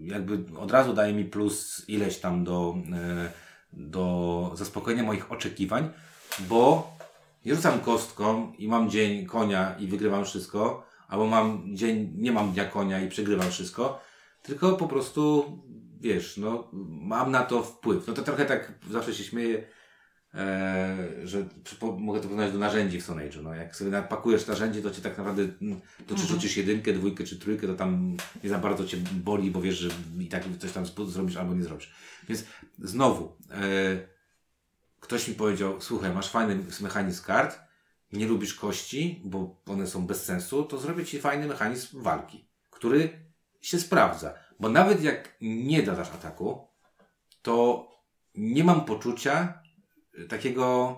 jakby 0.00 0.58
od 0.58 0.70
razu 0.70 0.94
daje 0.94 1.12
mi 1.12 1.24
plus 1.24 1.84
ileś 1.88 2.18
tam 2.18 2.44
do, 2.44 2.76
yy, 2.90 3.30
do 3.72 4.50
zaspokojenia 4.54 5.02
moich 5.02 5.32
oczekiwań, 5.32 5.90
bo 6.48 6.94
nie 7.44 7.54
rzucam 7.54 7.80
kostką 7.80 8.52
i 8.58 8.68
mam 8.68 8.90
dzień 8.90 9.26
konia 9.26 9.76
i 9.78 9.86
wygrywam 9.86 10.24
wszystko, 10.24 10.86
albo 11.14 11.26
mam 11.26 11.76
dzień, 11.76 12.12
nie 12.16 12.32
mam 12.32 12.52
dnia 12.52 12.64
konia 12.64 13.00
i 13.00 13.08
przegrywam 13.08 13.50
wszystko, 13.50 14.00
tylko 14.42 14.76
po 14.76 14.88
prostu, 14.88 15.44
wiesz, 16.00 16.36
no, 16.36 16.70
mam 16.88 17.30
na 17.30 17.42
to 17.42 17.62
wpływ. 17.62 18.06
No 18.06 18.14
to 18.14 18.22
trochę 18.22 18.44
tak 18.44 18.72
zawsze 18.90 19.14
się 19.14 19.24
śmieję, 19.24 19.66
e, 20.34 20.96
że 21.24 21.42
przypo- 21.64 21.98
mogę 21.98 22.20
to 22.20 22.24
porównać 22.24 22.52
do 22.52 22.58
narzędzi 22.58 23.00
w 23.00 23.04
Stone 23.04 23.28
Age'u. 23.28 23.42
No, 23.42 23.54
jak 23.54 23.76
sobie 23.76 23.90
napakujesz 23.90 24.46
narzędzie, 24.46 24.82
to 24.82 24.90
cię 24.90 25.02
tak 25.02 25.18
naprawdę, 25.18 25.42
mm, 25.42 25.80
to 26.06 26.14
czy 26.14 26.26
rzucisz 26.26 26.56
jedynkę, 26.56 26.92
dwójkę 26.92 27.24
czy 27.24 27.38
trójkę, 27.38 27.66
to 27.66 27.74
tam 27.74 28.16
nie 28.44 28.50
za 28.50 28.58
bardzo 28.58 28.84
cię 28.84 28.96
boli, 29.12 29.50
bo 29.50 29.60
wiesz, 29.60 29.78
że 29.78 29.88
i 30.20 30.28
tak 30.28 30.44
coś 30.58 30.72
tam 30.72 30.86
zrobisz 30.86 31.36
albo 31.36 31.54
nie 31.54 31.62
zrobisz. 31.62 31.94
Więc 32.28 32.44
znowu, 32.78 33.36
e, 33.50 33.58
ktoś 35.00 35.28
mi 35.28 35.34
powiedział, 35.34 35.80
słuchaj, 35.80 36.14
masz 36.14 36.30
fajny 36.30 36.58
mechanizm 36.80 37.24
kart, 37.24 37.63
nie 38.14 38.26
lubisz 38.26 38.54
kości, 38.54 39.20
bo 39.24 39.62
one 39.66 39.86
są 39.86 40.06
bez 40.06 40.24
sensu, 40.24 40.64
to 40.64 40.78
zrobię 40.78 41.04
ci 41.04 41.20
fajny 41.20 41.46
mechanizm 41.46 42.02
walki, 42.02 42.48
który 42.70 43.26
się 43.60 43.78
sprawdza. 43.78 44.34
Bo 44.60 44.68
nawet 44.68 45.02
jak 45.02 45.36
nie 45.40 45.82
dodasz 45.82 46.10
ataku, 46.10 46.68
to 47.42 47.88
nie 48.34 48.64
mam 48.64 48.84
poczucia 48.84 49.62
takiego, 50.28 50.96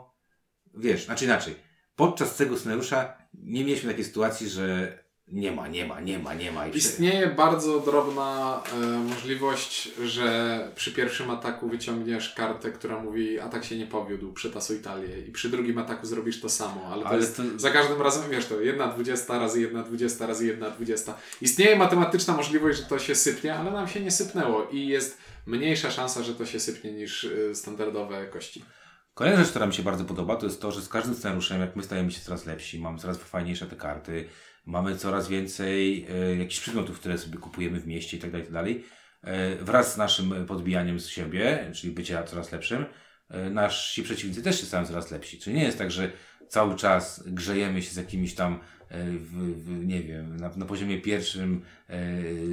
wiesz, 0.74 1.04
znaczy 1.04 1.24
inaczej. 1.24 1.54
Podczas 1.96 2.36
tego 2.36 2.58
scenariusza 2.58 3.16
nie 3.34 3.64
mieliśmy 3.64 3.90
takiej 3.90 4.04
sytuacji, 4.04 4.48
że 4.48 4.98
nie 5.28 5.52
ma, 5.52 5.68
nie 5.68 5.86
ma, 5.86 6.00
nie 6.00 6.18
ma, 6.18 6.34
nie 6.34 6.52
ma. 6.52 6.66
I 6.66 6.76
Istnieje 6.76 7.26
bardzo 7.26 7.80
drobna 7.80 8.62
e, 8.72 8.86
możliwość, 8.98 9.90
że 10.04 10.58
przy 10.74 10.92
pierwszym 10.92 11.30
ataku 11.30 11.68
wyciągniesz 11.68 12.34
kartę, 12.34 12.70
która 12.72 13.00
mówi 13.02 13.40
atak 13.40 13.64
się 13.64 13.78
nie 13.78 13.86
powiódł, 13.86 14.32
przytasuj 14.32 14.78
talię 14.80 15.18
i 15.28 15.32
przy 15.32 15.48
drugim 15.50 15.78
ataku 15.78 16.06
zrobisz 16.06 16.40
to 16.40 16.48
samo, 16.48 16.86
ale 16.92 17.02
to 17.02 17.08
Ale 17.08 17.18
jest 17.18 17.36
to- 17.36 17.42
za 17.56 17.70
każdym 17.70 18.02
razem, 18.02 18.30
wiesz 18.30 18.46
to, 18.46 18.54
1,20 18.60 19.38
razy 19.38 19.60
1,20 19.60 20.26
razy 20.26 20.46
1,20. 20.46 21.12
Istnieje 21.40 21.76
matematyczna 21.76 22.36
możliwość, 22.36 22.78
że 22.78 22.84
to 22.84 22.98
się 22.98 23.14
sypnie, 23.14 23.54
ale 23.54 23.70
nam 23.70 23.88
się 23.88 24.00
nie 24.00 24.10
sypnęło 24.10 24.64
i 24.70 24.86
jest 24.86 25.18
mniejsza 25.46 25.90
szansa, 25.90 26.22
że 26.22 26.34
to 26.34 26.46
się 26.46 26.60
sypnie 26.60 26.92
niż 26.92 27.24
e, 27.24 27.54
standardowe 27.54 28.26
kości. 28.26 28.64
Kolejna 29.14 29.38
rzecz, 29.40 29.50
która 29.50 29.66
mi 29.66 29.74
się 29.74 29.82
bardzo 29.82 30.04
podoba, 30.04 30.36
to 30.36 30.46
jest 30.46 30.60
to, 30.60 30.72
że 30.72 30.80
z 30.82 30.88
każdym 30.88 31.14
scenariuszem, 31.14 31.60
jak 31.60 31.76
my 31.76 31.82
stajemy 31.82 32.10
się 32.12 32.20
coraz 32.20 32.46
lepsi, 32.46 32.78
mamy 32.80 32.98
coraz 32.98 33.18
fajniejsze 33.18 33.66
te 33.66 33.76
karty, 33.76 34.28
mamy 34.66 34.96
coraz 34.96 35.28
więcej 35.28 36.06
e, 36.10 36.36
jakichś 36.36 36.60
przedmiotów, 36.60 37.00
które 37.00 37.18
sobie 37.18 37.38
kupujemy 37.38 37.80
w 37.80 37.86
mieście 37.86 38.16
itd., 38.16 38.38
itd. 38.38 38.64
E, 39.22 39.56
wraz 39.56 39.94
z 39.94 39.96
naszym 39.96 40.46
podbijaniem 40.46 41.00
z 41.00 41.08
siebie, 41.08 41.70
czyli 41.74 41.92
bycia 41.92 42.22
coraz 42.22 42.52
lepszym, 42.52 42.84
e, 43.28 43.50
nasi 43.50 44.02
przeciwnicy 44.02 44.42
też 44.42 44.60
się 44.60 44.66
stają 44.66 44.86
coraz 44.86 45.10
lepsi. 45.10 45.38
Czyli 45.38 45.56
nie 45.56 45.64
jest 45.64 45.78
tak, 45.78 45.90
że 45.90 46.12
cały 46.48 46.76
czas 46.76 47.22
grzejemy 47.26 47.82
się 47.82 47.90
z 47.90 47.96
jakimiś 47.96 48.34
tam, 48.34 48.60
e, 48.88 49.04
w, 49.04 49.30
w, 49.64 49.86
nie 49.86 50.02
wiem, 50.02 50.36
na, 50.36 50.50
na 50.56 50.66
poziomie 50.66 51.00
pierwszym 51.00 51.62
e, 51.88 51.98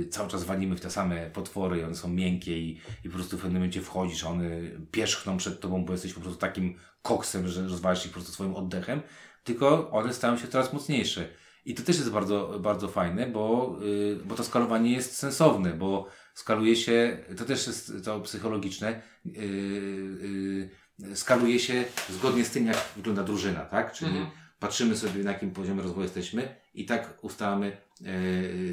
cały 0.09 0.29
czas 0.29 0.43
walimy 0.43 0.75
w 0.75 0.81
te 0.81 0.89
same 0.89 1.29
potwory 1.29 1.85
one 1.85 1.95
są 1.95 2.09
miękkie 2.09 2.59
i, 2.59 2.81
i 3.03 3.09
po 3.09 3.15
prostu 3.15 3.37
w 3.37 3.41
pewnym 3.41 3.61
momencie 3.61 3.81
wchodzisz, 3.81 4.23
one 4.23 4.49
pierzchną 4.91 5.37
przed 5.37 5.59
tobą, 5.59 5.85
bo 5.85 5.91
jesteś 5.91 6.13
po 6.13 6.21
prostu 6.21 6.39
takim 6.39 6.75
koksem, 7.01 7.47
że 7.47 7.63
rozwalasz 7.63 8.05
ich 8.05 8.11
po 8.11 8.15
prostu 8.15 8.33
swoim 8.33 8.55
oddechem, 8.55 9.01
tylko 9.43 9.91
one 9.91 10.13
stają 10.13 10.37
się 10.37 10.47
coraz 10.47 10.73
mocniejsze. 10.73 11.29
I 11.65 11.75
to 11.75 11.83
też 11.83 11.97
jest 11.97 12.09
bardzo, 12.09 12.59
bardzo 12.59 12.87
fajne, 12.87 13.27
bo, 13.27 13.75
y, 13.83 14.19
bo 14.25 14.35
to 14.35 14.43
skalowanie 14.43 14.93
jest 14.93 15.15
sensowne, 15.17 15.73
bo 15.73 16.07
skaluje 16.33 16.75
się, 16.75 17.17
to 17.37 17.45
też 17.45 17.67
jest 17.67 17.93
to 18.05 18.19
psychologiczne, 18.19 19.01
y, 19.25 20.69
y, 21.03 21.15
skaluje 21.15 21.59
się 21.59 21.83
zgodnie 22.09 22.45
z 22.45 22.49
tym, 22.49 22.65
jak 22.65 22.77
wygląda 22.95 23.23
drużyna, 23.23 23.59
tak? 23.59 23.93
Czyli 23.93 24.11
Mhm. 24.11 24.27
patrzymy 24.59 24.97
sobie, 24.97 25.23
na 25.23 25.31
jakim 25.31 25.51
poziomie 25.51 25.81
rozwoju 25.81 26.03
jesteśmy 26.03 26.55
i 26.73 26.85
tak 26.85 27.17
ustalamy, 27.21 27.77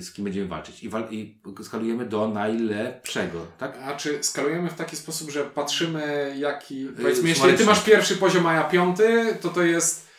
z 0.01 0.13
kim 0.13 0.25
będziemy 0.25 0.49
walczyć. 0.49 0.83
I, 0.83 0.89
wal, 0.89 1.09
I 1.11 1.41
skalujemy 1.63 2.07
do 2.07 2.29
najlepszego, 2.29 3.47
tak? 3.59 3.79
A 3.85 3.97
czy 3.97 4.25
skalujemy 4.25 4.71
w 4.71 4.75
taki 4.75 4.97
sposób, 4.97 5.31
że 5.31 5.45
patrzymy 5.45 6.35
jaki... 6.39 6.89
Powiedzmy, 7.03 7.29
jeśli 7.29 7.55
ty 7.55 7.65
masz 7.65 7.85
pierwszy 7.85 8.17
poziom, 8.17 8.47
a 8.47 8.55
ja 8.55 8.65
piąty, 8.65 9.37
to 9.41 9.49
to 9.49 9.63
jest 9.63 10.10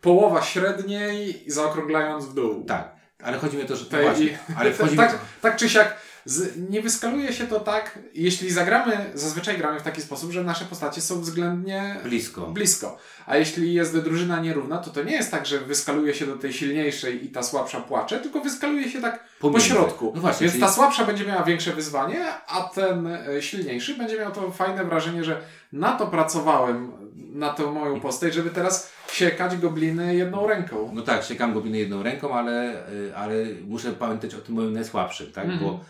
połowa 0.00 0.42
średniej, 0.42 1.44
zaokrąglając 1.46 2.24
w 2.24 2.34
dół. 2.34 2.64
Tak. 2.64 2.92
Ale 3.22 3.38
chodzi 3.38 3.56
mi 3.56 3.62
o 3.62 3.66
to, 3.66 3.76
że 3.76 3.84
Te- 3.86 4.02
właśnie, 4.02 4.38
ale 4.56 4.70
mi 4.70 4.96
tak, 4.96 5.12
to, 5.12 5.18
tak 5.42 5.56
czy 5.56 5.68
siak, 5.68 5.96
z, 6.24 6.70
nie 6.70 6.82
wyskaluje 6.82 7.32
się 7.32 7.46
to 7.46 7.60
tak, 7.60 7.98
jeśli 8.14 8.50
zagramy, 8.50 9.10
zazwyczaj 9.14 9.58
gramy 9.58 9.80
w 9.80 9.82
taki 9.82 10.02
sposób, 10.02 10.30
że 10.30 10.44
nasze 10.44 10.64
postacie 10.64 11.00
są 11.00 11.20
względnie 11.20 11.96
blisko. 12.04 12.46
blisko. 12.46 12.98
A 13.26 13.36
jeśli 13.36 13.74
jest 13.74 13.98
drużyna 13.98 14.40
nierówna, 14.40 14.78
to 14.78 14.90
to 14.90 15.02
nie 15.02 15.12
jest 15.12 15.30
tak, 15.30 15.46
że 15.46 15.58
wyskaluje 15.58 16.14
się 16.14 16.26
do 16.26 16.36
tej 16.36 16.52
silniejszej 16.52 17.24
i 17.24 17.28
ta 17.28 17.42
słabsza 17.42 17.80
płacze, 17.80 18.20
tylko 18.20 18.40
wyskaluje 18.40 18.90
się 18.90 19.00
tak 19.00 19.24
po 19.24 19.48
Pomiędzy. 19.48 19.68
środku. 19.68 20.12
No 20.14 20.20
właśnie, 20.20 20.44
Więc 20.44 20.52
czyli- 20.52 20.64
ta 20.64 20.72
słabsza 20.72 21.04
będzie 21.04 21.26
miała 21.26 21.42
większe 21.44 21.72
wyzwanie, 21.72 22.24
a 22.48 22.60
ten 22.74 23.06
e, 23.06 23.42
silniejszy 23.42 23.94
będzie 23.94 24.18
miał 24.18 24.32
to 24.32 24.50
fajne 24.50 24.84
wrażenie, 24.84 25.24
że 25.24 25.40
na 25.72 25.92
to 25.92 26.06
pracowałem, 26.06 26.92
na 27.16 27.52
tą 27.52 27.72
moją 27.72 28.00
postać, 28.00 28.34
żeby 28.34 28.50
teraz 28.50 28.92
siekać 29.12 29.56
gobliny 29.56 30.14
jedną 30.16 30.46
ręką. 30.46 30.90
No 30.94 31.02
tak, 31.02 31.24
siekam 31.24 31.54
gobliny 31.54 31.78
jedną 31.78 32.02
ręką, 32.02 32.34
ale, 32.34 32.86
y, 32.92 33.16
ale 33.16 33.34
muszę 33.66 33.92
pamiętać 33.92 34.34
o 34.34 34.38
tym 34.38 34.54
moim 34.54 34.72
najsłabszym, 34.72 35.32
tak? 35.32 35.44
Mhm. 35.44 35.60
Bo 35.64 35.80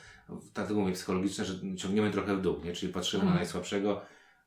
dlatego 0.55 0.81
mówię 0.81 0.93
psychologiczne, 0.93 1.45
że 1.45 1.55
ciągniemy 1.77 2.11
trochę 2.11 2.37
w 2.37 2.41
dół, 2.41 2.57
nie? 2.65 2.73
Czyli 2.73 2.93
patrzymy 2.93 3.23
Mhm. 3.23 3.35
na 3.35 3.41
najsłabszego 3.41 4.01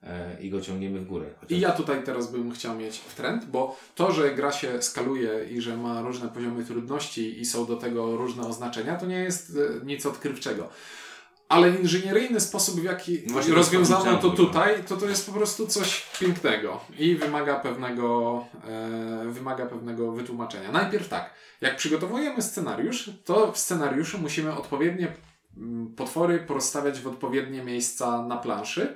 e, 0.03 0.41
i 0.41 0.49
go 0.49 0.61
ciągniemy 0.61 0.99
w 0.99 1.05
górę. 1.07 1.26
Chociaż... 1.39 1.57
I 1.57 1.61
ja 1.61 1.71
tutaj 1.71 2.03
teraz 2.03 2.32
bym 2.32 2.51
chciał 2.51 2.76
mieć 2.76 2.97
w 2.97 3.15
trend, 3.15 3.45
bo 3.45 3.78
to, 3.95 4.11
że 4.11 4.36
gra 4.36 4.51
się 4.51 4.82
skaluje 4.82 5.45
i 5.51 5.61
że 5.61 5.78
ma 5.78 6.01
różne 6.01 6.30
poziomy 6.30 6.65
trudności 6.65 7.39
i 7.41 7.45
są 7.45 7.65
do 7.65 7.76
tego 7.76 8.17
różne 8.17 8.47
oznaczenia, 8.47 8.95
to 8.95 9.05
nie 9.05 9.19
jest 9.19 9.57
e, 9.82 9.86
nic 9.86 10.05
odkrywczego. 10.05 10.69
Ale 11.49 11.69
inżynieryjny 11.69 12.39
sposób, 12.39 12.79
w 12.79 12.83
jaki 12.83 13.21
No 13.25 13.33
właśnie, 13.33 13.53
rozwiązano 13.53 14.17
to 14.17 14.29
tutaj, 14.29 14.83
to 14.83 14.97
to 14.97 15.05
jest 15.05 15.25
po 15.25 15.31
prostu 15.31 15.67
coś 15.67 16.07
pięknego 16.19 16.79
i 16.99 17.15
wymaga 17.15 17.59
pewnego, 17.59 18.45
e, 18.67 19.29
wymaga 19.29 19.65
pewnego 19.65 20.11
wytłumaczenia. 20.11 20.71
Najpierw 20.71 21.09
tak, 21.09 21.33
jak 21.61 21.75
przygotowujemy 21.75 22.41
scenariusz, 22.41 23.09
to 23.25 23.51
w 23.51 23.57
scenariuszu 23.57 24.17
musimy 24.17 24.55
odpowiednie 24.55 25.13
mm, 25.57 25.95
potwory 25.95 26.39
porozstawiać 26.39 26.99
w 26.99 27.07
odpowiednie 27.07 27.63
miejsca 27.63 28.21
na 28.21 28.37
planszy. 28.37 28.95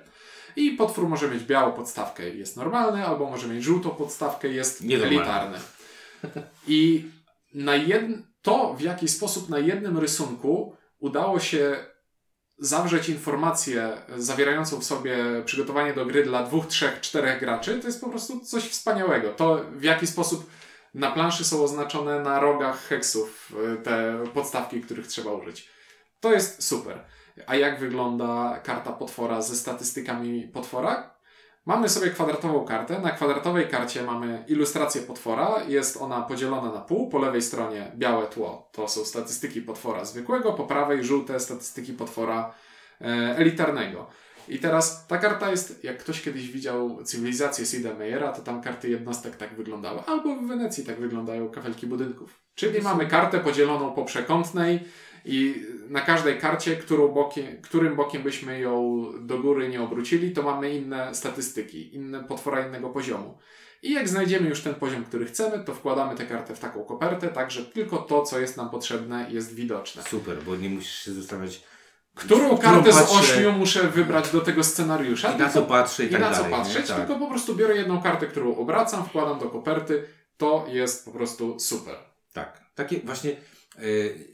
I 0.55 0.71
potwór 0.71 1.09
może 1.09 1.29
mieć 1.29 1.43
białą 1.43 1.71
podstawkę 1.71 2.29
jest 2.29 2.57
normalny, 2.57 3.05
albo 3.05 3.29
może 3.29 3.47
mieć 3.47 3.63
żółtą 3.63 3.89
podstawkę 3.89 4.47
jest 4.47 4.81
elitarny. 4.81 5.57
I 6.67 7.05
na 7.53 7.75
jedn... 7.75 8.13
to, 8.41 8.73
w 8.73 8.81
jaki 8.81 9.07
sposób 9.07 9.49
na 9.49 9.59
jednym 9.59 9.97
rysunku 9.97 10.75
udało 10.99 11.39
się 11.39 11.77
zawrzeć 12.59 13.09
informację 13.09 13.97
zawierającą 14.17 14.79
w 14.79 14.83
sobie 14.83 15.17
przygotowanie 15.45 15.93
do 15.93 16.05
gry 16.05 16.23
dla 16.23 16.43
dwóch, 16.43 16.67
trzech, 16.67 17.01
czterech 17.01 17.39
graczy, 17.39 17.79
to 17.79 17.87
jest 17.87 18.01
po 18.01 18.09
prostu 18.09 18.39
coś 18.39 18.63
wspaniałego. 18.63 19.29
To, 19.29 19.61
w 19.71 19.83
jaki 19.83 20.07
sposób 20.07 20.49
na 20.93 21.11
planszy 21.11 21.45
są 21.45 21.63
oznaczone 21.63 22.19
na 22.19 22.39
rogach 22.39 22.87
heksów 22.87 23.53
y, 23.73 23.83
te 23.83 24.23
podstawki, 24.33 24.81
których 24.81 25.07
trzeba 25.07 25.31
użyć. 25.31 25.69
To 26.19 26.33
jest 26.33 26.63
super. 26.63 27.05
A 27.47 27.55
jak 27.55 27.79
wygląda 27.79 28.59
karta 28.63 28.91
potwora 28.91 29.41
ze 29.41 29.55
statystykami 29.55 30.47
potwora? 30.53 31.18
Mamy 31.65 31.89
sobie 31.89 32.09
kwadratową 32.09 32.65
kartę. 32.65 32.99
Na 32.99 33.11
kwadratowej 33.11 33.67
karcie 33.67 34.03
mamy 34.03 34.43
ilustrację 34.47 35.01
potwora. 35.01 35.63
Jest 35.67 36.01
ona 36.01 36.21
podzielona 36.21 36.71
na 36.71 36.81
pół. 36.81 37.09
Po 37.09 37.19
lewej 37.19 37.41
stronie 37.41 37.91
białe 37.95 38.27
tło 38.27 38.69
to 38.71 38.87
są 38.87 39.05
statystyki 39.05 39.61
potwora 39.61 40.05
zwykłego, 40.05 40.53
po 40.53 40.63
prawej 40.63 41.03
żółte 41.03 41.39
statystyki 41.39 41.93
potwora 41.93 42.53
e, 43.01 43.05
elitarnego. 43.37 44.07
I 44.47 44.59
teraz 44.59 45.07
ta 45.07 45.17
karta 45.17 45.51
jest, 45.51 45.83
jak 45.83 45.97
ktoś 45.97 46.21
kiedyś 46.21 46.51
widział 46.51 47.03
cywilizację 47.03 47.65
Sida 47.65 47.93
Meyera, 47.93 48.31
to 48.31 48.41
tam 48.41 48.61
karty 48.61 48.89
jednostek 48.89 49.35
tak 49.35 49.55
wyglądały. 49.55 49.99
Albo 50.05 50.35
w 50.35 50.47
Wenecji 50.47 50.85
tak 50.85 50.99
wyglądają 50.99 51.49
kafelki 51.49 51.87
budynków. 51.87 52.41
Czyli 52.55 52.81
mamy 52.81 53.07
kartę 53.07 53.39
podzieloną 53.39 53.93
po 53.93 54.05
przekątnej 54.05 54.79
i 55.25 55.65
na 55.89 56.01
każdej 56.01 56.39
karcie, 56.39 56.77
bokiem, 57.13 57.61
którym 57.61 57.95
bokiem 57.95 58.23
byśmy 58.23 58.59
ją 58.59 59.05
do 59.21 59.39
góry 59.39 59.69
nie 59.69 59.81
obrócili, 59.81 60.31
to 60.31 60.43
mamy 60.43 60.75
inne 60.75 61.15
statystyki, 61.15 61.95
inne 61.95 62.23
potwora 62.23 62.67
innego 62.67 62.89
poziomu. 62.89 63.37
I 63.83 63.93
jak 63.93 64.09
znajdziemy 64.09 64.49
już 64.49 64.61
ten 64.61 64.75
poziom, 64.75 65.03
który 65.05 65.25
chcemy, 65.25 65.63
to 65.63 65.75
wkładamy 65.75 66.15
tę 66.15 66.25
kartę 66.25 66.55
w 66.55 66.59
taką 66.59 66.83
kopertę, 66.83 67.27
tak 67.27 67.51
że 67.51 67.65
tylko 67.65 67.97
to, 67.97 68.21
co 68.21 68.39
jest 68.39 68.57
nam 68.57 68.69
potrzebne, 68.69 69.25
jest 69.29 69.55
widoczne. 69.55 70.03
Super, 70.03 70.37
bo 70.43 70.55
nie 70.55 70.69
musisz 70.69 70.95
się 71.05 71.13
zastanawiać, 71.13 71.63
Którą 72.15 72.57
kartę 72.57 72.93
z 72.93 73.11
ośmiu 73.11 73.51
muszę 73.51 73.83
wybrać 73.87 74.31
do 74.31 74.41
tego 74.41 74.63
scenariusza? 74.63 75.31
i 75.31 75.37
na 75.39 75.49
co 75.49 75.61
patrzę 75.61 76.03
i, 76.03 76.07
i 76.07 76.09
tak 76.09 76.21
na 76.21 76.31
co 76.31 76.43
dalej. 76.43 76.51
patrzeć, 76.51 76.87
Tak. 76.87 76.97
tylko 76.97 77.15
po 77.19 77.27
prostu 77.27 77.55
biorę 77.55 77.75
jedną 77.75 78.01
kartę, 78.01 78.27
którą 78.27 78.55
obracam, 78.55 79.05
wkładam 79.05 79.39
do 79.39 79.45
koperty. 79.49 80.03
To 80.37 80.65
jest 80.69 81.05
po 81.05 81.11
prostu 81.11 81.59
super. 81.59 81.95
Tak. 82.33 82.61
Takie 82.75 82.99
właśnie 82.99 83.35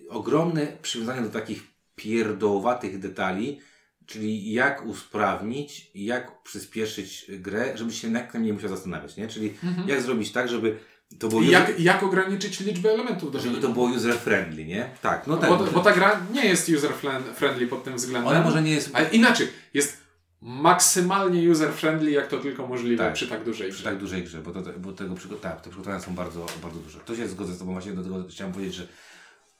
ogromne 0.10 0.68
przywiązanie 0.82 1.22
do 1.22 1.30
takich 1.30 1.64
pierdołowatych 1.96 3.00
detali, 3.00 3.60
czyli 4.06 4.54
jak 4.54 4.86
usprawnić, 4.86 5.92
jak 5.96 6.44
przyspieszyć 6.44 7.26
grę, 7.30 7.72
żeby 7.78 7.94
się 7.94 8.14
tym 8.32 8.44
nie 8.44 8.54
musiał 8.54 8.70
zastanawiać, 8.70 9.18
nie? 9.18 9.28
Czyli 9.28 9.54
jak 9.88 10.02
zrobić 10.02 10.32
tak, 10.32 10.50
żeby 10.50 10.78
to 11.20 11.28
było 11.28 11.42
user, 11.42 11.52
jak, 11.54 11.80
jak 11.80 12.04
ograniczyć 12.04 12.60
liczbę 12.60 12.90
elementów 12.90 13.32
do 13.32 13.40
żeby 13.40 13.58
to 13.58 13.70
było 13.70 13.86
user 13.86 14.14
friendly, 14.16 14.66
nie? 14.66 14.90
Tak, 15.02 15.28
no 15.28 15.38
tak. 15.38 15.50
bo, 15.50 15.58
bo 15.58 15.80
ta 15.80 15.92
gra 15.94 16.22
nie 16.34 16.46
jest 16.46 16.70
user 16.70 16.92
flen- 16.92 17.34
friendly 17.36 17.68
pod 17.68 17.84
tym 17.84 17.96
względem. 17.96 18.28
Ona 18.28 18.42
może 18.42 18.62
nie 18.62 18.72
jest 18.72 18.90
Ale 18.94 19.10
inaczej, 19.10 19.48
jest 19.74 19.98
maksymalnie 20.42 21.50
user 21.52 21.74
friendly, 21.74 22.12
jak 22.12 22.28
to 22.28 22.38
tylko 22.38 22.68
możliwe 22.68 23.04
Tak. 23.04 23.14
przy 23.14 23.28
tak 23.28 23.44
dużej 23.44 23.70
przy 23.72 23.80
grze. 23.82 23.90
tak 23.90 24.00
dużej 24.00 24.24
grze, 24.24 24.42
bo, 24.42 24.52
to, 24.52 24.62
bo 24.80 24.92
tego 24.94 25.14
przygo- 25.16 25.40
tak, 25.40 25.62
te 25.62 25.70
przygotowania 25.70 26.02
są 26.02 26.16
bardzo, 26.16 26.46
bardzo 26.64 26.80
duże. 26.80 27.00
To 27.00 27.16
się 27.16 27.28
zgodzę 27.28 27.54
z 27.54 27.60
Tobą, 27.60 27.72
właśnie 27.74 27.92
do 27.94 28.04
tego 28.04 28.26
chciałem 28.30 28.54
powiedzieć, 28.54 28.76
że 28.76 28.88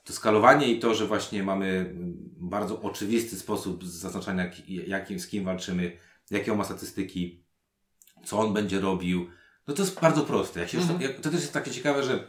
to 0.06 0.14
skalowanie 0.14 0.68
i 0.68 0.80
to, 0.80 0.96
że 0.96 1.08
właśnie 1.08 1.44
mamy 1.44 1.68
mm, 1.68 2.14
bardzo 2.38 2.82
oczywisty 2.82 3.36
sposób 3.36 3.86
zaznaczania, 3.86 4.44
jak- 4.44 4.70
jakim, 4.88 5.20
z 5.20 5.28
kim 5.28 5.44
walczymy, 5.46 5.98
jakie 6.32 6.52
on 6.52 6.58
ma 6.58 6.64
statystyki, 6.64 7.44
co 8.26 8.40
on 8.40 8.54
będzie 8.54 8.80
robił, 8.80 9.28
no 9.68 9.74
to 9.74 9.82
jest 9.82 10.00
bardzo 10.00 10.22
proste. 10.22 10.60
Jak 10.60 10.70
się 10.70 10.78
Mhm. 10.78 11.02
jak, 11.02 11.16
to 11.16 11.30
też 11.30 11.42
jest 11.42 11.54
takie 11.54 11.72
ciekawe, 11.72 12.04
że 12.04 12.28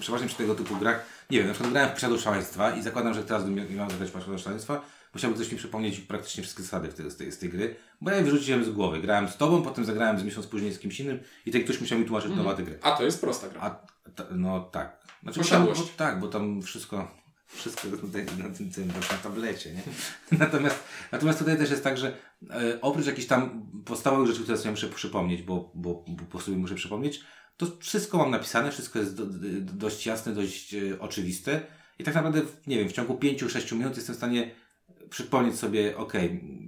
przeważnie 0.00 0.26
przy 0.28 0.36
tego 0.36 0.54
typu 0.54 0.76
grach, 0.76 1.06
nie 1.30 1.38
wiem, 1.38 1.46
na 1.46 1.52
przykład 1.54 1.72
grałem 1.72 1.90
w 1.90 1.94
Posiadł 1.94 2.18
Szaleństwa 2.18 2.76
i 2.76 2.82
zakładam, 2.82 3.14
że 3.14 3.24
teraz 3.24 3.44
bym 3.44 3.76
miał 3.76 3.90
zagrać 3.90 4.08
w 4.10 4.12
Posiadł 4.12 4.38
Szaleństwa, 4.38 4.84
musiałby 5.14 5.36
ktoś 5.36 5.52
mi 5.52 5.58
przypomnieć 5.58 6.00
praktycznie 6.00 6.42
wszystkie 6.42 6.62
zasady 6.62 7.10
z, 7.10 7.16
tej, 7.16 7.32
z 7.32 7.38
tej 7.38 7.48
gry, 7.50 7.76
bo 8.00 8.10
ja 8.10 8.16
je 8.16 8.22
wyrzuciłem 8.22 8.64
z 8.64 8.70
głowy. 8.70 9.00
Grałem 9.00 9.28
z 9.28 9.36
tobą, 9.36 9.62
potem 9.62 9.84
zagrałem 9.84 10.18
z 10.18 10.24
miesiąc 10.24 10.46
później 10.46 10.72
z 10.74 10.78
kimś 10.78 11.00
innym 11.00 11.18
i 11.46 11.50
ten 11.50 11.64
ktoś 11.64 11.80
musiał 11.80 11.98
mi 11.98 12.04
tłumaczyć 12.04 12.30
Mhm. 12.30 12.46
tematy 12.46 12.62
gry. 12.62 12.78
A 12.82 12.92
to 12.92 13.04
jest 13.04 13.20
prosta 13.20 13.48
gra. 13.48 13.60
A, 13.60 13.70
ta, 14.14 14.24
no 14.30 14.60
tak. 14.60 15.03
Znaczy, 15.24 15.40
bo. 15.40 15.44
Tam, 15.44 15.66
no, 15.66 15.74
tak, 15.96 16.20
bo 16.20 16.28
tam 16.28 16.62
wszystko, 16.62 17.14
wszystko 17.46 17.88
na, 18.02 18.12
tej, 18.12 18.24
na 18.24 18.54
tym, 18.54 18.70
tym 18.70 18.88
na 18.88 19.18
tablecie, 19.22 19.72
nie? 19.72 19.82
Natomiast, 20.38 20.84
natomiast 21.12 21.38
tutaj 21.38 21.58
też 21.58 21.70
jest 21.70 21.84
tak, 21.84 21.98
że 21.98 22.16
e, 22.50 22.80
oprócz 22.80 23.06
jakichś 23.06 23.26
tam 23.26 23.70
podstawowych 23.84 24.26
rzeczy, 24.26 24.42
które 24.42 24.58
sobie 24.58 24.70
muszę 24.70 24.88
przypomnieć, 24.88 25.42
bo, 25.42 25.72
bo, 25.74 26.04
bo 26.08 26.24
po 26.24 26.40
sobie 26.40 26.56
muszę 26.56 26.74
przypomnieć, 26.74 27.20
to 27.56 27.66
wszystko 27.80 28.18
mam 28.18 28.30
napisane, 28.30 28.70
wszystko 28.70 28.98
jest 28.98 29.16
do, 29.16 29.26
do, 29.26 29.72
dość 29.72 30.06
jasne, 30.06 30.32
dość 30.32 30.74
e, 30.74 31.00
oczywiste 31.00 31.60
i 31.98 32.04
tak 32.04 32.14
naprawdę, 32.14 32.42
nie 32.66 32.78
wiem, 32.78 32.88
w 32.88 32.92
ciągu 32.92 33.14
5-6 33.14 33.76
minut 33.76 33.96
jestem 33.96 34.14
w 34.14 34.18
stanie 34.18 34.54
przypomnieć 35.10 35.58
sobie, 35.58 35.96
ok, 35.96 36.12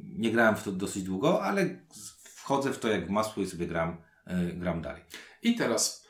nie 0.05 0.31
grałem 0.31 0.57
w 0.57 0.63
to 0.63 0.73
dosyć 0.73 1.03
długo, 1.03 1.43
ale 1.43 1.87
wchodzę 2.23 2.73
w 2.73 2.79
to 2.79 2.89
jak 2.89 3.07
w 3.07 3.11
masło 3.11 3.43
i 3.43 3.47
sobie 3.47 3.67
gram, 3.67 3.97
e, 4.27 4.47
gram 4.47 4.83
dalej. 4.83 5.03
I 5.43 5.55
teraz 5.55 6.06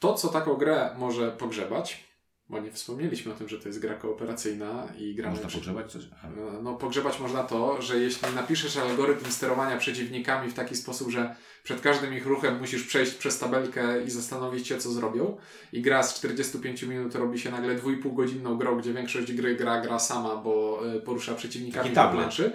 to, 0.00 0.14
co 0.14 0.28
taką 0.28 0.54
grę 0.54 0.90
może 0.98 1.30
pogrzebać, 1.32 2.09
bo 2.50 2.60
nie 2.60 2.72
wspomnieliśmy 2.72 3.32
o 3.32 3.36
tym, 3.36 3.48
że 3.48 3.58
to 3.58 3.68
jest 3.68 3.80
gra 3.80 3.94
kooperacyjna 3.94 4.88
i 4.98 5.14
gramy 5.14 5.30
Można 5.34 5.48
przy- 5.48 5.58
pogrzebać 5.58 5.92
coś? 5.92 6.02
A. 6.24 6.26
no, 6.62 6.74
pogrzebać 6.74 7.20
można 7.20 7.42
to, 7.42 7.82
że 7.82 7.98
jeśli 7.98 8.34
napiszesz 8.34 8.76
algorytm 8.76 9.30
sterowania 9.30 9.76
przeciwnikami 9.76 10.50
w 10.50 10.54
taki 10.54 10.76
sposób, 10.76 11.10
że 11.10 11.34
przed 11.62 11.80
każdym 11.80 12.14
ich 12.14 12.26
ruchem 12.26 12.58
musisz 12.58 12.82
przejść 12.84 13.14
przez 13.14 13.38
tabelkę 13.38 14.02
i 14.04 14.10
zastanowić 14.10 14.68
się, 14.68 14.78
co 14.78 14.90
zrobią, 14.92 15.36
i 15.72 15.82
gra 15.82 16.02
z 16.02 16.14
45 16.14 16.82
minut 16.82 17.14
robi 17.14 17.38
się 17.38 17.50
nagle 17.50 17.76
2,5 17.76 18.14
godzinną 18.14 18.56
grą, 18.58 18.78
gdzie 18.78 18.92
większość 18.92 19.32
gry 19.32 19.56
gra 19.56 19.80
gra 19.80 19.98
sama, 19.98 20.36
bo 20.36 20.80
y, 20.96 21.00
porusza 21.00 21.34
przeciwnikami 21.34 21.90
tablet. 21.90 22.20
planszy, 22.20 22.52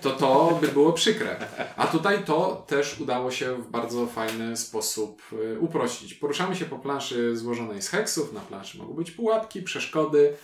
to 0.00 0.10
to 0.10 0.58
by 0.60 0.68
było 0.68 0.92
przykre. 0.92 1.36
A 1.76 1.86
tutaj 1.86 2.24
to 2.24 2.64
też 2.68 3.00
udało 3.00 3.30
się 3.30 3.54
w 3.62 3.70
bardzo 3.70 4.06
fajny 4.06 4.56
sposób 4.56 5.22
y, 5.32 5.60
uprościć. 5.60 6.14
Poruszamy 6.14 6.56
się 6.56 6.64
po 6.64 6.78
planszy 6.78 7.36
złożonej 7.36 7.82
z 7.82 7.88
heksów, 7.88 8.32
na 8.32 8.40
planszy 8.40 8.78
mogą 8.78 8.92
być 8.94 9.10
pułapki, 9.10 9.37
przeszkody, 9.64 10.36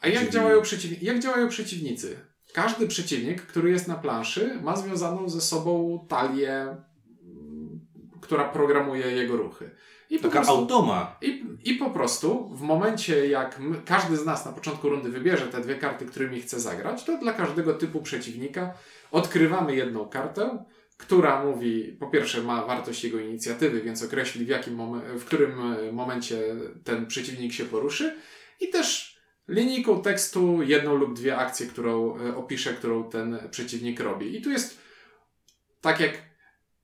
a 0.00 0.08
jak 0.08 0.30
działają, 0.30 0.62
przeciw... 0.62 1.02
jak 1.02 1.18
działają 1.18 1.48
przeciwnicy? 1.48 2.18
Każdy 2.52 2.88
przeciwnik, 2.88 3.42
który 3.42 3.70
jest 3.70 3.88
na 3.88 3.94
planszy, 3.94 4.58
ma 4.62 4.76
związaną 4.76 5.28
ze 5.28 5.40
sobą 5.40 6.06
talię, 6.08 6.52
mm, 6.52 7.80
która 8.20 8.48
programuje 8.48 9.06
jego 9.10 9.36
ruchy. 9.36 9.70
I 10.10 10.18
po, 10.18 10.22
Taka 10.22 10.38
prostu, 10.38 10.54
automa. 10.54 11.16
i, 11.22 11.44
I 11.64 11.74
po 11.74 11.90
prostu 11.90 12.48
w 12.48 12.60
momencie, 12.60 13.28
jak 13.28 13.58
my, 13.58 13.76
każdy 13.84 14.16
z 14.16 14.26
nas 14.26 14.46
na 14.46 14.52
początku 14.52 14.88
rundy 14.88 15.08
wybierze 15.08 15.46
te 15.46 15.60
dwie 15.60 15.74
karty, 15.74 16.06
którymi 16.06 16.40
chce 16.40 16.60
zagrać, 16.60 17.04
to 17.04 17.18
dla 17.18 17.32
każdego 17.32 17.74
typu 17.74 18.02
przeciwnika 18.02 18.74
odkrywamy 19.10 19.76
jedną 19.76 20.08
kartę, 20.08 20.64
która 21.00 21.44
mówi, 21.44 21.96
po 22.00 22.06
pierwsze 22.06 22.42
ma 22.42 22.64
wartość 22.66 23.04
jego 23.04 23.18
inicjatywy, 23.20 23.80
więc 23.82 24.02
określi 24.02 24.44
w, 24.44 24.48
jakim 24.48 24.76
momen- 24.76 25.18
w 25.18 25.24
którym 25.24 25.72
e, 25.72 25.92
momencie 25.92 26.38
ten 26.84 27.06
przeciwnik 27.06 27.52
się 27.52 27.64
poruszy 27.64 28.16
i 28.60 28.68
też 28.68 29.18
linijką 29.48 30.02
tekstu 30.02 30.62
jedną 30.62 30.94
lub 30.94 31.14
dwie 31.14 31.36
akcje, 31.36 31.66
którą 31.66 32.18
e, 32.18 32.36
opisze, 32.36 32.74
którą 32.74 33.04
ten 33.10 33.38
przeciwnik 33.50 34.00
robi. 34.00 34.36
I 34.36 34.42
tu 34.42 34.50
jest 34.50 34.78
tak 35.80 36.00
jak 36.00 36.12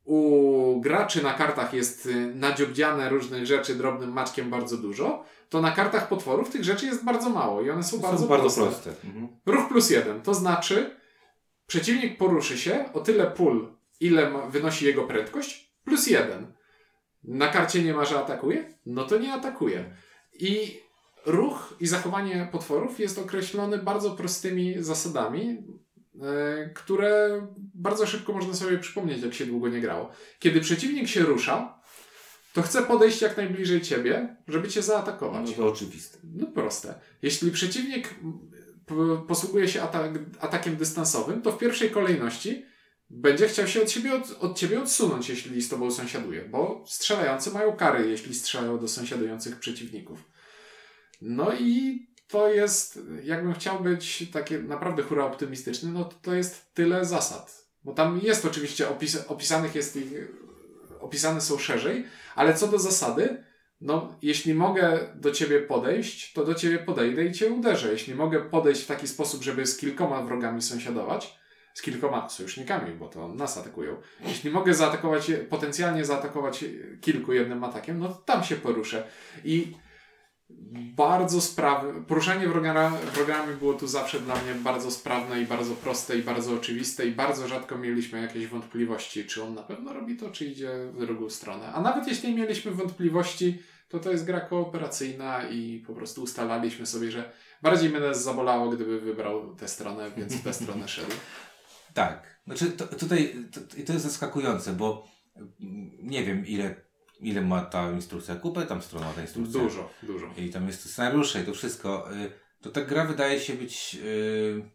u 0.05 0.81
graczy 0.81 1.23
na 1.23 1.33
kartach 1.35 1.75
jest 1.75 2.07
y, 2.07 2.35
nadziobdziane 2.35 3.09
różnych 3.09 3.47
rzeczy 3.47 3.75
drobnym 3.75 4.13
maczkiem 4.13 4.51
bardzo 4.51 4.77
dużo, 4.77 5.25
to 5.49 5.61
na 5.61 5.71
kartach 5.71 6.09
potworów 6.09 6.51
tych 6.51 6.65
rzeczy 6.65 6.87
jest 6.87 7.05
bardzo 7.05 7.31
mało 7.31 7.63
i 7.63 7.71
one 7.71 7.83
są, 7.83 7.97
Są 7.97 8.03
bardzo, 8.03 8.27
bardzo 8.27 8.61
proste. 8.63 8.83
proste. 8.91 9.09
Mhm. 9.09 9.29
Ruch 9.47 9.69
plus 9.69 9.91
jeden, 9.91 10.23
to 10.23 10.35
znaczy 10.35 10.97
przeciwnik 11.67 12.19
poruszy 12.19 12.59
się 12.59 12.85
o 12.93 13.01
tyle 13.01 13.27
pól, 13.27 13.76
ile 14.01 14.31
ma, 14.31 14.47
wynosi 14.47 14.85
jego 14.85 15.05
prędkość, 15.05 15.73
plus 15.85 16.07
jeden. 16.07 16.53
Na 17.25 17.49
karcie 17.49 17.83
nie 17.83 17.95
ma, 17.95 18.05
że 18.05 18.19
atakuje? 18.19 18.75
No 18.87 19.05
to 19.05 19.19
nie 19.19 19.33
atakuje. 19.33 19.97
I 20.33 20.81
ruch 21.27 21.75
i 21.81 21.87
zachowanie 21.87 22.49
potworów 22.53 23.01
jest 23.01 23.19
określony 23.19 23.79
bardzo 23.79 24.11
prostymi 24.11 24.75
zasadami, 24.79 25.63
e, 26.23 26.71
które 26.75 27.47
bardzo 27.75 28.07
szybko 28.07 28.33
można 28.33 28.55
sobie 28.55 28.79
przypomnieć, 28.79 29.23
jak 29.23 29.35
się 29.35 29.47
długo 29.47 29.69
nie 29.69 29.81
grało. 29.81 30.11
Kiedy 30.39 30.61
przeciwnik 30.61 31.09
się 31.09 31.23
rusza, 31.23 31.81
to 32.53 32.63
chce 32.63 32.83
podejść 32.83 33.23
jak 33.23 33.37
najbliżej 33.37 33.81
ciebie, 33.81 34.37
żeby 34.49 34.69
cię 34.69 34.83
zaatakować. 34.83 35.47
No 35.51 35.53
to 35.57 35.67
oczywiste. 35.67 36.19
No 36.35 36.47
proste. 36.47 36.95
Jeśli 37.23 37.51
przeciwnik 37.51 38.15
posługuje 39.29 39.69
się 39.69 39.83
atak, 39.83 40.13
atakiem 40.41 40.77
dystansowym, 40.77 41.43
to 41.43 41.53
w 41.53 41.59
pierwszej 41.59 41.91
kolejności 41.91 42.65
będzie 43.11 43.49
chciał 43.49 43.67
się 43.67 43.83
od, 43.83 43.91
siebie 43.91 44.15
od, 44.15 44.37
od 44.41 44.59
ciebie 44.59 44.83
odsunąć, 44.83 45.29
jeśli 45.29 45.63
z 45.63 45.69
tobą 45.69 45.91
sąsiaduje, 45.91 46.43
bo 46.43 46.85
strzelający 46.87 47.51
mają 47.51 47.77
kary, 47.77 48.11
jeśli 48.11 48.35
strzelają 48.35 48.79
do 48.79 48.89
sąsiadujących 48.89 49.59
przeciwników. 49.59 50.19
No 51.23 51.55
i 51.55 52.07
to 52.29 52.49
jest, 52.49 53.01
jakbym 53.23 53.55
chciał 53.55 53.81
być 53.81 54.31
takie 54.33 54.59
naprawdę 54.59 55.03
hura 55.03 55.25
optymistyczny, 55.25 55.93
no 55.93 56.05
to, 56.05 56.17
to 56.23 56.35
jest 56.35 56.75
tyle 56.75 57.05
zasad. 57.05 57.67
Bo 57.85 57.93
tam 57.93 58.21
jest 58.23 58.45
oczywiście 58.45 58.89
opis, 58.89 59.17
opisanych 59.29 59.75
jest 59.75 59.97
ich, 59.97 60.13
opisane 61.01 61.41
są 61.41 61.59
szerzej, 61.59 62.05
ale 62.35 62.55
co 62.55 62.69
do 62.69 62.79
zasady, 62.79 63.45
no, 63.81 64.19
jeśli 64.23 64.55
mogę 64.55 65.13
do 65.15 65.31
ciebie 65.31 65.61
podejść, 65.61 66.33
to 66.33 66.45
do 66.45 66.55
ciebie 66.55 66.79
podejdę 66.79 67.25
i 67.25 67.33
cię 67.33 67.51
uderzę. 67.51 67.93
Jeśli 67.93 68.15
mogę 68.15 68.41
podejść 68.41 68.83
w 68.83 68.87
taki 68.87 69.09
sposób, 69.09 69.43
żeby 69.43 69.67
z 69.67 69.77
kilkoma 69.77 70.23
wrogami 70.23 70.63
sąsiadować, 70.63 71.39
z 71.77 71.83
kilkoma 71.83 72.29
sojusznikami, 72.29 72.95
bo 72.95 73.09
to 73.09 73.29
nas 73.29 73.59
atakują. 73.59 73.97
Jeśli 74.27 74.51
mogę 74.51 74.75
zaatakować, 74.75 75.33
potencjalnie 75.51 76.05
zaatakować 76.05 76.65
kilku 77.01 77.33
jednym 77.33 77.65
atakiem, 77.65 77.99
no 77.99 78.09
to 78.09 78.15
tam 78.15 78.45
się 78.45 78.57
poruszę. 78.57 79.05
I 79.45 79.73
bardzo 80.97 81.41
sprawne, 81.41 82.05
poruszanie 82.05 82.49
wroga, 82.49 82.91
wrogami 83.15 83.57
było 83.57 83.75
tu 83.75 83.87
zawsze 83.87 84.21
dla 84.21 84.35
mnie 84.35 84.55
bardzo 84.55 84.91
sprawne 84.91 85.43
i 85.43 85.47
bardzo 85.47 85.75
proste 85.75 86.19
i 86.19 86.23
bardzo 86.23 86.55
oczywiste 86.55 87.07
i 87.07 87.13
bardzo 87.13 87.49
rzadko 87.49 87.79
mieliśmy 87.79 88.23
jakieś 88.23 88.47
wątpliwości, 88.47 89.25
czy 89.25 89.43
on 89.43 89.55
na 89.55 89.63
pewno 89.63 89.93
robi 89.93 90.17
to, 90.17 90.31
czy 90.31 90.45
idzie 90.45 90.71
w 90.93 91.01
drugą 91.01 91.31
stronę. 91.31 91.73
A 91.73 91.81
nawet 91.81 92.09
jeśli 92.09 92.35
mieliśmy 92.35 92.71
wątpliwości, 92.71 93.59
to 93.89 93.99
to 93.99 94.11
jest 94.11 94.25
gra 94.25 94.41
kooperacyjna 94.41 95.49
i 95.49 95.85
po 95.87 95.95
prostu 95.95 96.23
ustalaliśmy 96.23 96.87
sobie, 96.87 97.11
że 97.11 97.33
bardziej 97.63 97.91
mnie 97.91 98.15
zabolało, 98.15 98.71
gdyby 98.71 99.01
wybrał 99.01 99.57
tę 99.57 99.69
stronę, 99.69 100.11
więc 100.17 100.35
w 100.35 100.45
tę 100.45 100.53
stronę 100.53 100.89
szedł. 100.89 101.13
Tak. 101.97 102.41
Znaczy 102.47 102.73
to, 102.73 102.87
tutaj 102.87 103.35
to, 103.53 103.61
i 103.81 103.85
to 103.85 103.93
jest 103.93 104.05
zaskakujące, 104.05 104.73
bo 104.73 105.07
mm, 105.37 105.91
nie 106.03 106.25
wiem 106.25 106.47
ile, 106.47 106.75
ile 107.21 107.41
ma 107.41 107.61
ta 107.61 107.91
instrukcja. 107.91 108.37
Kupę 108.37 108.67
tam 108.67 108.83
stron 108.83 109.05
ma 109.05 109.13
ta 109.13 109.21
instrukcja. 109.21 109.61
Dużo, 109.61 109.91
dużo. 110.03 110.27
I 110.37 110.51
tam 110.51 110.67
jest 110.67 110.91
scenariusze 110.91 111.43
i 111.43 111.45
to 111.47 111.53
wszystko. 111.53 112.13
Y, 112.13 112.33
To 112.61 112.71
ta 112.71 112.81
gra 112.81 113.05
wydaje 113.05 113.41
się 113.41 113.55
być 113.55 113.99
y, 114.03 114.71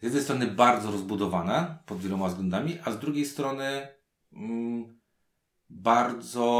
z 0.00 0.02
jednej 0.02 0.22
strony 0.22 0.46
bardzo 0.46 0.90
rozbudowana 0.90 1.78
pod 1.86 2.00
wieloma 2.00 2.28
względami, 2.28 2.78
a 2.84 2.92
z 2.92 2.98
drugiej 2.98 3.26
strony 3.26 3.88
mm, 4.32 5.00
bardzo 5.70 6.56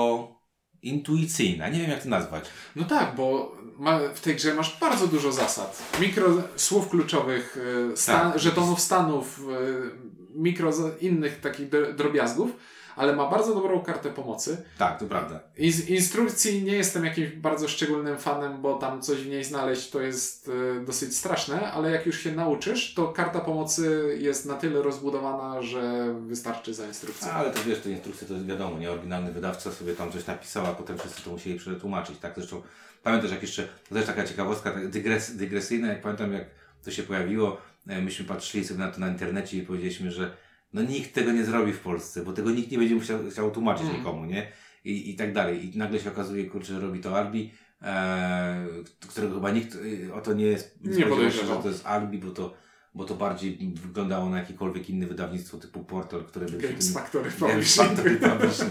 intuicyjna. 0.89 1.68
Nie 1.68 1.80
wiem 1.80 1.91
jak 1.91 2.03
to 2.03 2.09
nazwać. 2.09 2.45
No 2.76 2.84
tak, 2.84 3.14
bo 3.16 3.57
ma, 3.78 3.99
w 4.14 4.20
tej 4.20 4.37
grze 4.37 4.55
masz 4.55 4.78
bardzo 4.80 5.07
dużo 5.07 5.32
zasad. 5.32 5.82
Mikro 6.01 6.26
słów 6.57 6.89
kluczowych, 6.89 7.57
y, 7.93 7.97
stan, 7.97 8.32
Tak. 8.32 8.41
żetonów 8.41 8.80
stanów, 8.80 9.39
y, 9.39 10.16
mikro 10.34 10.70
innych 11.01 11.41
takich 11.41 11.68
dro- 11.70 11.95
drobiazgów, 11.95 12.51
ale 12.97 13.17
ma 13.17 13.31
bardzo 13.31 13.55
dobrą 13.55 13.81
kartę 13.81 14.11
pomocy. 14.11 14.65
Tak, 14.79 15.01
to 15.01 15.07
prawda. 15.07 15.41
I 15.57 15.73
z 15.73 15.89
instrukcji 15.89 16.63
nie 16.63 16.73
jestem 16.73 17.05
jakimś 17.05 17.29
bardzo 17.29 17.69
szczególnym 17.69 18.19
fanem, 18.19 18.63
bo 18.63 18.75
tam 18.79 19.03
coś 19.03 19.19
w 19.19 19.29
niej 19.29 19.45
znaleźć 19.45 19.91
to 19.91 20.01
jest 20.01 20.49
y, 20.49 20.85
dosyć 20.85 21.17
straszne, 21.17 21.73
ale 21.73 21.91
jak 21.91 22.07
już 22.07 22.21
się 22.21 22.33
nauczysz, 22.33 22.95
to 22.95 23.09
karta 23.09 23.41
pomocy 23.41 24.17
jest 24.21 24.47
na 24.47 24.55
tyle 24.55 24.83
rozbudowana, 24.83 25.63
że 25.63 26.15
wystarczy 26.27 26.75
za 26.75 26.87
instrukcję. 26.87 27.33
Ale 27.33 27.51
to 27.51 27.65
wiesz, 27.67 27.81
te 27.81 27.91
instrukcje 27.91 28.29
to 28.29 28.35
jest 28.35 28.47
wiadomo, 28.47 28.79
nie? 28.79 28.91
Oryginalny 28.91 29.33
wydawca 29.33 29.73
sobie 29.73 29.95
tam 29.95 30.13
coś 30.13 30.27
napisał, 30.27 30.67
a 30.67 30.75
potem 30.75 30.99
wszyscy 30.99 31.23
to 31.23 31.31
musieli 31.31 31.59
przetłumaczyć, 31.59 32.19
tak? 32.19 32.33
Zresztą 32.37 32.63
pamiętasz 33.03 33.31
jak 33.31 33.43
jeszcze, 33.43 33.69
to 33.89 33.95
też 33.95 34.07
taka 34.07 34.25
ciekawostka 34.25 34.71
tak 34.71 34.89
dygres, 34.89 35.37
dygresyjna, 35.37 35.89
jak 35.89 36.01
pamiętam 36.03 36.33
jak 36.33 36.45
to 36.85 36.91
się 36.91 37.03
pojawiło, 37.03 37.61
e, 37.87 38.03
myśmy 38.03 38.25
patrzyli 38.25 38.65
sobie 38.65 38.81
na 38.81 38.91
to 38.91 39.01
na 39.01 39.09
internecie 39.09 39.59
i 39.59 39.63
powiedzieliśmy, 39.63 40.11
że 40.11 40.37
no 40.77 40.83
nikt 40.83 41.14
tego 41.14 41.33
nie 41.33 41.45
zrobi 41.45 41.72
w 41.72 41.81
Polsce, 41.81 42.22
bo 42.24 42.33
tego 42.33 42.51
nikt 42.51 42.70
nie 42.70 42.79
będzie 42.79 42.95
musiał, 42.95 43.18
chciał 43.31 43.51
tłumaczyć 43.51 43.87
Mm. 43.87 43.97
nikomu, 43.99 44.24
nie? 44.24 44.53
I, 44.85 45.11
I 45.11 45.16
tak 45.16 45.33
dalej. 45.33 45.74
I 45.74 45.79
nagle 45.79 46.01
się 46.01 46.11
okazuje, 46.11 46.45
kurczę, 46.45 46.74
że 46.74 46.81
robi 46.81 47.01
to 47.01 47.16
Albi, 47.18 47.53
e, 47.83 48.66
którego 49.09 49.35
chyba 49.35 49.51
nikt 49.51 49.79
e, 50.09 50.14
o 50.14 50.20
to 50.20 50.33
nie, 50.33 50.57
Nie 50.85 51.07
podejrzewał. 51.07 51.57
że 51.57 51.62
to 51.62 51.68
jest 51.68 51.87
Albi, 51.87 52.18
bo 52.18 52.31
to, 52.31 52.55
bo 52.95 53.05
to 53.05 53.14
bardziej 53.14 53.59
wyglądało 53.74 54.31
na 54.31 54.39
jakiekolwiek 54.39 54.91
inne 54.91 55.07
wydawnictwo 55.07 55.59
typu 55.59 55.85
Portal, 55.85 56.24
które 56.24 56.47
by 56.47 56.59
Games 56.59 56.93
Factory 56.93 57.31
Publishing. 57.31 57.91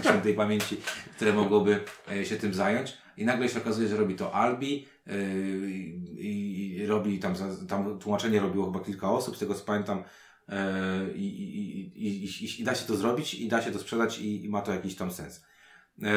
Świętej 0.04 0.34
pamięci, 0.34 0.76
które 1.16 1.32
mogłoby 1.32 1.80
e, 2.12 2.24
się 2.24 2.36
tym 2.36 2.54
zająć. 2.54 2.96
I 3.16 3.24
nagle 3.24 3.48
się 3.48 3.58
okazuje, 3.58 3.88
że 3.88 3.96
robi 3.96 4.14
to 4.14 4.34
Albi 4.34 4.86
e, 5.06 5.12
i, 6.18 6.86
robi 6.86 7.18
tam, 7.18 7.34
tam 7.68 7.98
tłumaczenie 7.98 8.40
robiło 8.40 8.72
chyba 8.72 8.84
kilka 8.84 9.10
osób, 9.10 9.36
z 9.36 9.38
tego 9.38 9.54
co 9.54 9.64
pamiętam. 9.64 10.02
E, 10.48 11.12
I, 11.14 11.26
i, 11.26 12.24
i, 12.24 12.60
i, 12.60 12.64
da 12.64 12.74
się 12.74 12.86
to 12.86 12.96
zrobić, 12.96 13.34
i 13.34 13.48
da 13.48 13.62
się 13.62 13.70
to 13.72 13.78
sprzedać, 13.78 14.18
i, 14.18 14.48
ma 14.48 14.62
to 14.62 14.72
jakiś 14.72 14.94
tam 14.96 15.10
sens. 15.12 15.44
E, 16.02 16.12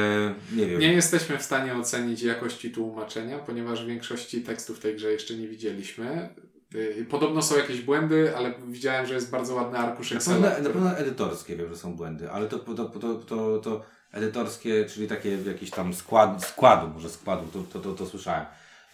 nie 0.56 0.66
wiem. 0.66 0.80
Nie 0.80 0.94
jesteśmy 0.94 1.38
w 1.38 1.42
stanie 1.44 1.76
ocenić 1.76 2.22
jakości 2.22 2.72
tłumaczenia, 2.72 3.40
ponieważ 3.40 3.86
większości 3.86 4.42
tekstów 4.42 4.78
w 4.78 4.82
tej 4.82 4.96
grze 4.96 5.12
jeszcze 5.12 5.34
nie 5.36 5.48
widzieliśmy. 5.48 6.30
Yy, 6.74 7.06
Podobno 7.10 7.42
są 7.42 7.58
jakieś 7.58 7.82
błędy, 7.82 8.36
ale 8.38 8.54
widziałem, 8.68 9.06
że 9.06 9.14
jest 9.14 9.32
bardzo 9.32 9.56
ładny 9.56 9.78
arkusz 9.78 10.12
Na 10.12 10.18
Excela. 10.18 10.40
na 10.40 10.52
który- 10.52 10.74
pewno 10.74 10.98
edytorskie 10.98 11.56
wiem, 11.56 11.70
że 11.70 11.78
są 11.78 11.96
błędy, 11.96 12.32
ale 12.32 12.48
to, 12.48 12.60
to, 12.60 12.86
to, 12.86 13.16
to, 13.16 13.60
to 13.60 13.86
edytorskie, 14.12 14.86
czyli 14.86 15.08
takie 15.08 15.38
jakieś 15.46 15.70
tam 15.72 15.94
skład, 15.94 16.46
składu, 16.46 16.88
może 16.94 17.10
składu, 17.10 17.48
to, 17.54 17.64
to, 17.74 17.80
to, 17.80 17.94
to 17.94 18.06
słyszałem. 18.06 18.46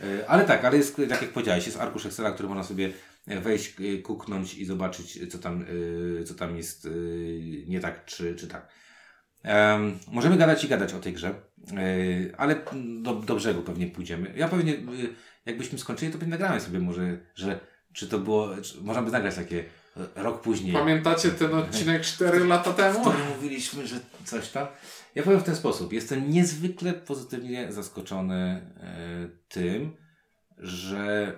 E, 0.02 0.30
Ale 0.30 0.46
tak, 0.46 0.66
ale 0.66 0.78
jest, 0.78 0.96
tak 1.10 1.22
jak 1.22 1.32
powiedziałeś, 1.32 1.66
jest 1.66 1.80
arkusz 1.80 2.06
Excela, 2.06 2.32
który 2.32 2.48
można 2.50 2.64
sobie 2.64 2.92
wejść, 3.28 3.74
e, 3.80 3.98
kuknąć 3.98 4.58
i 4.58 4.66
zobaczyć, 4.66 5.32
co 5.32 5.38
tam, 5.38 5.66
e, 6.22 6.24
co 6.24 6.34
tam 6.34 6.58
jest 6.58 6.86
e, 6.86 6.90
nie 7.68 7.80
tak, 7.80 8.06
czy, 8.06 8.36
czy 8.36 8.48
tak. 8.48 8.70
Em, 9.44 10.00
możemy 10.12 10.38
gadać 10.38 10.64
i 10.64 10.68
gadać 10.68 10.94
o 10.94 11.00
tej 11.00 11.14
grze. 11.14 11.34
Ale 12.38 12.56
do, 13.02 13.14
do 13.14 13.36
brzegu 13.36 13.62
pewnie 13.62 13.88
pójdziemy. 13.88 14.34
Ja 14.36 14.48
pewnie, 14.48 14.74
jakbyśmy 15.46 15.80
skończyli, 15.80 16.12
to 16.12 16.18
pewnie 16.18 16.32
nagramy 16.32 16.62
sobie 16.62 16.80
może, 16.80 17.18
że 17.36 17.60
czy 17.94 18.08
to 18.08 18.20
było, 18.20 18.58
czy, 18.62 18.82
można 18.82 19.02
by 19.02 19.12
nagrać 19.12 19.36
takie 19.36 19.64
rok 20.16 20.42
później. 20.42 20.74
Pamiętacie 20.74 21.32
ten 21.32 21.54
odcinek 21.54 22.02
4 22.16 22.46
lata 22.46 22.74
temu? 22.74 23.04
To 23.04 23.14
mówiliśmy, 23.36 23.88
że 23.88 24.00
coś 24.26 24.50
tam. 24.50 24.68
Ja 25.16 25.24
powiem 25.24 25.40
w 25.40 25.44
ten 25.44 25.56
sposób. 25.56 25.94
Jestem 25.94 26.32
niezwykle 26.32 26.94
pozytywnie 26.94 27.72
zaskoczony 27.72 28.72
tym, 29.48 29.98
że 30.58 31.34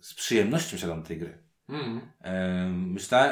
z 0.00 0.14
przyjemnością 0.14 0.76
siadam 0.76 1.02
do 1.02 1.08
tej 1.08 1.18
gry. 1.18 1.38
Mm. 1.68 2.00
Myśla, 2.92 3.30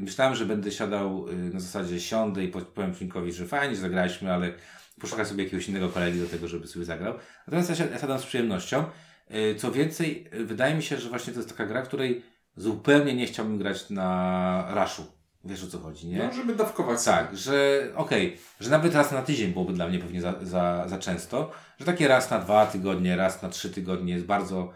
myślałem, 0.00 0.34
że 0.34 0.46
będę 0.46 0.72
siadał 0.72 1.28
y, 1.28 1.34
na 1.34 1.60
zasadzie 1.60 2.00
siądę 2.00 2.44
i 2.44 2.48
powiem 2.48 2.94
Flinkowi, 2.94 3.32
że 3.32 3.46
fajnie, 3.46 3.74
że 3.74 3.80
zagraliśmy, 3.80 4.32
ale 4.32 4.52
poszukaj 5.00 5.26
sobie 5.26 5.44
jakiegoś 5.44 5.68
innego 5.68 5.88
kolegi 5.88 6.20
do 6.20 6.26
tego, 6.26 6.48
żeby 6.48 6.66
sobie 6.66 6.84
zagrał. 6.84 7.14
Natomiast 7.46 7.80
ja 7.80 7.86
ja 7.86 7.98
siadam 7.98 8.18
z 8.18 8.26
przyjemnością. 8.26 8.84
Y, 9.30 9.54
Co 9.54 9.72
więcej, 9.72 10.28
y, 10.34 10.44
wydaje 10.44 10.74
mi 10.74 10.82
się, 10.82 10.96
że 10.96 11.08
właśnie 11.08 11.32
to 11.32 11.38
jest 11.38 11.48
taka 11.48 11.66
gra, 11.66 11.82
której 11.82 12.22
zupełnie 12.56 13.14
nie 13.14 13.26
chciałbym 13.26 13.58
grać 13.58 13.90
na 13.90 14.66
raszu. 14.74 15.04
Wiesz 15.44 15.64
o 15.64 15.66
co 15.66 15.78
chodzi, 15.78 16.06
nie? 16.06 16.18
No, 16.18 16.32
żeby 16.32 16.54
dawkować. 16.54 17.04
Tak, 17.04 17.36
że 17.36 17.82
okej, 17.94 18.38
że 18.60 18.70
nawet 18.70 18.94
raz 18.94 19.12
na 19.12 19.22
tydzień 19.22 19.52
byłoby 19.52 19.72
dla 19.72 19.88
mnie 19.88 19.98
pewnie 19.98 20.20
za, 20.20 20.34
za, 20.42 20.88
za 20.88 20.98
często, 20.98 21.52
że 21.78 21.86
takie 21.86 22.08
raz 22.08 22.30
na 22.30 22.38
dwa 22.38 22.66
tygodnie, 22.66 23.16
raz 23.16 23.42
na 23.42 23.48
trzy 23.48 23.70
tygodnie 23.70 24.12
jest 24.12 24.26
bardzo, 24.26 24.72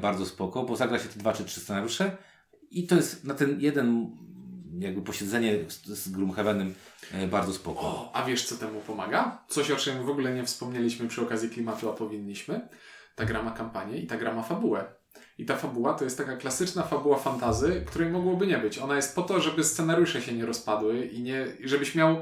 bardzo 0.00 0.26
spoko, 0.26 0.62
bo 0.62 0.76
zagra 0.76 0.98
się 0.98 1.08
te 1.08 1.18
dwa 1.18 1.32
czy 1.32 1.44
trzy 1.44 1.60
scenariusze 1.60 2.16
i 2.70 2.86
to 2.86 2.96
jest 2.96 3.24
na 3.24 3.34
ten 3.34 3.60
jeden 3.60 4.16
jakby 4.78 5.02
posiedzenie 5.02 5.58
z, 5.68 5.86
z 5.86 6.08
Gloomhavenem 6.08 6.74
e, 7.12 7.26
bardzo 7.26 7.52
spoko. 7.52 7.80
O, 7.80 8.10
a 8.14 8.24
wiesz 8.24 8.44
co 8.44 8.56
temu 8.56 8.80
pomaga? 8.80 9.44
Coś 9.48 9.70
o 9.70 9.76
czym 9.76 10.04
w 10.04 10.10
ogóle 10.10 10.34
nie 10.34 10.44
wspomnieliśmy 10.44 11.08
przy 11.08 11.22
okazji 11.22 11.50
klimatu, 11.50 11.90
a 11.90 11.92
powinniśmy. 11.92 12.68
Ta 13.14 13.24
gra 13.24 13.42
ma 13.42 13.50
kampanię 13.50 13.98
i 13.98 14.06
ta 14.06 14.16
gra 14.16 14.34
ma 14.34 14.42
fabułę. 14.42 14.84
I 15.38 15.44
ta 15.44 15.56
fabuła 15.56 15.94
to 15.94 16.04
jest 16.04 16.18
taka 16.18 16.36
klasyczna 16.36 16.82
fabuła 16.82 17.18
fantazy, 17.18 17.84
której 17.86 18.10
mogłoby 18.10 18.46
nie 18.46 18.58
być. 18.58 18.78
Ona 18.78 18.96
jest 18.96 19.14
po 19.14 19.22
to, 19.22 19.40
żeby 19.40 19.64
scenariusze 19.64 20.22
się 20.22 20.32
nie 20.32 20.46
rozpadły 20.46 21.06
i 21.06 21.22
nie, 21.22 21.46
żebyś 21.64 21.94
miał 21.94 22.16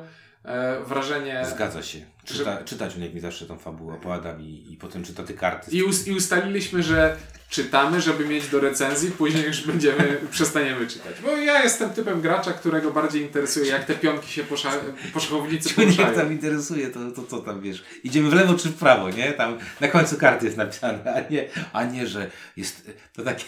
e, 0.45 0.81
wrażenie. 0.85 1.47
Zgadza 1.55 1.83
się. 1.83 1.99
Czyta, 2.25 2.65
czytać 2.65 2.97
Unik 2.97 3.15
mi 3.15 3.21
zawsze 3.21 3.47
tą 3.47 3.59
fabułę 3.59 3.95
opowiada 3.95 4.37
i, 4.41 4.73
i 4.73 4.77
potem 4.77 5.05
czyta 5.05 5.23
te 5.23 5.35
karty. 5.35 5.71
I, 5.71 5.83
us, 5.83 6.07
I 6.07 6.13
ustaliliśmy, 6.13 6.83
że 6.83 7.17
czytamy, 7.49 8.01
żeby 8.01 8.25
mieć 8.25 8.49
do 8.49 8.61
recenzji, 8.61 9.11
później 9.11 9.45
już 9.45 9.67
będziemy, 9.67 10.19
przestaniemy 10.31 10.87
czytać. 10.87 11.15
Bo 11.23 11.37
ja 11.37 11.63
jestem 11.63 11.91
typem 11.91 12.21
gracza, 12.21 12.53
którego 12.53 12.91
bardziej 12.91 13.23
interesuje, 13.23 13.71
jak 13.71 13.85
te 13.85 13.95
pionki 13.95 14.33
się 14.33 14.45
posza, 14.45 14.71
po 15.15 15.21
szachownicy 15.21 15.75
poruszają. 15.75 16.15
tam 16.15 16.33
interesuje, 16.33 16.89
to, 16.89 17.11
to 17.11 17.23
co 17.23 17.39
tam 17.41 17.61
wiesz? 17.61 17.85
Idziemy 18.05 18.31
w 18.31 18.35
lewo 18.35 18.55
czy 18.55 18.69
w 18.69 18.75
prawo, 18.75 19.11
nie? 19.11 19.33
Tam 19.33 19.59
na 19.81 19.89
końcu 19.89 20.17
karty 20.17 20.45
jest 20.47 20.57
napisane, 20.57 21.15
a 21.15 21.33
nie, 21.33 21.49
a 21.73 21.85
nie 21.85 22.07
że 22.07 22.31
jest 22.57 22.91
to 23.13 23.23
takie. 23.23 23.45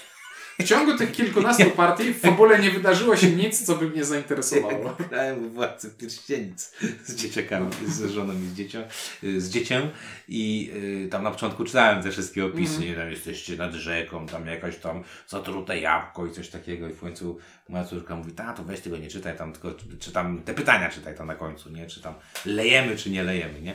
W 0.60 0.64
ciągu 0.64 0.98
tych 0.98 1.12
kilkunastu 1.12 1.70
partii 1.70 2.14
w 2.14 2.20
fabule 2.20 2.58
nie 2.58 2.70
wydarzyło 2.70 3.16
się 3.16 3.30
nic, 3.30 3.66
co 3.66 3.76
by 3.76 3.88
mnie 3.88 4.04
zainteresowało. 4.04 4.96
Grałem 5.10 5.50
Władcy 5.50 5.90
Pierścienic 5.90 6.72
z 7.04 7.14
dzieciakami, 7.14 7.70
z 7.86 8.10
żoną 8.10 8.32
i 8.32 8.46
z 8.46 8.54
dziecią, 8.54 8.82
z 9.22 9.50
dzieciem 9.50 9.82
i 10.28 10.70
y, 11.04 11.08
tam 11.08 11.22
na 11.22 11.30
początku 11.30 11.64
czytałem 11.64 12.02
te 12.02 12.10
wszystkie 12.10 12.44
opisy, 12.44 12.80
nie 12.80 12.94
tam 12.94 13.10
jesteście 13.10 13.56
nad 13.56 13.72
rzeką, 13.72 14.26
tam 14.26 14.46
jakaś 14.46 14.76
tam 14.76 15.02
zatrute 15.28 15.80
jabłko 15.80 16.26
i 16.26 16.32
coś 16.32 16.48
takiego 16.48 16.88
i 16.88 16.92
w 16.92 17.00
końcu 17.00 17.38
moja 17.70 17.84
córka 17.84 18.16
mówi, 18.16 18.32
tato 18.32 18.64
weź 18.64 18.80
tego 18.80 18.96
nie 18.96 19.08
czytaj, 19.08 19.36
tam 19.36 19.52
tylko 19.52 19.78
czytam 20.00 20.42
te 20.42 20.54
pytania 20.54 20.88
czytaj 20.88 21.16
tam 21.16 21.26
na 21.26 21.34
końcu, 21.34 21.70
nie? 21.70 21.86
Czy 21.86 22.02
tam 22.02 22.14
lejemy, 22.46 22.96
czy 22.96 23.10
nie 23.10 23.22
lejemy, 23.22 23.60
nie? 23.60 23.74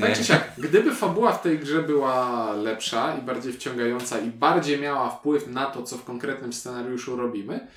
Tak 0.00 0.16
czy 0.16 0.24
siak, 0.24 0.52
gdyby 0.58 0.94
fabuła 0.94 1.32
w 1.32 1.42
tej 1.42 1.58
grze 1.58 1.82
była 1.82 2.52
lepsza 2.52 3.16
i 3.16 3.22
bardziej 3.22 3.52
wciągająca 3.52 4.18
i 4.18 4.30
bardziej 4.30 4.80
miała 4.80 5.10
wpływ 5.10 5.46
na 5.46 5.66
to, 5.66 5.82
co 5.82 5.98
w 5.98 6.04
konkretnym 6.04 6.52
scenariuszu 6.52 7.16
robimy, 7.16 7.68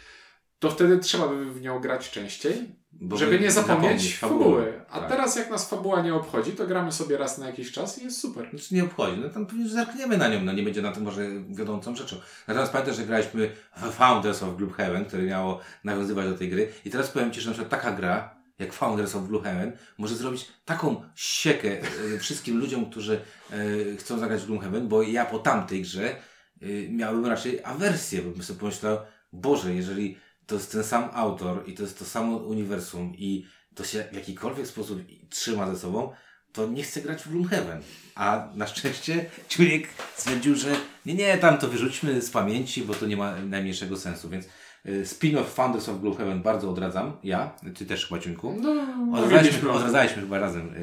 to 0.59 0.71
wtedy 0.71 0.99
trzeba 0.99 1.27
by 1.27 1.45
w 1.51 1.61
nią 1.61 1.79
grać 1.79 2.11
częściej, 2.11 2.75
żeby 3.15 3.31
by 3.31 3.39
nie 3.39 3.51
zapomnieć 3.51 4.17
fabuły. 4.17 4.81
A 4.89 4.99
Tak. 4.99 5.09
teraz 5.09 5.35
jak 5.35 5.49
nas 5.49 5.69
fabuła 5.69 6.01
nie 6.01 6.15
obchodzi, 6.15 6.51
to 6.51 6.67
gramy 6.67 6.91
sobie 6.91 7.17
raz 7.17 7.37
na 7.37 7.47
jakiś 7.47 7.71
czas 7.71 7.99
i 7.99 8.03
jest 8.03 8.19
super. 8.19 8.53
Nic 8.53 8.71
nie 8.71 8.83
obchodzi. 8.83 9.17
No 9.21 9.29
tam 9.29 9.45
pewnie 9.45 9.69
zerkniemy 9.69 10.17
na 10.17 10.27
nią, 10.27 10.41
no 10.41 10.51
nie 10.51 10.63
będzie 10.63 10.81
na 10.81 10.91
tym 10.91 11.03
może 11.03 11.27
wiodącą 11.49 11.95
rzeczą. 11.95 12.15
Natomiast 12.47 12.71
pamiętam, 12.71 12.95
że 12.95 13.03
graliśmy 13.05 13.51
w 13.77 13.91
Founders 13.91 14.43
of 14.43 14.55
Gloomhaven, 14.57 15.05
które 15.05 15.23
miało 15.23 15.59
nawiązywać 15.83 16.27
do 16.27 16.37
tej 16.37 16.49
gry. 16.49 16.71
I 16.85 16.89
teraz 16.89 17.09
powiem 17.09 17.31
Ci, 17.31 17.41
że 17.41 17.49
na 17.49 17.53
przykład 17.53 17.81
taka 17.81 17.91
gra, 17.97 18.35
jak 18.59 18.73
Founders 18.73 19.15
of 19.15 19.27
Gloomhaven, 19.27 19.71
może 19.97 20.15
zrobić 20.15 20.47
taką 20.65 21.01
siekę 21.15 21.77
e, 22.15 22.19
wszystkim 22.19 22.57
ludziom, 22.57 22.89
którzy 22.91 23.19
e, 23.51 23.55
chcą 23.97 24.19
zagrać 24.19 24.41
w 24.41 24.45
Gloomhaven, 24.45 24.87
bo 24.87 25.03
ja 25.03 25.25
po 25.25 25.39
tamtej 25.39 25.81
grze 25.81 26.15
e, 26.61 26.65
miałbym 26.89 27.25
raczej 27.25 27.63
awersję, 27.63 28.21
bo 28.21 28.31
bym 28.31 28.43
sobie 28.43 28.59
pomyślał, 28.59 28.97
Boże, 29.33 29.73
jeżeli 29.73 30.17
to 30.49 30.55
jest 30.55 30.71
ten 30.71 30.83
sam 30.83 31.09
autor 31.13 31.63
i 31.67 31.73
to 31.73 31.83
jest 31.83 31.99
to 31.99 32.05
samo 32.05 32.37
uniwersum 32.37 33.13
i 33.17 33.45
to 33.75 33.83
się 33.83 34.03
w 34.11 34.15
jakikolwiek 34.15 34.67
sposób 34.67 34.99
trzyma 35.29 35.73
ze 35.73 35.79
sobą, 35.79 36.11
to 36.51 36.67
nie 36.67 36.83
chcę 36.83 37.01
grać 37.01 37.23
w 37.23 37.31
Gloomhaven. 37.31 37.81
A 38.15 38.47
na 38.55 38.67
szczęście 38.67 39.25
Ciunek 39.47 39.87
stwierdził, 40.15 40.55
że 40.55 40.75
nie, 41.05 41.13
nie, 41.13 41.37
tam 41.37 41.57
to 41.57 41.67
wyrzućmy 41.67 42.21
z 42.21 42.31
pamięci, 42.31 42.81
bo 42.81 42.93
to 42.93 43.05
nie 43.05 43.17
ma 43.17 43.35
najmniejszego 43.35 43.97
sensu, 43.97 44.29
więc 44.29 44.45
y, 44.85 45.05
spin-off 45.05 45.43
Founders 45.45 45.89
of 45.89 46.01
Gloomhaven 46.01 46.41
bardzo 46.41 46.69
odradzam, 46.69 47.17
ja, 47.23 47.55
ty 47.75 47.85
też 47.85 48.07
chyba 48.07 48.21
Ciuńku. 48.21 48.55
No, 48.61 48.75
Odradzaliśmy, 49.19 49.71
odradzaliśmy 49.71 50.21
chyba 50.21 50.39
razem 50.39 50.73
y, 50.75 50.77
y, 50.77 50.81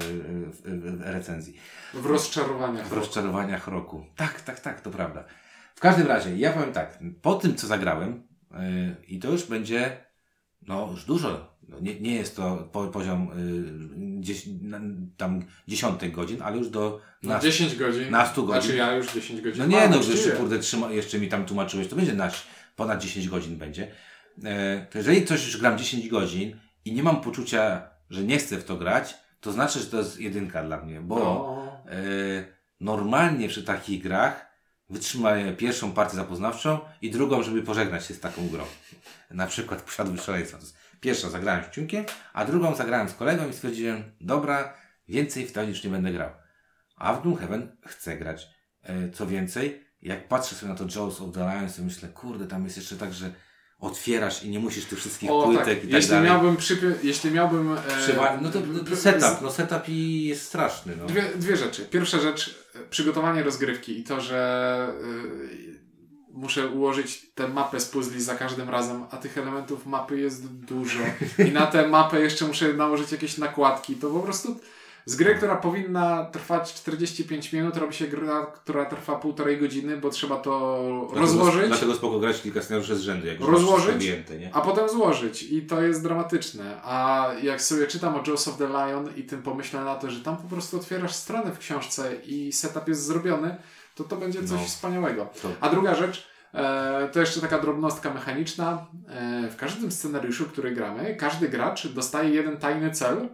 w, 0.51 0.63
w 0.63 1.01
recenzji. 1.01 1.57
w 1.95 2.07
rozczarowaniach. 2.07 2.89
W 2.89 2.93
rozczarowaniach 2.93 3.69
roku. 3.69 4.05
Tak, 4.17 4.41
tak, 4.41 4.61
tak, 4.61 4.81
to 4.81 4.91
prawda. 4.91 5.25
W 5.75 5.81
każdym 5.81 6.07
razie, 6.07 6.37
ja 6.37 6.53
powiem 6.53 6.73
tak, 6.73 6.99
po 7.23 7.35
tym 7.35 7.57
co 7.57 7.67
zagrałem, 7.67 8.23
i 9.09 9.19
to 9.19 9.31
już 9.31 9.45
będzie, 9.45 10.05
no 10.63 10.89
już 10.91 11.05
dużo, 11.05 11.57
no, 11.69 11.81
nie, 11.81 12.01
nie 12.01 12.15
jest 12.15 12.37
to 12.37 12.69
po, 12.73 12.87
poziom 12.89 13.31
gdzieś, 14.21 14.43
na, 14.63 14.81
tam 15.17 15.43
dziesiątek 15.69 16.13
godzin, 16.13 16.43
ale 16.43 16.57
już 16.57 16.69
do 16.71 17.01
Na 17.23 17.35
na, 17.35 17.41
10 17.41 17.77
godzin. 17.77 18.11
na 18.11 18.27
100 18.27 18.43
godzin. 18.43 18.63
Znaczy 18.63 18.77
ja 18.77 18.93
już 18.93 19.13
10 19.13 19.41
godzin. 19.41 19.59
No 19.63 19.67
nie, 19.67 19.77
mam 19.81 19.91
no 19.91 19.97
jeszcze 19.97 20.31
kurde, 20.31 20.59
trzyma, 20.59 20.91
jeszcze 20.91 21.19
mi 21.19 21.29
tam 21.29 21.45
tłumaczyłeś, 21.47 21.89
to 21.89 21.97
będzie 21.97 22.15
nasz, 22.15 22.47
ponad 22.77 23.03
10 23.03 23.29
godzin 23.29 23.57
będzie. 23.57 23.93
E, 24.45 24.87
to 24.91 24.99
jeżeli 24.99 25.25
coś 25.25 25.47
już 25.47 25.57
gram 25.61 25.79
10 25.79 26.09
godzin 26.09 26.57
i 26.85 26.93
nie 26.93 27.03
mam 27.03 27.21
poczucia, 27.21 27.91
że 28.11 28.23
nie 28.25 28.39
chcę 28.39 28.59
w 28.59 28.65
to 28.65 28.77
grać, 28.77 29.15
to 29.41 29.53
znaczy, 29.53 29.79
że 29.81 29.87
to 29.87 29.99
jest 29.99 30.21
jedynka 30.21 30.65
dla 30.65 30.83
mnie, 30.85 31.01
bo 31.01 31.19
No. 31.19 31.67
e, 31.93 31.97
normalnie 32.81 33.49
przy 33.49 33.63
takich 33.65 34.03
grach 34.03 34.46
wytrzymaję 34.91 35.53
pierwszą 35.53 35.93
partię 35.93 36.17
zapoznawczą 36.17 36.79
i 37.03 37.11
drugą, 37.11 37.43
żeby 37.43 37.63
pożegnać 37.63 38.07
się 38.07 38.15
z 38.15 38.21
taką 38.21 38.49
grą. 38.49 38.65
Na 39.31 39.47
przykład 39.47 39.83
Posiadły 39.83 40.19
Szaleństwa. 40.19 40.59
Pierwszą 41.01 41.31
zagrałem 41.31 41.65
z 41.65 41.75
ciunkiem, 41.75 42.05
a 42.33 42.45
drugą 42.45 42.75
zagrałem 42.75 43.09
z 43.09 43.15
kolegą 43.15 43.49
i 43.49 43.53
stwierdziłem, 43.53 44.05
dobra, 44.21 44.75
więcej 45.09 45.47
w 45.47 45.53
to 45.53 45.63
już 45.63 45.85
nie 45.85 45.91
będę 45.91 46.13
grał. 46.13 46.31
A 46.97 47.13
w 47.15 47.23
Gloomhaven 47.23 47.77
chcę 47.87 48.17
grać. 48.17 48.49
E, 48.83 49.11
co 49.11 49.27
więcej, 49.27 49.85
jak 50.03 50.29
patrzę 50.29 50.55
sobie 50.55 50.73
na 50.73 50.79
to 50.79 50.85
Jaws 50.85 51.21
of 51.21 51.35
the 51.35 51.41
Lion, 51.41 51.71
to 51.77 51.83
myślę, 51.83 52.09
kurde, 52.09 52.47
tam 52.47 52.65
jest 52.65 52.77
jeszcze 52.77 52.97
tak, 52.97 53.13
że 53.15 53.31
otwierasz 53.79 54.43
i 54.43 54.51
nie 54.51 54.59
musisz 54.59 54.85
tych 54.85 54.99
wszystkich 54.99 55.31
O, 55.31 55.43
płytek 55.45 55.65
tak. 55.65 55.77
i 55.79 55.81
tak 55.81 55.91
Jeśli 55.91 56.11
dalej. 56.11 56.31
miałbym, 56.31 56.57
przypy... 56.57 56.99
Jeśli 57.03 57.31
miałbym 57.31 57.73
e, 57.73 57.77
Przywa- 57.77 58.39
no 58.43 58.51
to, 58.51 58.61
to 58.91 58.97
setup, 58.97 59.43
no 59.43 59.51
setup 59.51 59.89
i 59.89 60.25
jest 60.25 60.43
straszny. 60.43 60.97
No. 60.97 61.07
Dwie, 61.07 61.23
dwie 61.37 61.57
rzeczy. 61.57 61.85
Pierwsza 61.85 62.21
rzecz, 62.21 62.55
przygotowanie 62.91 63.43
rozgrywki 63.43 64.01
i 64.01 64.05
to, 64.05 64.21
że 64.21 64.93
y, 65.03 65.81
muszę 66.33 66.69
ułożyć 66.69 67.27
tę 67.35 67.49
mapę 67.49 67.81
z 67.81 67.89
puzli 67.89 68.23
za 68.23 68.35
każdym 68.35 68.71
razem, 68.71 69.05
a 69.11 69.17
tych 69.17 69.39
elementów 69.39 69.87
mapy 69.87 70.21
jest 70.21 70.47
dużo. 70.47 71.01
I 71.49 71.53
na 71.53 71.67
tę 71.67 71.89
mapę 71.89 72.21
jeszcze 72.21 72.47
muszę 72.47 72.73
nałożyć 72.73 73.13
jakieś 73.13 73.39
nakładki. 73.39 73.97
To 73.97 74.11
po 74.11 74.21
prostu 74.21 74.61
z 75.09 75.17
gry, 75.17 75.35
która 75.35 75.57
powinna 75.57 76.25
trwać 76.25 76.75
45 76.75 77.53
minut, 77.53 77.77
robi 77.77 77.95
się 77.95 78.07
gra, 78.07 78.47
która 78.47 78.85
trwa 78.85 79.17
półtorej 79.17 79.59
godziny, 79.59 79.97
bo 79.97 80.11
trzeba 80.11 80.37
to 80.37 80.81
Dlatego- 81.01 81.21
rozłożyć. 81.21 81.69
Dlatego 81.69 81.95
spoko 81.95 82.19
grać 82.19 82.43
kilka 82.43 82.63
scenariuszy 82.63 82.97
z 82.97 83.01
rzędu, 83.01 83.27
jak 83.27 83.41
Rozłożyć? 83.41 83.95
objęte, 83.97 84.37
nie? 84.39 84.55
A 84.55 84.61
potem 84.61 84.89
złożyć 84.89 85.43
i 85.43 85.63
to 85.63 85.83
jest 85.83 86.03
dramatyczne. 86.03 86.81
A 86.85 87.29
jak 87.43 87.63
sobie 87.63 87.87
czytam 87.87 88.15
o 88.15 88.23
Jaws 88.27 88.49
of 88.49 88.57
the 88.57 88.67
Lion 88.69 89.09
i 89.17 89.23
tym 89.23 89.43
pomyślę 89.43 89.85
na 89.85 89.95
to, 89.95 90.11
że 90.11 90.21
tam 90.21 90.37
po 90.37 90.49
prostu 90.49 90.77
otwierasz 90.77 91.15
stronę 91.15 91.53
w 91.53 91.59
książce 91.59 92.13
i 92.25 92.53
setup 92.53 92.89
jest 92.89 93.05
zrobiony, 93.07 93.57
to 93.95 94.05
to 94.05 94.17
będzie 94.17 94.41
coś 94.45 94.61
No. 94.61 94.67
wspaniałego. 94.67 95.29
To- 95.43 95.49
A 95.61 95.69
druga 95.69 95.95
rzecz, 95.95 96.29
e, 96.55 97.09
to 97.13 97.21
jeszcze 97.21 97.41
taka 97.41 97.59
drobnostka 97.59 98.15
mechaniczna. 98.15 98.87
E, 99.09 99.49
w 99.51 99.57
każdym 99.57 99.93
scenariuszu, 99.93 100.45
który 100.45 100.71
gramy, 100.71 101.17
każdy 101.21 101.49
gracz 101.49 101.87
dostaje 101.89 102.31
jeden 102.31 102.57
tajny 102.57 102.91
cel, 102.91 103.29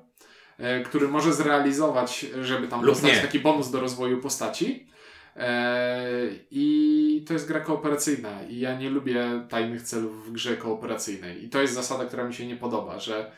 który 0.85 1.09
może 1.09 1.33
zrealizować, 1.33 2.27
żeby 2.43 2.69
tam 2.69 2.81
Lub 2.81 2.95
dostać 2.95 3.13
nie. 3.13 3.21
taki 3.21 3.41
bonus 3.41 3.71
do 3.71 3.81
rozwoju 3.81 4.21
postaci. 4.21 4.87
E, 5.37 6.03
I 6.51 7.25
to 7.29 7.33
jest 7.33 7.49
gra 7.49 7.61
kooperacyjna 7.61 8.43
i 8.43 8.59
ja 8.61 8.79
nie 8.79 8.91
lubię 8.91 9.47
tajnych 9.49 9.83
celów 9.83 10.27
w 10.29 10.33
grze 10.33 10.57
kooperacyjnej. 10.57 11.45
I 11.45 11.49
to 11.49 11.61
jest 11.63 11.75
zasada, 11.75 12.05
która 12.05 12.25
mi 12.25 12.35
się 12.35 12.47
nie 12.47 12.57
podoba, 12.57 12.99
że 12.99 13.33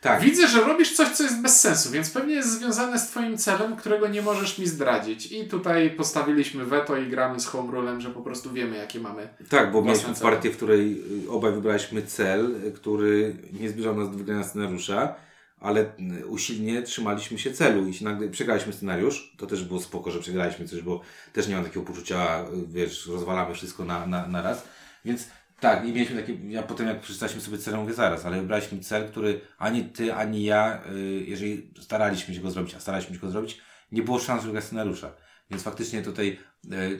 Tak. 0.00 0.20
Widzę, 0.22 0.48
że 0.48 0.60
robisz 0.60 0.96
coś, 0.96 1.08
co 1.08 1.22
jest 1.22 1.42
bez 1.42 1.60
sensu, 1.60 1.90
więc 1.90 2.10
pewnie 2.10 2.34
jest 2.34 2.58
związane 2.58 2.98
z 2.98 3.08
twoim 3.08 3.38
celem, 3.38 3.76
którego 3.76 4.08
nie 4.08 4.22
możesz 4.22 4.58
mi 4.58 4.66
zdradzić. 4.66 5.32
I 5.32 5.44
tutaj 5.48 5.90
postawiliśmy 5.90 6.64
weto 6.64 6.96
i 6.96 7.06
gramy 7.06 7.40
z 7.40 7.46
home 7.46 7.72
rulem, 7.72 8.00
że 8.00 8.10
po 8.10 8.20
prostu 8.22 8.52
wiemy, 8.52 8.76
jakie 8.76 9.00
mamy. 9.00 9.28
Tak, 9.48 9.72
bo 9.72 9.82
mieliśmy 9.82 10.14
cele. 10.14 10.30
partię, 10.30 10.50
w 10.50 10.56
której 10.56 11.02
obaj 11.28 11.52
wybraliśmy 11.52 12.02
cel, 12.02 12.54
który 12.74 13.36
nie 13.60 13.68
zbliżał 13.68 13.96
nas 13.96 14.10
do 14.10 14.18
wygrania 14.18 14.44
scenariusza, 14.44 15.14
ale 15.60 15.80
y, 16.20 16.26
usilnie 16.26 16.82
trzymaliśmy 16.82 17.38
się 17.38 17.52
celu 17.52 17.88
i 17.88 18.04
nagle 18.04 18.28
przegraliśmy 18.28 18.72
scenariusz. 18.72 19.34
To 19.36 19.46
też 19.46 19.64
było 19.64 19.80
spoko, 19.80 20.10
że 20.10 20.20
przegraliśmy 20.20 20.68
coś, 20.68 20.82
bo 20.82 21.00
też 21.32 21.48
nie 21.48 21.54
mam 21.54 21.64
takiego 21.64 21.86
poczucia, 21.86 22.44
y, 22.44 22.66
wiesz, 22.66 23.06
rozwalamy 23.06 23.54
wszystko 23.54 23.84
na, 23.84 24.06
na, 24.06 24.26
na 24.26 24.42
raz. 24.42 24.68
Więc 25.04 25.28
tak, 25.60 25.84
i 25.84 25.92
mieliśmy 25.92 26.20
takie, 26.20 26.34
ja 26.48 26.62
potem 26.62 26.86
jak 26.86 27.00
przeczytaliśmy 27.00 27.40
sobie 27.40 27.58
cel, 27.58 27.76
mówię 27.76 27.94
zaraz, 27.94 28.26
ale 28.26 28.40
wybraliśmy 28.40 28.80
cel, 28.80 29.08
który 29.08 29.40
ani 29.58 29.84
ty, 29.84 30.14
ani 30.14 30.44
ja, 30.44 30.82
y, 30.92 31.24
jeżeli 31.26 31.70
staraliśmy 31.80 32.34
się 32.34 32.40
go 32.40 32.50
zrobić, 32.50 32.74
a 32.74 32.80
staraliśmy 32.80 33.14
się 33.14 33.20
go 33.20 33.30
zrobić, 33.30 33.60
nie 33.92 34.02
było 34.02 34.18
szans 34.18 34.44
wygrać 34.44 34.64
scenariusza. 34.64 35.12
Więc 35.50 35.62
faktycznie 35.62 36.02
tutaj 36.02 36.38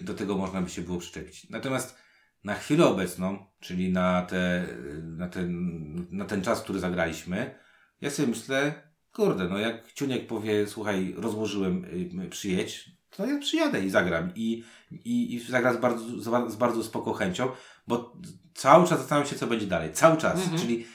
do 0.00 0.14
tego 0.14 0.36
można 0.36 0.62
by 0.62 0.70
się 0.70 0.82
było 0.82 0.98
przyczepić. 0.98 1.50
Natomiast 1.50 1.98
na 2.44 2.54
chwilę 2.54 2.86
obecną, 2.86 3.46
czyli 3.61 3.92
na, 3.92 4.22
te, 4.22 4.66
na, 5.02 5.28
ten, 5.28 6.07
na 6.11 6.24
ten 6.24 6.42
czas, 6.42 6.62
który 6.62 6.78
zagraliśmy, 6.78 7.54
ja 8.01 8.11
sobie 8.11 8.28
myślę, 8.28 8.74
kurde, 9.12 9.49
no 9.49 9.59
jak 9.59 9.92
Ciuniek 9.92 10.26
powie, 10.26 10.66
słuchaj, 10.66 11.14
rozłożyłem, 11.16 11.84
y, 12.24 12.28
przyjedź, 12.30 12.90
to 13.11 13.26
ja 13.26 13.38
przyjadę 13.38 13.84
i 13.84 13.90
zagram. 13.90 14.32
I, 14.34 14.64
i, 14.90 15.34
i 15.34 15.40
zagram 15.40 15.74
z 15.74 15.80
bardzo, 15.80 16.05
z, 16.22 16.53
z 16.53 16.57
bardzo 16.57 16.84
spoko 16.84 17.12
chęcią, 17.12 17.49
bo 17.86 18.16
cały 18.55 18.88
czas 18.88 18.99
zastanawiam 18.99 19.30
się, 19.30 19.36
co 19.36 19.47
będzie 19.47 19.66
dalej. 19.66 19.92
Cały 19.92 20.16
czas. 20.16 20.40
Mhm. 20.40 20.59
Czyli 20.59 20.86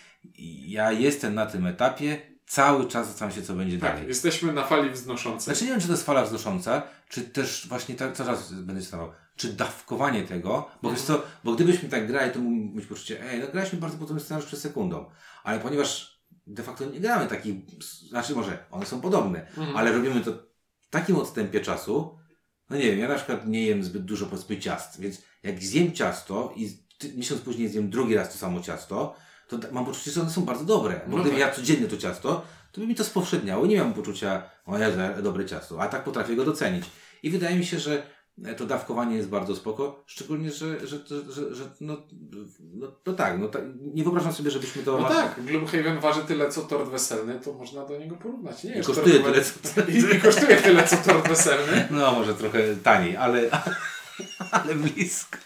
ja 0.67 0.91
jestem 0.91 1.33
na 1.33 1.45
tym 1.45 1.65
etapie, 1.65 2.21
cały 2.47 2.87
czas 2.87 3.07
zastanawiam 3.07 3.35
się, 3.41 3.47
co 3.47 3.53
będzie 3.53 3.79
Tak, 3.79 3.93
dalej. 3.93 4.07
jesteśmy 4.07 4.53
na 4.53 4.63
fali 4.63 4.89
wznoszącej. 4.89 5.43
Znaczy 5.55 5.63
nie 5.65 5.71
wiem, 5.71 5.79
czy 5.81 5.87
to 5.87 5.93
jest 5.93 6.05
fala 6.05 6.23
wznosząca, 6.25 6.83
czy 7.09 7.21
też 7.21 7.67
właśnie 7.67 7.95
tak, 7.95 8.13
cały 8.15 8.29
czas 8.29 8.53
będę 8.53 8.81
stawał, 8.81 9.11
czy 9.35 9.53
dawkowanie 9.53 10.23
tego, 10.23 10.69
bo 10.81 10.91
wiesz 10.91 11.01
co, 11.01 11.23
bo 11.43 11.55
gdybyśmy 11.55 11.89
tak 11.89 12.07
grali, 12.07 12.31
to 12.31 12.39
mógłbym 12.39 12.75
mieć 12.75 12.85
poczucie, 12.85 13.29
ej, 13.29 13.39
no 13.39 13.47
graliśmy 13.51 13.79
bardzo 13.79 13.97
podobny 13.97 14.21
scenariusz 14.21 14.47
przed 14.47 14.59
sekundą, 14.59 15.05
ale 15.43 15.59
ponieważ 15.59 16.20
de 16.47 16.63
facto 16.63 16.85
nie 16.85 16.99
gramy 16.99 17.27
takich, 17.27 17.55
znaczy 18.09 18.35
może 18.35 18.65
one 18.71 18.85
są 18.85 19.01
podobne, 19.01 19.47
Mhm. 19.57 19.77
ale 19.77 19.91
robimy 19.91 20.21
to 20.21 20.31
w 20.81 20.89
takim 20.89 21.15
odstępie 21.15 21.59
czasu, 21.61 22.17
no 22.69 22.77
nie 22.77 22.83
wiem, 22.83 22.99
ja 22.99 23.07
na 23.07 23.15
przykład 23.15 23.47
nie 23.47 23.65
jem 23.65 23.83
zbyt 23.83 24.05
dużo 24.05 24.25
powiedzmy 24.25 24.57
ciast, 24.59 24.99
więc 25.01 25.21
jak 25.43 25.63
zjem 25.63 25.91
ciasto 25.93 26.53
i 26.55 26.77
miesiąc 27.15 27.41
później 27.41 27.69
zjem 27.69 27.89
drugi 27.89 28.15
raz 28.15 28.31
to 28.31 28.37
samo 28.37 28.61
ciasto, 28.61 29.15
to 29.47 29.57
mam 29.71 29.85
poczucie, 29.85 30.11
że 30.11 30.21
one 30.21 30.29
są 30.29 30.41
bardzo 30.45 30.65
dobre, 30.65 31.01
bo 31.07 31.17
No 31.17 31.23
gdybym 31.23 31.39
tak. 31.39 31.49
ja 31.49 31.55
codziennie 31.55 31.87
to 31.87 31.97
ciasto, 31.97 32.45
to 32.71 32.81
by 32.81 32.87
mi 32.87 32.95
to 32.95 33.03
spowszedniało 33.03 33.65
nie 33.65 33.75
miałem 33.75 33.93
poczucia, 33.93 34.43
o 34.65 34.77
Jezu, 34.77 34.97
dobre 35.23 35.45
ciasto, 35.45 35.81
a 35.81 35.87
tak 35.87 36.03
potrafię 36.03 36.35
go 36.35 36.45
docenić. 36.45 36.85
I 37.23 37.29
wydaje 37.29 37.55
mi 37.55 37.65
się, 37.65 37.79
że 37.79 38.03
to 38.57 38.65
dawkowanie 38.65 39.15
jest 39.15 39.29
bardzo 39.29 39.55
spoko, 39.55 40.03
szczególnie, 40.05 40.51
że, 40.51 40.87
że, 40.87 40.97
że, 41.29 41.55
że, 41.55 41.63
no, 41.81 41.97
no, 42.73 42.87
no 43.05 43.13
tak, 43.13 43.39
no 43.39 43.47
tak, 43.47 43.61
nie 43.93 44.03
wyobrażam 44.03 44.33
sobie, 44.33 44.51
żebyśmy 44.51 44.83
to... 44.83 44.99
No 44.99 45.09
tak, 45.09 45.43
Gloomhaven 45.45 45.99
waży 45.99 46.21
tyle, 46.21 46.49
co 46.49 46.61
tort 46.61 46.89
weselny, 46.89 47.39
to 47.43 47.53
można 47.53 47.85
do 47.85 47.97
niego 47.97 48.15
porównać. 48.15 48.63
Nie 48.63 48.71
I 48.71 48.77
jest 48.77 48.89
kosztuje 48.89 49.19
tyle, 49.19 49.43
I, 50.13 50.15
I 50.15 50.21
kosztuje 50.21 50.57
tyle, 50.57 50.87
co 50.87 50.97
tort 50.97 51.27
weselny. 51.27 51.87
No, 51.91 52.11
może 52.11 52.33
trochę 52.35 52.75
taniej, 52.75 53.17
ale, 53.17 53.41
ale 54.51 54.75
blisko. 54.75 55.37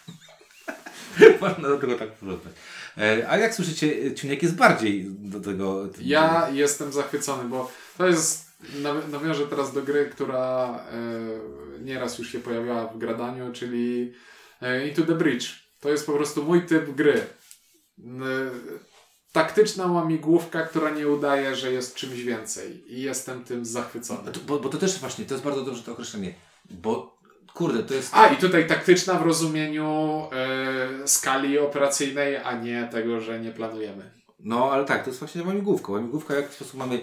Można 1.41 1.70
do 1.70 1.78
tego 1.78 1.96
tak 1.96 2.12
porównać. 2.12 2.54
E, 2.98 3.30
A 3.30 3.38
jak 3.38 3.56
słyszycie, 3.56 4.16
Ciuniek 4.16 4.43
jest 4.43 4.56
bardziej 4.56 5.06
do 5.10 5.39
tego... 5.39 5.89
Ja 6.02 6.50
jestem 6.50 6.93
zachwycony, 6.93 7.50
bo 7.50 7.72
to 7.98 8.08
jest. 8.08 8.45
Naw- 8.82 9.11
Nawiążę 9.11 9.47
teraz 9.47 9.74
do 9.74 9.82
gry, 9.82 10.09
która 10.09 10.80
e, 10.91 11.84
nieraz 11.84 12.20
już 12.20 12.32
się 12.32 12.39
pojawiała 12.39 12.88
w 12.88 12.97
gradaniu, 12.97 13.53
czyli 13.53 14.13
e, 14.61 14.88
Into 14.88 15.01
the 15.01 15.16
Bridge. 15.16 15.45
To 15.80 15.89
jest 15.89 16.05
po 16.05 16.13
prostu 16.13 16.43
mój 16.43 16.66
typ 16.66 16.95
gry. 16.95 17.22
Taktyczna 19.32 19.86
łamigłówka, 19.86 20.61
która 20.63 20.89
nie 20.89 21.07
udaje, 21.07 21.55
że 21.55 21.72
jest 21.72 21.95
czymś 21.95 22.22
więcej. 22.22 22.93
I 22.93 23.01
jestem 23.01 23.43
tym 23.43 23.66
zachwycony. 23.66 24.32
Bo, 24.47 24.59
bo 24.59 24.70
to 24.70 24.78
też 24.78 24.99
właśnie, 24.99 25.26
to 25.26 25.34
jest 25.34 25.43
bardzo 25.43 25.61
dobrze 25.61 25.84
to 25.84 25.91
określenie. 25.91 26.34
Bo, 26.70 27.18
kurde, 27.53 27.84
to 27.84 27.93
jest... 27.93 28.09
A, 28.13 28.28
i 28.28 28.38
tutaj 28.38 28.68
taktyczna 28.68 29.13
w 29.13 29.22
rozumieniu 29.22 30.22
e, 30.32 31.07
skali 31.07 31.59
operacyjnej, 31.59 32.38
a 32.38 32.59
nie 32.59 32.89
tego, 32.91 33.22
że 33.22 33.39
nie 33.39 33.51
planujemy. 33.51 34.11
No, 34.39 34.72
ale 34.72 34.86
tak, 34.86 35.03
to 35.03 35.09
jest 35.09 35.20
właśnie 35.20 35.43
łamigłówka. 35.43 35.91
Łamigłówka, 35.91 36.34
w 36.34 36.38
jaki 36.38 36.53
sposób 36.53 36.74
mamy 36.74 36.99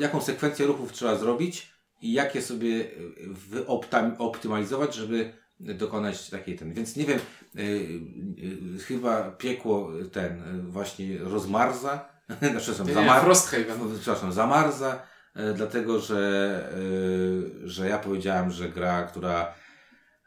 jaką 0.00 0.20
sekwencję 0.20 0.66
ruchów 0.66 0.92
trzeba 0.92 1.16
zrobić 1.16 1.72
i 2.02 2.12
jak 2.12 2.34
je 2.34 2.42
sobie 2.42 2.90
wyoptymalizować, 4.18 4.94
żeby 4.94 5.32
dokonać 5.60 6.30
takiej 6.30 6.58
ten. 6.58 6.72
Więc 6.72 6.96
nie 6.96 7.04
wiem, 7.04 7.18
y, 7.58 7.60
y, 8.76 8.78
chyba 8.78 9.30
piekło 9.30 9.90
ten 10.12 10.58
y, 10.58 10.62
właśnie 10.62 11.18
rozmarza, 11.18 12.08
przepraszam, 12.58 12.86
Nie, 12.86 12.94
zamar... 12.94 13.22
Frosthaven. 13.22 13.96
Przepraszam, 14.00 14.32
zamarza, 14.32 15.02
e, 15.34 15.54
dlatego 15.54 16.00
że, 16.00 16.62
e, 17.64 17.68
że 17.68 17.88
ja 17.88 17.98
powiedziałem, 17.98 18.50
że 18.50 18.68
gra, 18.68 19.02
która 19.02 19.54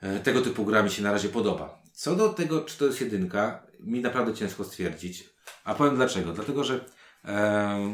e, 0.01 0.19
tego 0.19 0.41
typu 0.41 0.65
gra 0.65 0.83
mi 0.83 0.89
się 0.89 1.03
na 1.03 1.11
razie 1.11 1.29
podoba. 1.29 1.81
Co 1.93 2.15
do 2.15 2.29
tego, 2.29 2.61
czy 2.61 2.77
to 2.77 2.85
jest 2.85 3.01
jedynka, 3.01 3.63
mi 3.79 4.01
naprawdę 4.01 4.33
ciężko 4.33 4.63
stwierdzić. 4.63 5.29
A 5.63 5.75
powiem 5.75 5.95
dlaczego. 5.95 6.33
Dlatego, 6.33 6.63
że 6.63 6.75
e, 6.75 6.79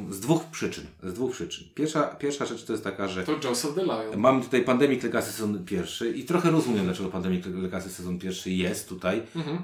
z 0.09 0.19
dwóch 0.19 0.43
przyczyn. 0.45 0.85
Z 1.03 1.13
dwóch 1.13 1.31
przyczyn. 1.31 1.67
Pierwsza, 1.75 2.03
pierwsza 2.03 2.45
rzecz 2.45 2.63
to 2.65 2.73
jest 2.73 2.83
taka, 2.83 3.07
że 3.07 3.23
To 3.23 3.39
Jaws 3.43 3.65
of 3.65 3.75
the 3.75 3.83
Lion. 3.83 4.17
Mamy 4.17 4.41
tutaj 4.43 4.63
Pandemic 4.63 5.03
Legacy 5.03 5.31
sezon 5.31 5.65
pierwszy 5.65 6.09
i 6.11 6.25
trochę 6.25 6.51
rozumiem, 6.51 6.85
dlaczego 6.85 7.09
Pandemic 7.09 7.45
Legacy 7.45 7.89
sezon 7.89 8.19
pierwszy 8.19 8.51
jest 8.51 8.89
tutaj, 8.89 9.21
Mhm. 9.35 9.57
e, 9.57 9.61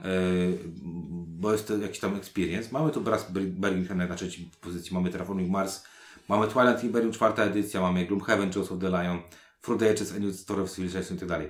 bo 1.28 1.52
jest 1.52 1.68
to 1.68 1.78
jakiś 1.78 2.00
tam 2.00 2.16
experience. 2.16 2.70
Mamy 2.72 2.92
tu 2.92 3.02
Brass 3.02 3.32
Birmingham 3.32 3.98
na 3.98 4.16
trzeciej 4.16 4.50
pozycji, 4.62 4.94
mamy 4.94 5.10
Terraforming 5.10 5.50
Mars, 5.52 5.84
mamy 6.30 6.48
Twilight 6.48 6.84
Imperium 6.84 7.12
czwarta 7.14 7.44
edycja, 7.44 7.82
mamy 7.82 8.06
Gloomhaven, 8.06 8.52
Jaws 8.56 8.72
of 8.72 8.80
the 8.80 8.90
Lion, 8.90 9.20
Through 9.62 9.80
the 9.80 9.90
Ages, 9.90 10.14
A 10.16 10.20
New 10.20 10.36
Story 10.36 10.62
of 10.62 10.72
Civilization 10.76 11.18
i 11.18 11.20
tak 11.20 11.30
dalej. 11.30 11.50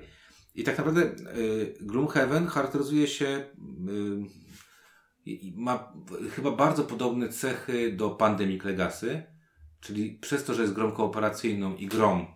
I 0.54 0.64
tak 0.64 0.78
naprawdę 0.78 1.02
e, 1.02 1.10
Gloomhaven 1.80 2.46
charakteryzuje 2.46 3.06
się 3.06 3.26
e, 3.26 3.44
ma 5.54 5.92
chyba 6.36 6.50
bardzo 6.50 6.84
podobne 6.84 7.28
cechy 7.28 7.92
do 7.92 8.10
Pandemic 8.10 8.64
Legacy, 8.64 9.22
czyli 9.80 10.10
przez 10.10 10.44
to, 10.44 10.54
że 10.54 10.62
jest 10.62 10.74
grą 10.74 10.92
kooperacyjną 10.92 11.76
i 11.76 11.86
grą 11.86 12.26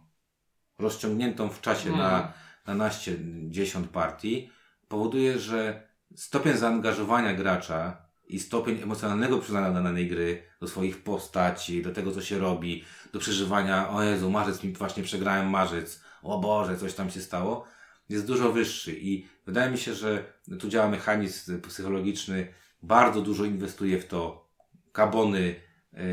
rozciągniętą 0.78 1.48
w 1.48 1.60
czasie 1.60 1.90
Mhm. 1.90 2.10
na, 2.10 2.32
na 2.66 2.74
naście, 2.74 3.16
dziesiąt 3.48 3.88
partii, 3.88 4.50
powoduje, 4.88 5.38
że 5.38 5.88
stopień 6.16 6.56
zaangażowania 6.56 7.34
gracza 7.34 8.08
i 8.28 8.40
stopień 8.40 8.80
emocjonalnego 8.82 9.38
przyznania 9.38 9.70
danej 9.70 10.08
gry, 10.08 10.42
do 10.60 10.68
swoich 10.68 11.02
postaci, 11.02 11.82
do 11.82 11.92
tego, 11.92 12.12
co 12.12 12.22
się 12.22 12.38
robi, 12.38 12.84
do 13.12 13.18
przeżywania, 13.18 13.90
o 13.90 14.02
Jezu, 14.02 14.30
marzec 14.30 14.62
mi 14.62 14.72
właśnie 14.72 15.02
przegrałem 15.02 15.50
marzec, 15.50 16.02
o 16.22 16.38
Boże, 16.38 16.76
coś 16.76 16.94
tam 16.94 17.10
się 17.10 17.20
stało, 17.20 17.64
jest 18.08 18.26
dużo 18.26 18.52
wyższy 18.52 18.98
i 19.00 19.26
wydaje 19.46 19.70
mi 19.70 19.78
się, 19.78 19.94
że 19.94 20.24
tu 20.60 20.68
działa 20.68 20.88
mechanizm 20.88 21.60
psychologiczny, 21.60 22.48
bardzo 22.82 23.20
dużo 23.20 23.44
inwestuje 23.44 24.00
w 24.00 24.06
to 24.06 24.48
kabony 24.92 25.54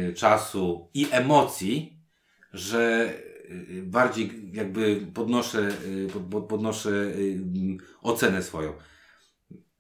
y, 0.10 0.14
czasu 0.14 0.90
i 0.94 1.08
emocji, 1.12 2.00
że 2.54 3.14
y, 3.50 3.84
bardziej 3.84 4.52
jakby 4.54 5.08
podnoszę, 5.14 5.70
y, 5.86 6.08
pod, 6.14 6.24
pod, 6.24 6.46
podnoszę 6.46 6.92
ocenę 8.02 8.44
swoją. 8.44 8.74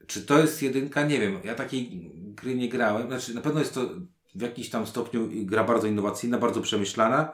Czy 0.07 0.21
to 0.21 0.39
jest 0.39 0.61
jedynka? 0.61 1.05
Nie 1.05 1.19
wiem. 1.19 1.39
Ja 1.43 1.55
takiej 1.55 2.11
gry 2.13 2.55
nie 2.55 2.69
grałem. 2.69 3.07
Znaczy, 3.07 3.35
na 3.35 3.41
pewno 3.41 3.59
jest 3.59 3.73
to 3.73 3.89
w 4.35 4.41
jakimś 4.41 4.69
tam 4.69 4.87
stopniu 4.87 5.29
gra 5.31 5.63
bardzo 5.63 5.87
innowacyjna, 5.87 6.37
bardzo 6.37 6.61
przemyślana. 6.61 7.31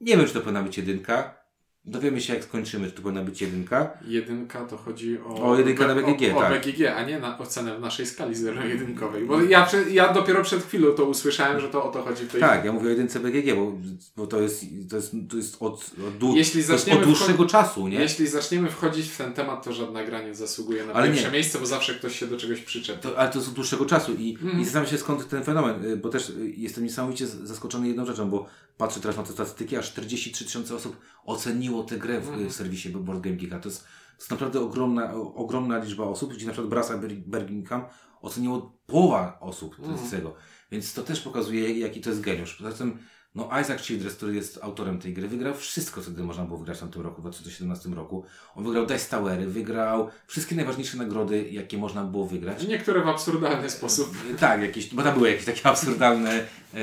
Nie 0.00 0.16
wiem, 0.16 0.26
czy 0.26 0.32
to 0.32 0.40
powinna 0.40 0.62
być 0.62 0.78
jedynka. 0.78 1.45
Dowiemy 1.88 2.20
się, 2.20 2.34
jak 2.34 2.44
skończymy, 2.44 2.86
czy 2.86 2.92
to 2.92 3.02
powinna 3.02 3.22
być 3.22 3.42
jedynka. 3.42 3.90
Jedynka 4.06 4.64
to 4.64 4.76
chodzi 4.76 5.18
o... 5.20 5.50
O 5.50 5.58
jedynkę 5.58 5.86
na 5.86 5.94
BGG, 5.94 6.34
o, 6.34 6.38
o 6.38 6.40
tak. 6.40 6.52
BGG, 6.66 6.86
a 6.96 7.04
nie 7.04 7.18
na 7.18 7.38
ocenę 7.38 7.76
w 7.76 7.80
naszej 7.80 8.06
skali 8.06 8.34
zero-jedynkowej. 8.34 9.24
Bo 9.26 9.42
ja, 9.42 9.68
ja 9.90 10.12
dopiero 10.12 10.42
przed 10.42 10.62
chwilą 10.64 10.92
to 10.92 11.04
usłyszałem, 11.04 11.60
że 11.60 11.68
to 11.68 11.84
o 11.84 11.88
to 11.92 12.02
chodzi 12.02 12.24
w 12.24 12.28
tej 12.32 12.40
Tak, 12.40 12.64
ja 12.64 12.72
mówię 12.72 12.86
o 12.86 12.90
jedynce 12.90 13.20
BGG, 13.20 13.54
bo, 13.56 13.72
bo 14.16 14.26
to 14.26 14.40
jest, 14.40 14.64
to 14.90 14.96
jest, 14.96 15.12
to 15.30 15.36
jest 15.36 15.56
od, 15.60 15.90
od, 16.08 16.18
dłu- 16.18 16.36
Jeśli 16.36 16.62
zaczniemy 16.62 16.98
od 17.00 17.04
dłuższego 17.06 17.32
wchod- 17.44 17.50
czasu, 17.50 17.88
nie? 17.88 17.98
Jeśli 18.00 18.26
zaczniemy 18.26 18.70
wchodzić 18.70 19.08
w 19.08 19.16
ten 19.16 19.32
temat, 19.32 19.64
to 19.64 19.72
żadna 19.72 20.04
gra 20.04 20.22
nie 20.22 20.34
zasługuje 20.34 20.86
na 20.86 20.92
Ale 20.92 21.06
pierwsze 21.08 21.26
nie. 21.26 21.32
miejsce, 21.32 21.58
bo 21.58 21.66
zawsze 21.66 21.94
ktoś 21.94 22.18
się 22.18 22.26
do 22.26 22.36
czegoś 22.36 22.60
przyczepi. 22.60 23.08
Ale 23.16 23.28
to 23.28 23.38
jest 23.38 23.48
od 23.48 23.54
dłuższego 23.54 23.86
czasu 23.86 24.12
i, 24.18 24.34
Mhm. 24.42 24.60
i 24.60 24.64
zastanawiam 24.64 24.90
się 24.92 24.98
skąd 24.98 25.28
ten 25.28 25.44
fenomen, 25.44 25.84
y, 25.84 25.96
bo 25.96 26.08
też 26.08 26.30
y, 26.30 26.52
jestem 26.56 26.84
niesamowicie 26.84 27.26
zaskoczony 27.26 27.88
jedną 27.88 28.06
rzeczą, 28.06 28.30
bo 28.30 28.46
patrzę 28.78 29.00
teraz 29.00 29.16
na 29.16 29.22
te 29.22 29.32
statystyki, 29.32 29.76
aż 29.76 29.86
43 29.92 30.44
tysiące 30.44 30.74
osób 30.76 30.96
oceniło 31.24 31.75
tę 31.84 31.98
grę 31.98 32.20
w 32.20 32.40
y, 32.40 32.50
serwisie 32.50 32.88
Board 32.88 33.20
Game 33.20 33.36
Geeka. 33.36 33.58
To 33.58 33.68
jest, 33.68 33.84
to 33.84 34.18
jest 34.18 34.30
naprawdę 34.30 34.60
ogromna, 34.60 35.14
ogromna 35.14 35.78
liczba 35.78 36.04
osób, 36.04 36.34
gdzie 36.34 36.46
na 36.46 36.52
przykład 36.52 36.70
Brasa 36.70 36.98
Ber- 36.98 37.14
Birmingham 37.14 37.84
oceniło 38.20 38.72
połowa 38.86 39.38
osób 39.40 39.76
z 40.06 40.10
tego. 40.10 40.34
Więc 40.72 40.94
to 40.94 41.02
też 41.02 41.20
pokazuje, 41.20 41.78
jaki 41.78 42.00
to 42.00 42.10
jest 42.10 42.22
geniusz. 42.22 42.54
Poza 42.54 42.72
tym, 42.72 42.98
no 43.34 43.50
Isaac 43.60 43.80
Childress, 43.80 44.14
który 44.14 44.34
jest 44.34 44.58
autorem 44.62 44.98
tej 44.98 45.14
gry, 45.14 45.28
wygrał 45.28 45.54
wszystko, 45.54 46.02
co 46.02 46.10
można 46.24 46.44
było 46.44 46.58
wygrać 46.58 46.76
w 46.76 46.80
tamtym 46.80 47.02
roku, 47.02 47.16
w 47.20 47.24
2017 47.24 47.88
roku. 47.88 48.24
On 48.54 48.64
wygrał 48.64 48.86
Dice 48.86 49.10
Towery, 49.10 49.46
wygrał 49.46 50.10
wszystkie 50.26 50.56
najważniejsze 50.56 50.96
nagrody, 50.96 51.50
jakie 51.50 51.78
można 51.78 52.04
było 52.04 52.26
wygrać. 52.26 52.68
Niektóre 52.68 53.00
w 53.00 53.08
absurdalny 53.08 53.70
sposób. 53.70 54.16
Tak, 54.40 54.62
jakieś, 54.62 54.94
bo 54.94 55.02
tam 55.02 55.14
były 55.14 55.30
jakieś 55.30 55.44
takie 55.44 55.66
absurdalne, 55.66 56.30
e, 56.74 56.78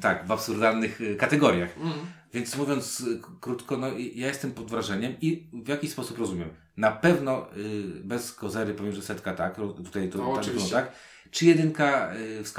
tak, 0.00 0.26
w 0.26 0.32
absurdalnych 0.32 1.00
e, 1.00 1.14
kategoriach. 1.14 1.76
Mhm. 1.76 2.06
Więc 2.32 2.56
mówiąc 2.56 3.00
y, 3.00 3.20
krótko, 3.40 3.76
no 3.76 3.86
ja 4.14 4.26
jestem 4.26 4.52
pod 4.52 4.70
wrażeniem 4.70 5.14
i 5.20 5.48
w 5.52 5.68
jakiś 5.68 5.90
sposób 5.90 6.18
rozumiem. 6.18 6.48
Na 6.76 6.92
pewno 6.92 7.56
y, 7.56 7.82
bez 8.04 8.32
kozery 8.32 8.74
powiem, 8.74 8.92
że 8.92 9.02
setka 9.02 9.34
tak, 9.34 9.56
tutaj 9.56 10.08
to 10.08 10.18
No, 10.18 10.30
tak, 10.34 10.40
oczywiście. 10.42 10.72
tak. 10.72 10.92
Czy 11.30 11.46
jedynka 11.46 12.14
y, 12.14 12.44
w 12.44 12.52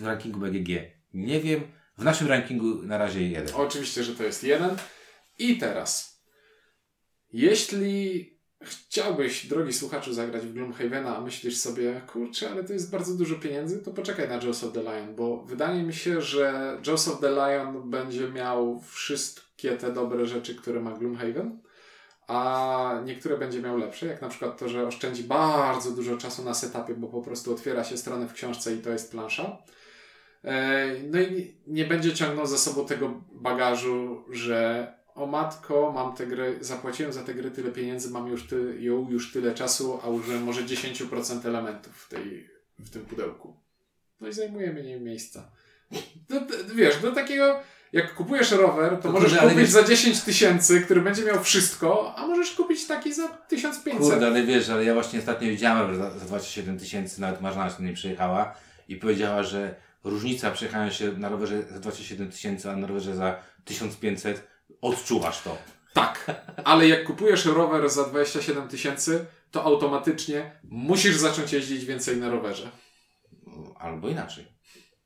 w 0.00 0.04
rankingu 0.04 0.40
BGG? 0.40 0.68
Nie 1.14 1.40
wiem. 1.40 1.60
W 1.98 2.04
naszym 2.04 2.28
rankingu 2.28 2.82
na 2.82 2.98
razie 2.98 3.28
jeden. 3.28 3.54
Oczywiście, 3.54 4.04
że 4.04 4.14
to 4.14 4.22
jest 4.22 4.44
jeden. 4.44 4.70
I 5.38 5.58
teraz, 5.58 6.22
jeśli 7.32 8.35
chciałbyś, 8.66 9.46
drogi 9.46 9.72
słuchaczu, 9.72 10.12
zagrać 10.12 10.46
w 10.46 10.52
Gloomhavena, 10.52 11.16
a 11.16 11.20
myślisz 11.20 11.58
sobie, 11.58 12.00
kurczę, 12.12 12.50
ale 12.50 12.64
to 12.64 12.72
jest 12.72 12.90
bardzo 12.90 13.14
dużo 13.14 13.34
pieniędzy, 13.34 13.78
to 13.78 13.90
poczekaj 13.90 14.28
na 14.28 14.34
Jaws 14.34 14.64
of 14.64 14.72
the 14.72 14.82
Lion, 14.82 15.14
bo 15.14 15.44
wydaje 15.44 15.82
mi 15.82 15.94
się, 15.94 16.22
że 16.22 16.78
Jaws 16.86 17.08
of 17.08 17.20
the 17.20 17.30
Lion 17.30 17.90
będzie 17.90 18.28
miał 18.28 18.80
wszystkie 18.80 19.72
te 19.72 19.92
dobre 19.92 20.26
rzeczy, 20.26 20.54
które 20.54 20.80
ma 20.80 20.92
Gloomhaven, 20.92 21.58
a 22.26 23.00
niektóre 23.04 23.36
będzie 23.36 23.62
miał 23.62 23.78
lepsze, 23.78 24.06
jak 24.06 24.22
na 24.22 24.28
przykład 24.28 24.58
to, 24.58 24.68
że 24.68 24.86
oszczędzi 24.86 25.24
bardzo 25.24 25.90
dużo 25.90 26.16
czasu 26.16 26.44
na 26.44 26.54
setupie, 26.54 26.94
bo 26.94 27.08
po 27.08 27.22
prostu 27.22 27.52
otwiera 27.52 27.84
się 27.84 27.96
stronę 27.96 28.28
w 28.28 28.32
książce 28.32 28.74
i 28.74 28.78
to 28.78 28.90
jest 28.90 29.10
plansza. 29.10 29.58
No 31.10 31.20
i 31.20 31.56
nie 31.66 31.84
będzie 31.84 32.14
ciągnął 32.14 32.46
za 32.46 32.58
sobą 32.58 32.86
tego 32.86 33.22
bagażu, 33.32 34.24
że 34.30 34.92
o 35.16 35.26
matko, 35.26 35.92
mam 35.94 36.16
tę 36.16 36.26
grę, 36.26 36.52
zapłaciłem 36.60 37.12
za 37.12 37.22
tę 37.22 37.34
grę 37.34 37.50
tyle 37.50 37.70
pieniędzy, 37.70 38.10
mam 38.10 38.28
już 38.28 38.46
ty, 38.46 38.76
ją 38.80 39.10
już 39.10 39.32
tyle 39.32 39.54
czasu, 39.54 40.00
a 40.02 40.08
użyłem 40.08 40.42
może 40.44 40.62
10% 40.62 41.46
elementów 41.46 41.96
w, 41.96 42.08
tej, 42.08 42.50
w 42.78 42.90
tym 42.90 43.02
pudełku. 43.06 43.56
No 44.20 44.28
i 44.28 44.32
zajmuje 44.32 44.72
mniej 44.72 45.00
miejsca. 45.00 45.50
No, 46.30 46.40
d- 46.40 46.74
wiesz, 46.74 46.96
do 47.02 47.12
takiego, 47.12 47.60
jak 47.92 48.14
kupujesz 48.14 48.50
rower, 48.50 48.96
to 49.00 49.08
No 49.08 49.12
możesz 49.20 49.38
kupić 49.38 49.56
wiesz- 49.56 49.70
za 49.70 49.82
10 49.84 50.20
tysięcy, 50.20 50.80
który 50.80 51.00
będzie 51.00 51.22
miał 51.24 51.44
wszystko, 51.44 52.14
a 52.16 52.26
możesz 52.26 52.50
kupić 52.54 52.86
taki 52.86 53.14
za 53.14 53.28
1500. 53.28 54.00
Kurde, 54.10 54.26
ale 54.26 54.42
wiesz, 54.42 54.68
ale 54.70 54.84
ja 54.84 54.94
właśnie 54.94 55.18
ostatnio 55.18 55.48
widziałem, 55.48 55.90
że 55.94 55.96
za, 55.98 56.10
za 56.18 56.24
27 56.24 56.78
tysięcy 56.78 57.20
nawet 57.20 57.40
Marzena 57.40 57.70
się 57.70 57.82
nie 57.82 57.92
przejechała 57.92 58.54
i 58.88 58.96
powiedziała, 58.96 59.42
że 59.42 59.74
różnica 60.04 60.50
przejechania 60.50 60.90
się 60.90 61.12
na 61.12 61.28
rowerze 61.28 61.62
za 61.62 61.78
27 61.80 62.30
tysięcy, 62.30 62.70
a 62.70 62.76
na 62.76 62.86
rowerze 62.86 63.16
za 63.16 63.36
1500, 63.64 64.46
odczuwasz 64.80 65.42
to. 65.42 65.58
Tak, 65.94 66.30
ale 66.64 66.88
jak 66.88 67.04
kupujesz 67.04 67.44
rower 67.44 67.90
za 67.90 68.04
27 68.04 68.68
tysięcy, 68.68 69.26
to 69.50 69.64
automatycznie 69.64 70.60
musisz 70.64 71.16
zacząć 71.16 71.52
jeździć 71.52 71.84
więcej 71.84 72.16
na 72.16 72.30
rowerze. 72.30 72.70
Albo 73.78 74.08
inaczej. 74.08 74.44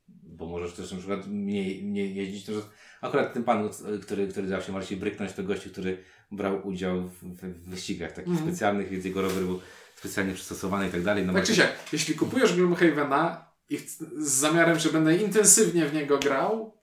Bo 0.07 0.45
możesz 0.45 0.73
też 0.73 0.91
na 0.91 0.97
przykład 0.97 1.27
mniej, 1.27 1.83
mniej 1.83 2.15
jeździć. 2.15 2.45
To, 2.45 2.53
że 2.53 2.61
akurat 3.01 3.33
ten 3.33 3.43
pan, 3.43 3.69
który, 4.01 4.27
który 4.27 4.47
dał 4.47 4.61
się 4.61 4.71
Marcin 4.71 4.99
bryknąć, 4.99 5.33
to 5.33 5.43
gościu, 5.43 5.69
który 5.69 6.03
brał 6.31 6.67
udział 6.67 7.09
w, 7.09 7.23
w 7.23 7.69
wyścigach 7.69 8.11
takich 8.11 8.31
Mhm. 8.31 8.49
specjalnych, 8.49 8.89
więc 8.89 9.05
jego 9.05 9.21
rower 9.21 9.43
był 9.43 9.59
specjalnie 9.95 10.33
przystosowany 10.33 10.87
i 10.87 10.91
tak 10.91 11.03
dalej. 11.03 11.25
No 11.25 11.33
Tak 11.33 11.43
czy 11.45 11.55
siak, 11.55 11.73
jeśli 11.93 12.15
kupujesz 12.15 12.55
Gloomhavena 12.55 13.45
i 13.69 13.77
z 13.77 13.97
zamiarem, 14.17 14.79
że 14.79 14.89
będę 14.89 15.17
intensywnie 15.17 15.85
w 15.85 15.93
niego 15.93 16.19
grał, 16.19 16.80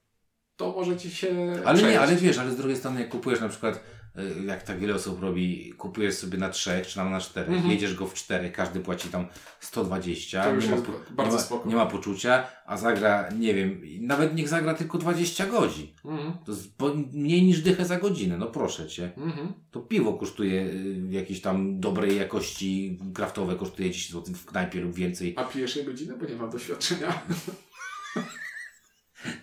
to 0.58 0.72
może 0.72 0.96
ci 0.96 1.10
się 1.10 1.52
Ale 1.64 1.82
nie, 1.82 2.00
ale 2.00 2.16
wiesz, 2.16 2.38
ale 2.38 2.50
z 2.50 2.56
drugiej 2.56 2.76
strony 2.76 3.00
jak 3.00 3.08
kupujesz 3.08 3.40
na 3.40 3.48
przykład, 3.48 3.84
y, 4.18 4.44
jak 4.46 4.62
tak 4.62 4.78
wiele 4.78 4.94
osób 4.94 5.22
robi, 5.22 5.72
kupujesz 5.78 6.14
sobie 6.14 6.38
na 6.38 6.48
trzech, 6.48 6.86
czy 6.86 6.94
tam 6.94 7.10
na 7.10 7.20
czterech, 7.20 7.50
Mhm. 7.54 7.70
jedziesz 7.70 7.94
go 7.94 8.06
w 8.06 8.14
czterech, 8.14 8.52
każdy 8.52 8.80
płaci 8.80 9.08
tam 9.08 9.26
120, 9.60 10.44
To 10.44 10.50
już 10.54 10.64
nie, 10.64 10.70
ma, 10.70 10.76
bardzo 11.10 11.30
nie, 11.32 11.38
ma, 11.38 11.42
spoko. 11.42 11.68
nie 11.68 11.76
ma 11.76 11.86
poczucia, 11.86 12.46
a 12.66 12.76
zagra, 12.76 13.28
nie 13.38 13.54
wiem, 13.54 13.80
nawet 14.00 14.34
niech 14.34 14.48
zagra 14.48 14.74
tylko 14.74 14.98
20 14.98 15.46
godzin. 15.46 15.86
Mhm. 16.04 16.32
To 16.46 16.52
jest 16.52 16.68
mniej 17.12 17.42
niż 17.42 17.60
dychę 17.62 17.84
za 17.84 17.96
godzinę, 17.98 18.36
no 18.38 18.46
proszę 18.46 18.86
cię. 18.88 19.10
Mhm. 19.16 19.52
To 19.70 19.80
piwo 19.80 20.12
kosztuje 20.14 20.62
y, 20.62 20.96
jakieś 21.10 21.40
tam 21.40 21.80
dobrej 21.80 22.16
jakości, 22.16 22.98
kraftowe 23.14 23.56
kosztuje 23.56 23.90
10 23.90 24.12
zł 24.12 24.34
w 24.34 24.44
knajpie 24.44 24.80
lub 24.80 24.94
więcej. 24.94 25.34
A 25.36 25.44
pijesz 25.44 25.76
je 25.76 25.84
godzinę, 25.84 26.14
bo 26.20 26.26
nie 26.26 26.34
mam 26.36 26.50
doświadczenia. 26.50 27.12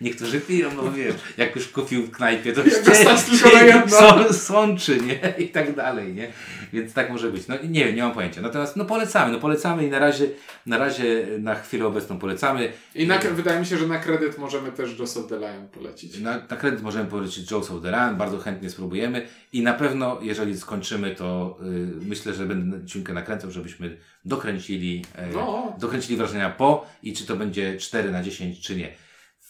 Niektórzy 0.00 0.40
piją, 0.40 0.68
no 0.76 0.92
wiesz, 0.92 1.14
jak 1.36 1.56
już 1.56 1.68
kupił 1.68 2.06
w 2.06 2.10
knajpie, 2.10 2.52
to 2.52 2.62
jedno. 2.66 2.94
są, 3.88 4.32
sączy, 4.32 4.98
nie? 5.00 5.34
I 5.38 5.48
tak 5.48 5.74
dalej, 5.74 6.14
nie? 6.14 6.32
Więc 6.72 6.92
tak 6.92 7.10
może 7.10 7.30
być. 7.30 7.48
No 7.48 7.54
nie 7.68 7.84
wiem, 7.84 7.96
nie 7.96 8.02
mam 8.02 8.12
pojęcia. 8.12 8.40
Natomiast 8.40 8.76
no 8.76 8.84
polecamy, 8.84 9.32
no 9.32 9.38
polecamy 9.38 9.86
i 9.86 9.90
na 9.90 9.98
razie, 9.98 10.26
na 10.66 10.78
razie 10.78 11.26
na 11.38 11.54
chwilę 11.54 11.86
obecną 11.86 12.18
polecamy. 12.18 12.72
I 12.94 13.06
na, 13.06 13.18
wydaje 13.18 13.60
mi 13.60 13.66
się, 13.66 13.76
że 13.78 13.86
na 13.86 13.98
kredyt 13.98 14.38
możemy 14.38 14.72
też 14.72 14.98
Jaws 14.98 15.16
of 15.16 15.26
the 15.28 15.38
Lion 15.38 15.68
polecić. 15.68 16.18
Na, 16.18 16.30
na 16.50 16.56
kredyt 16.56 16.82
możemy 16.82 17.10
polecić 17.10 17.50
Joes 17.50 17.70
of 17.70 17.82
the 17.82 17.90
Run, 17.90 18.16
bardzo 18.16 18.38
chętnie 18.38 18.70
spróbujemy 18.70 19.26
i 19.52 19.62
na 19.62 19.72
pewno, 19.72 20.18
jeżeli 20.22 20.58
skończymy, 20.58 21.14
to 21.14 21.58
y, 21.62 22.06
myślę, 22.06 22.34
że 22.34 22.46
będę 22.46 22.86
ciunkę 22.86 23.12
nakręcał, 23.12 23.50
żebyśmy 23.50 23.96
dokręcili, 24.24 25.04
e, 25.14 25.26
No. 25.26 25.76
dokręcili 25.80 26.16
wrażenia 26.16 26.50
po 26.50 26.86
i 27.02 27.12
czy 27.12 27.26
to 27.26 27.36
będzie 27.36 27.76
4 27.76 28.10
na 28.12 28.22
10, 28.22 28.60
czy 28.60 28.76
nie. 28.76 29.05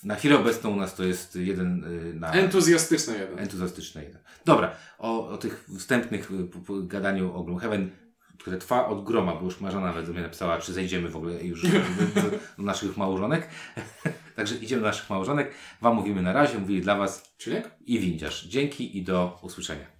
Na 0.06 0.14
chwilę 0.14 0.38
obecną 0.38 0.70
u 0.70 0.76
nas 0.76 0.94
to 0.94 1.04
jest 1.04 1.36
jeden 1.36 1.84
y, 1.84 2.14
na... 2.14 2.32
Entuzjastyczny 2.32 3.18
jeden. 3.18 3.38
Entuzjastyczny 3.38 4.04
jeden. 4.04 4.20
Dobra, 4.44 4.76
o, 4.98 5.28
o 5.28 5.38
tych 5.38 5.66
wstępnych 5.78 6.30
y, 6.30 6.44
po, 6.44 6.58
po 6.58 6.82
gadaniu 6.82 7.34
o 7.34 7.44
Gloomhaven, 7.44 7.90
które 8.38 8.58
trwa 8.58 8.86
od 8.86 9.04
groma, 9.04 9.34
bo 9.34 9.44
już 9.44 9.60
Marzena 9.60 9.86
nawet 9.86 10.08
mnie 10.08 10.22
napisała, 10.22 10.58
czy 10.58 10.72
zejdziemy 10.72 11.08
w 11.08 11.16
ogóle 11.16 11.42
już 11.42 11.62
do, 12.58 12.62
naszych 12.62 12.96
małżonek. 12.96 13.48
Także 14.36 14.56
idziemy 14.56 14.82
do 14.82 14.88
naszych 14.88 15.10
małżonek. 15.10 15.54
Wam 15.80 15.96
mówimy 15.96 16.22
na 16.22 16.32
razie, 16.32 16.58
mówili 16.58 16.80
dla 16.80 16.96
Was 16.96 17.36
i 17.86 17.98
windziarz. 17.98 18.46
Dzięki 18.46 18.98
i 18.98 19.02
do 19.02 19.38
usłyszenia. 19.42 19.86